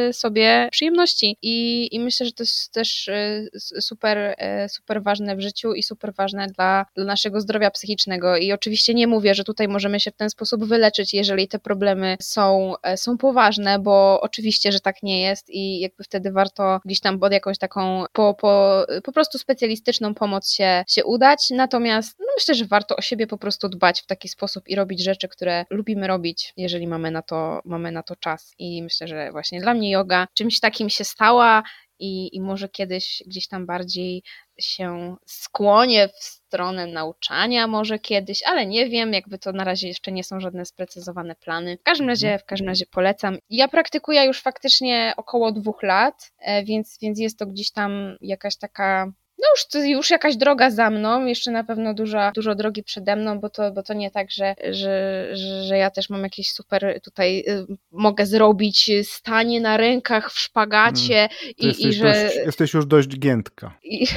y, 0.10 0.14
sobie 0.14 0.70
przyjemności. 0.72 1.38
I, 1.42 1.88
I 1.92 2.00
myślę, 2.00 2.26
że 2.26 2.32
to 2.32 2.44
jest 2.44 2.74
też 2.74 3.08
y, 3.08 3.50
super, 3.82 4.18
y, 4.18 4.70
super 4.70 5.04
ważne 5.04 5.36
w 5.36 5.42
życiu 5.42 5.74
i 5.74 5.84
super 5.84 6.14
ważne 6.14 6.48
dla, 6.48 6.86
dla 6.96 7.06
naszego 7.06 7.42
zdrowia 7.42 7.72
psychicznego. 7.72 8.38
I 8.38 8.52
oczywiście 8.52 8.94
nie 8.94 9.08
mówię, 9.08 9.36
że 9.36 9.44
tutaj 9.44 9.68
możemy 9.68 10.00
się 10.00 10.12
w 10.12 10.16
ten 10.16 10.30
sposób 10.30 10.66
wyleczyć, 10.66 11.14
jeżeli 11.14 11.48
te 11.48 11.60
problemy 11.60 12.18
są, 12.22 12.74
są 12.96 13.18
poważne, 13.18 13.80
bo 13.80 14.22
oczywiście, 14.22 14.72
że 14.72 14.80
tak 14.80 15.04
nie 15.04 15.22
jest 15.22 15.50
i 15.50 15.80
jakby 15.80 16.04
wtedy 16.04 16.32
warto 16.32 16.80
gdzieś 16.86 17.00
tam 17.00 17.20
pod 17.20 17.32
jakąś 17.32 17.58
taką 17.58 18.06
po, 18.14 18.34
po, 18.34 18.86
po 19.04 19.12
prostu 19.12 19.38
specjalistyczną 19.38 20.14
pomoc 20.14 20.52
się, 20.52 20.84
się 20.88 21.06
udać. 21.06 21.50
Natomiast 21.50 22.20
no 22.20 22.26
myślę, 22.38 22.56
że 22.56 22.66
warto 22.66 22.96
o 22.96 23.02
siebie 23.02 23.28
po 23.28 23.38
prostu 23.38 23.70
dbać 23.70 24.02
w 24.02 24.06
taki 24.06 24.30
sposób 24.30 24.68
i 24.68 24.76
robić 24.76 25.04
rzeczy, 25.04 25.28
które 25.28 25.66
lubimy 25.70 26.08
robić, 26.08 26.54
jeżeli 26.58 26.88
mamy 26.88 27.12
na 27.12 27.22
to, 27.22 27.62
mamy 27.66 27.92
na 27.92 28.04
to 28.04 28.16
czas. 28.16 28.54
I 28.60 28.84
myślę, 28.84 29.08
że 29.08 29.32
właśnie 29.32 29.62
dla 29.62 29.74
mnie 29.74 29.92
yoga 29.92 30.28
czymś 30.34 30.60
takim 30.60 30.90
się 30.90 31.04
stała 31.04 31.64
i, 32.00 32.36
i 32.36 32.42
może 32.42 32.70
kiedyś 32.70 33.24
gdzieś 33.28 33.48
tam 33.48 33.66
bardziej 33.66 34.24
się 34.60 35.16
skłonię 35.26 36.08
w 36.08 36.24
stronę 36.24 36.88
nauczania, 36.88 37.68
może 37.68 38.00
kiedyś, 38.00 38.44
ale 38.46 38.66
nie 38.66 38.90
wiem, 38.90 39.14
jakby 39.14 39.40
to 39.40 39.52
na 39.52 39.64
razie 39.64 39.88
jeszcze 39.88 40.12
nie 40.12 40.24
są 40.24 40.40
żadne 40.40 40.66
sprecyzowane 40.66 41.36
plany. 41.36 41.78
W 41.78 41.84
każdym 41.84 42.08
razie, 42.08 42.40
w 42.40 42.46
każdym 42.46 42.68
razie 42.68 42.86
polecam. 42.86 43.38
Ja 43.50 43.68
praktykuję 43.68 44.26
już 44.26 44.42
faktycznie 44.42 45.14
około 45.18 45.52
dwóch 45.52 45.84
lat, 45.84 46.32
e, 46.40 46.64
więc, 46.64 46.98
więc 47.02 47.20
jest 47.20 47.40
to 47.40 47.46
gdzieś 47.46 47.72
tam 47.72 48.18
jakaś 48.22 48.58
taka 48.58 49.12
no 49.42 49.48
już, 49.56 49.88
już 49.88 50.10
jakaś 50.10 50.36
droga 50.36 50.72
za 50.72 50.90
mną, 50.90 51.26
jeszcze 51.26 51.52
na 51.52 51.64
pewno 51.64 51.94
dużo, 51.94 52.32
dużo 52.36 52.56
drogi 52.56 52.84
przede 52.84 53.16
mną, 53.16 53.40
bo 53.40 53.50
to, 53.50 53.72
bo 53.72 53.84
to 53.84 53.94
nie 53.94 54.12
tak, 54.12 54.32
że, 54.32 54.56
że, 54.72 55.28
że 55.68 55.78
ja 55.78 55.90
też 55.90 56.10
mam 56.10 56.24
jakieś 56.24 56.52
super 56.52 57.00
tutaj, 57.04 57.40
y, 57.40 57.66
mogę 57.92 58.26
zrobić 58.26 58.92
stanie 59.04 59.62
na 59.62 59.78
rękach 59.78 60.32
w 60.32 60.40
szpagacie 60.40 61.30
hmm. 61.30 61.54
i, 61.58 61.88
i 61.88 61.94
że... 61.94 62.32
Jesteś 62.46 62.74
już 62.74 62.86
dość 62.86 63.20
giętka. 63.20 63.78
I, 63.84 64.08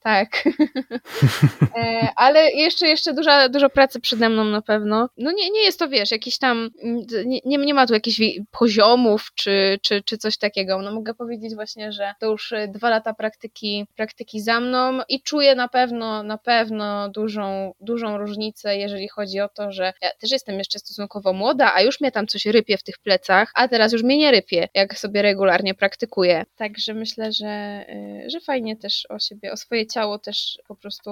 tak. 0.00 0.44
e, 1.76 2.08
ale 2.16 2.50
jeszcze, 2.50 2.88
jeszcze 2.88 3.14
dużo, 3.14 3.48
dużo 3.48 3.70
pracy 3.70 4.00
przede 4.00 4.28
mną 4.28 4.44
na 4.44 4.62
pewno. 4.62 5.08
No 5.18 5.32
nie, 5.32 5.50
nie 5.50 5.62
jest 5.62 5.78
to, 5.78 5.88
wiesz, 5.88 6.10
jakiś 6.10 6.38
tam, 6.38 6.70
nie, 7.44 7.58
nie 7.58 7.74
ma 7.74 7.86
tu 7.86 7.94
jakichś 7.94 8.20
poziomów 8.50 9.30
czy, 9.34 9.78
czy, 9.82 10.02
czy 10.02 10.18
coś 10.18 10.38
takiego. 10.38 10.82
No 10.82 10.92
mogę 10.92 11.14
powiedzieć 11.14 11.54
właśnie, 11.54 11.92
że 11.92 12.14
to 12.20 12.26
już 12.26 12.54
dwa 12.68 12.90
lata 12.90 13.14
praktyki, 13.14 13.86
praktyki 13.96 14.40
za 14.40 14.60
mną 14.60 15.00
i 15.08 15.22
czuję 15.22 15.54
na 15.54 15.68
pewno, 15.68 16.22
na 16.22 16.38
pewno 16.38 17.08
dużą, 17.08 17.74
dużą 17.80 18.18
różnicę, 18.18 18.76
jeżeli 18.76 19.08
chodzi 19.08 19.40
o 19.40 19.48
to, 19.48 19.72
że 19.72 19.92
ja 20.02 20.08
też 20.20 20.30
jestem 20.30 20.58
jeszcze 20.58 20.78
stosunkowo 20.78 21.32
młoda, 21.32 21.72
a 21.74 21.82
już 21.82 22.00
mnie 22.00 22.12
tam 22.12 22.26
coś 22.26 22.46
rypie 22.46 22.78
w 22.78 22.82
tych 22.82 22.98
plecach, 22.98 23.52
a 23.54 23.68
teraz 23.68 23.92
już 23.92 24.02
mnie 24.02 24.18
nie 24.18 24.30
rypie, 24.30 24.68
jak 24.74 24.98
sobie 24.98 25.22
regularnie 25.22 25.74
praktykuję. 25.74 26.44
Także 26.56 26.94
myślę, 26.94 27.32
że, 27.32 27.84
y, 28.26 28.30
że 28.30 28.40
fajnie 28.40 28.76
też 28.76 29.06
o 29.08 29.18
siebie, 29.18 29.52
o 29.52 29.56
swoje 29.56 29.86
ciało 29.92 30.18
też 30.18 30.58
po 30.68 30.76
prostu 30.76 31.10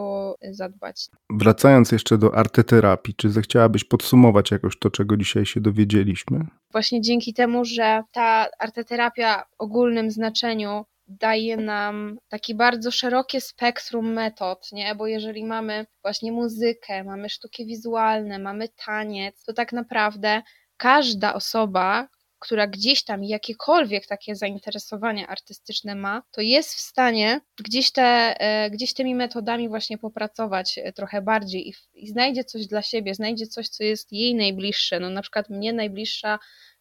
zadbać. 0.51 1.07
Wracając 1.31 1.93
jeszcze 1.93 2.19
do 2.19 2.35
arteterapii, 2.35 3.15
czy 3.15 3.31
zechciałabyś 3.31 3.85
podsumować 3.85 4.51
jakoś 4.51 4.79
to, 4.79 4.91
czego 4.91 5.17
dzisiaj 5.17 5.47
się 5.47 5.61
dowiedzieliśmy? 5.61 6.47
Właśnie 6.73 7.01
dzięki 7.01 7.35
temu, 7.35 7.65
że 7.65 8.03
ta 8.13 8.47
arteterapia 8.59 9.43
w 9.43 9.61
ogólnym 9.63 10.11
znaczeniu 10.11 10.85
daje 11.09 11.57
nam 11.57 12.19
taki 12.29 12.55
bardzo 12.55 12.91
szerokie 12.91 13.41
spektrum 13.41 14.13
metod, 14.13 14.73
nie? 14.73 14.95
Bo 14.95 15.07
jeżeli 15.07 15.45
mamy 15.45 15.87
właśnie 16.03 16.33
muzykę, 16.33 17.05
mamy 17.05 17.29
sztuki 17.29 17.67
wizualne, 17.67 18.39
mamy 18.39 18.69
taniec, 18.87 19.45
to 19.45 19.53
tak 19.53 19.73
naprawdę 19.73 20.43
każda 20.77 21.35
osoba, 21.35 22.09
która 22.39 22.67
gdzieś 22.67 23.05
tam 23.05 23.25
jakiekolwiek 23.25 24.07
takie 24.07 24.37
zainteresowania 24.37 25.27
artystyczne 25.27 25.95
ma, 25.95 26.23
to 26.31 26.41
jest 26.41 26.75
w 26.75 26.81
stanie 26.81 27.41
gdzieś, 27.65 27.93
te, 27.93 28.35
e, 28.41 28.71
gdzieś 28.71 28.95
tymi 28.95 29.15
metodami 29.15 29.69
właśnie 29.69 29.99
popracować 29.99 30.79
e, 30.79 30.93
trochę 30.93 31.23
bardziej 31.23 31.69
i, 31.69 31.75
i 31.95 32.09
znajdzie 32.09 32.45
coś 32.45 32.67
dla 32.67 32.83
siebie, 32.83 33.15
znajdzie 33.15 33.47
coś, 33.47 33.69
co 33.69 33.85
jest 33.85 34.13
jej 34.13 34.35
najbliższe. 34.35 35.01
No 35.01 35.11
na 35.11 35.23
przykład 35.23 35.51
mnie 35.51 35.73
najbliższa 35.73 36.39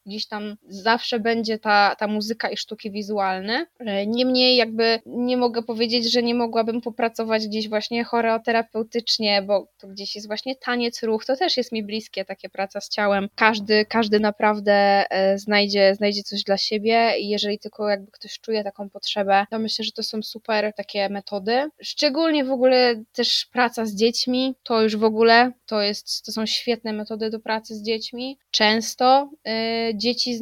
gdzieś 0.07 0.27
tam 0.27 0.55
zawsze 0.67 1.19
będzie 1.19 1.59
ta, 1.59 1.95
ta 1.95 2.07
muzyka 2.07 2.49
i 2.49 2.57
sztuki 2.57 2.91
wizualne. 2.91 3.65
E, 3.79 4.07
niemniej 4.07 4.57
jakby 4.57 4.99
nie 5.05 5.37
mogę 5.37 5.63
powiedzieć, 5.63 6.11
że 6.11 6.23
nie 6.23 6.35
mogłabym 6.35 6.81
popracować 6.81 7.47
gdzieś 7.47 7.69
właśnie 7.69 8.03
choreoterapeutycznie, 8.03 9.41
bo 9.41 9.67
to 9.77 9.87
gdzieś 9.87 10.15
jest 10.15 10.27
właśnie 10.27 10.55
taniec, 10.55 11.03
ruch, 11.03 11.25
to 11.25 11.35
też 11.35 11.57
jest 11.57 11.71
mi 11.71 11.83
bliskie, 11.83 12.25
takie 12.25 12.49
praca 12.49 12.81
z 12.81 12.89
ciałem. 12.89 13.29
Każdy, 13.35 13.85
każdy 13.85 14.19
naprawdę 14.19 14.73
e, 15.09 15.37
znajdzie, 15.37 15.95
znajdzie 15.95 16.23
coś 16.23 16.43
dla 16.43 16.57
siebie 16.57 17.11
i 17.19 17.29
jeżeli 17.29 17.59
tylko 17.59 17.89
jakby 17.89 18.11
ktoś 18.11 18.39
czuje 18.39 18.63
taką 18.63 18.89
potrzebę, 18.89 19.45
to 19.49 19.59
myślę, 19.59 19.85
że 19.85 19.91
to 19.91 20.03
są 20.03 20.23
super 20.23 20.73
takie 20.73 21.09
metody. 21.09 21.69
Szczególnie 21.81 22.45
w 22.45 22.51
ogóle 22.51 23.03
też 23.13 23.47
praca 23.51 23.85
z 23.85 23.95
dziećmi, 23.95 24.55
to 24.63 24.81
już 24.81 24.97
w 24.97 25.03
ogóle 25.03 25.51
to 25.65 25.81
jest, 25.81 26.25
to 26.25 26.31
są 26.31 26.45
świetne 26.45 26.93
metody 26.93 27.29
do 27.29 27.39
pracy 27.39 27.75
z 27.75 27.83
dziećmi. 27.83 28.37
Często 28.51 29.29
yy, 29.45 29.96
dzieci 29.97 30.35
z 30.35 30.41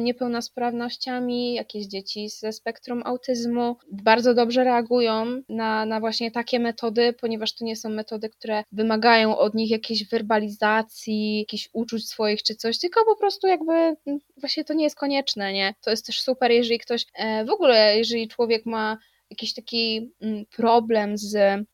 niepełnosprawnościami, 0.00 1.54
jakieś 1.54 1.86
dzieci 1.86 2.28
ze 2.28 2.52
spektrum 2.52 3.02
autyzmu 3.04 3.76
bardzo 3.92 4.34
dobrze 4.34 4.64
reagują 4.64 5.42
na, 5.48 5.86
na 5.86 6.00
właśnie 6.00 6.30
takie 6.30 6.58
metody, 6.58 7.12
ponieważ 7.12 7.54
to 7.54 7.64
nie 7.64 7.76
są 7.76 7.88
metody, 7.88 8.28
które 8.28 8.64
wymagają 8.72 9.38
od 9.38 9.54
nich 9.54 9.70
jakiejś 9.70 10.08
werbalizacji, 10.08 11.38
jakichś 11.38 11.68
uczuć 11.72 12.08
swoich 12.08 12.42
czy 12.42 12.54
coś, 12.54 12.78
tylko 12.78 13.04
po 13.04 13.16
prostu 13.16 13.46
jakby 13.46 13.96
właśnie 14.36 14.64
to 14.64 14.74
nie 14.74 14.84
jest 14.84 14.96
konieczne, 14.96 15.52
nie? 15.52 15.74
To 15.80 15.90
jest 15.90 16.06
też 16.06 16.20
super, 16.22 16.50
jeżeli 16.50 16.78
ktoś, 16.78 17.06
e, 17.14 17.44
w 17.44 17.50
ogóle 17.50 17.98
jeżeli 17.98 18.28
człowiek 18.28 18.66
ma 18.66 18.98
jakiś 19.30 19.54
taki 19.54 20.10
mm, 20.22 20.44
problem 20.56 21.18
z, 21.18 21.30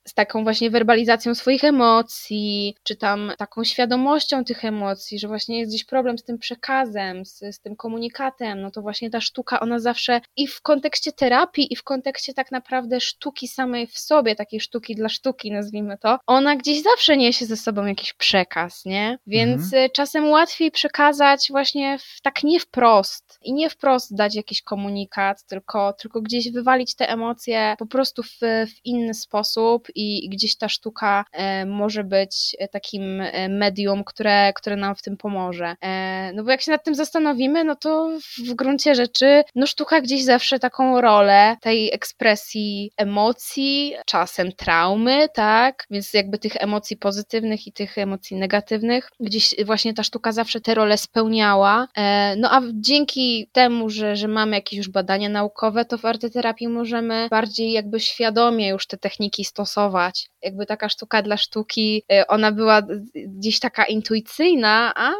z 0.08 0.14
taką 0.14 0.42
właśnie 0.42 0.70
werbalizacją 0.70 1.34
swoich 1.34 1.64
emocji, 1.64 2.74
czy 2.82 2.96
tam 2.96 3.32
taką 3.38 3.64
świadomością 3.64 4.44
tych 4.44 4.64
emocji, 4.64 5.18
że 5.18 5.28
właśnie 5.28 5.58
jest 5.58 5.72
gdzieś 5.72 5.84
problem 5.84 6.18
z 6.18 6.24
tym 6.24 6.38
przekazem, 6.38 7.24
z, 7.24 7.38
z 7.38 7.60
tym 7.60 7.76
komunikatem, 7.76 8.60
no 8.60 8.70
to 8.70 8.82
właśnie 8.82 9.10
ta 9.10 9.20
sztuka, 9.20 9.60
ona 9.60 9.78
zawsze 9.78 10.20
i 10.36 10.46
w 10.46 10.62
kontekście 10.62 11.12
terapii, 11.12 11.72
i 11.72 11.76
w 11.76 11.82
kontekście 11.82 12.34
tak 12.34 12.52
naprawdę 12.52 13.00
sztuki 13.00 13.48
samej 13.48 13.86
w 13.86 13.98
sobie, 13.98 14.36
takiej 14.36 14.60
sztuki 14.60 14.94
dla 14.94 15.08
sztuki, 15.08 15.52
nazwijmy 15.52 15.98
to, 15.98 16.18
ona 16.26 16.56
gdzieś 16.56 16.82
zawsze 16.82 17.16
niesie 17.16 17.46
ze 17.46 17.56
sobą 17.56 17.86
jakiś 17.86 18.12
przekaz, 18.12 18.84
nie? 18.84 19.18
Więc 19.26 19.62
mhm. 19.64 19.90
czasem 19.90 20.28
łatwiej 20.28 20.70
przekazać 20.70 21.48
właśnie 21.50 21.98
w, 21.98 22.20
tak 22.22 22.42
nie 22.42 22.60
wprost 22.60 23.38
i 23.42 23.52
nie 23.52 23.70
wprost 23.70 24.16
dać 24.16 24.34
jakiś 24.34 24.62
komunikat, 24.62 25.44
tylko, 25.46 25.92
tylko 25.92 26.20
gdzieś 26.20 26.52
wywalić 26.52 26.94
te 26.94 27.08
emocje 27.08 27.43
po 27.78 27.86
prostu 27.86 28.22
w, 28.22 28.38
w 28.66 28.84
inny 28.86 29.14
sposób 29.14 29.88
i 29.94 30.28
gdzieś 30.28 30.56
ta 30.56 30.68
sztuka 30.68 31.24
e, 31.32 31.66
może 31.66 32.04
być 32.04 32.56
takim 32.72 33.20
e, 33.20 33.48
medium, 33.48 34.04
które, 34.04 34.52
które 34.52 34.76
nam 34.76 34.94
w 34.94 35.02
tym 35.02 35.16
pomoże. 35.16 35.76
E, 35.80 36.32
no 36.34 36.44
bo 36.44 36.50
jak 36.50 36.60
się 36.60 36.72
nad 36.72 36.84
tym 36.84 36.94
zastanowimy, 36.94 37.64
no 37.64 37.76
to 37.76 38.10
w 38.48 38.54
gruncie 38.54 38.94
rzeczy 38.94 39.42
no 39.54 39.66
sztuka 39.66 40.00
gdzieś 40.00 40.24
zawsze 40.24 40.58
taką 40.58 41.00
rolę 41.00 41.56
tej 41.60 41.94
ekspresji 41.94 42.90
emocji, 42.96 43.94
czasem 44.06 44.52
traumy, 44.52 45.28
tak? 45.34 45.86
Więc 45.90 46.12
jakby 46.12 46.38
tych 46.38 46.56
emocji 46.56 46.96
pozytywnych 46.96 47.66
i 47.66 47.72
tych 47.72 47.98
emocji 47.98 48.36
negatywnych, 48.36 49.10
gdzieś 49.20 49.54
właśnie 49.64 49.94
ta 49.94 50.02
sztuka 50.02 50.32
zawsze 50.32 50.60
te 50.60 50.74
role 50.74 50.98
spełniała. 50.98 51.88
E, 51.96 52.36
no 52.36 52.52
a 52.52 52.60
dzięki 52.72 53.48
temu, 53.52 53.90
że, 53.90 54.16
że 54.16 54.28
mamy 54.28 54.56
jakieś 54.56 54.78
już 54.78 54.88
badania 54.88 55.28
naukowe, 55.28 55.84
to 55.84 55.98
w 55.98 56.04
arteterapii 56.04 56.68
możemy 56.68 57.28
bardziej 57.34 57.72
jakby 57.72 58.00
świadomie 58.00 58.68
już 58.68 58.86
te 58.86 58.96
techniki 58.96 59.44
stosować. 59.44 60.30
Jakby 60.42 60.66
taka 60.66 60.88
sztuka 60.88 61.22
dla 61.22 61.36
sztuki, 61.36 62.02
e, 62.12 62.26
ona 62.26 62.52
była 62.52 62.82
gdzieś 63.14 63.60
taka 63.60 63.84
intuicyjna, 63.84 64.92
a 64.96 65.12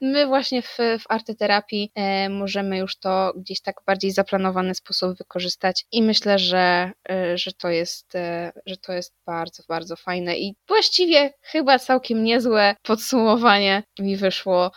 my 0.00 0.26
właśnie 0.26 0.62
w, 0.62 0.78
w 1.00 1.04
arteterapii 1.08 1.90
e, 1.94 2.28
możemy 2.28 2.78
już 2.78 2.98
to 2.98 3.32
gdzieś 3.36 3.60
tak 3.60 3.76
bardziej 3.86 4.10
zaplanowany 4.10 4.74
sposób 4.74 5.18
wykorzystać 5.18 5.86
i 5.92 6.02
myślę, 6.02 6.38
że, 6.38 6.92
e, 7.10 7.38
że, 7.38 7.52
to 7.52 7.68
jest, 7.68 8.12
że 8.66 8.76
to 8.76 8.92
jest 8.92 9.14
bardzo, 9.26 9.62
bardzo 9.68 9.96
fajne 9.96 10.38
i 10.38 10.54
właściwie 10.68 11.32
chyba 11.42 11.78
całkiem 11.78 12.24
niezłe 12.24 12.74
podsumowanie 12.82 13.82
mi 13.98 14.16
wyszło 14.16 14.70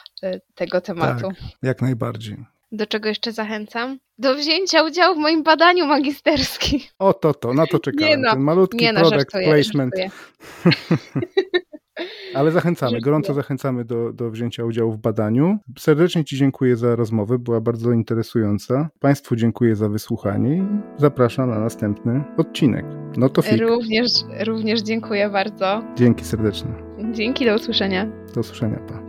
tego 0.55 0.81
tematu. 0.81 1.27
Tak, 1.27 1.37
jak 1.61 1.81
najbardziej. 1.81 2.52
Do 2.73 2.87
czego 2.87 3.09
jeszcze 3.09 3.31
zachęcam? 3.31 3.99
Do 4.17 4.35
wzięcia 4.35 4.83
udziału 4.83 5.15
w 5.15 5.19
moim 5.19 5.43
badaniu 5.43 5.85
magisterskim. 5.85 6.79
O 6.99 7.13
to, 7.13 7.33
to, 7.33 7.53
na 7.53 7.67
to 7.67 7.79
czekałem. 7.79 8.09
Nie 8.09 8.17
no, 8.17 8.31
Ten 8.31 8.41
malutki 8.41 8.77
nie 8.77 8.93
no, 8.93 8.99
product 8.99 9.19
żartuję, 9.19 9.45
placement. 9.45 9.93
Żartuję. 9.97 10.11
Ale 12.35 12.51
zachęcamy, 12.51 13.01
gorąco 13.01 13.33
zachęcamy 13.33 13.85
do, 13.85 14.13
do 14.13 14.31
wzięcia 14.31 14.65
udziału 14.65 14.91
w 14.91 14.97
badaniu. 14.97 15.57
Serdecznie 15.79 16.25
Ci 16.25 16.37
dziękuję 16.37 16.75
za 16.75 16.95
rozmowę, 16.95 17.39
była 17.39 17.61
bardzo 17.61 17.91
interesująca. 17.91 18.89
Państwu 18.99 19.35
dziękuję 19.35 19.75
za 19.75 19.89
wysłuchanie 19.89 20.57
i 20.57 20.63
zapraszam 20.97 21.49
na 21.49 21.59
następny 21.59 22.23
odcinek. 22.37 22.85
No 23.17 23.29
to 23.29 23.41
fik. 23.41 23.61
Również, 23.61 24.11
również 24.45 24.81
dziękuję 24.81 25.29
bardzo. 25.29 25.83
Dzięki 25.95 26.25
serdecznie. 26.25 26.71
Dzięki, 27.11 27.45
do 27.45 27.55
usłyszenia. 27.55 28.05
Do 28.33 28.39
usłyszenia, 28.39 28.79
pa. 28.79 29.02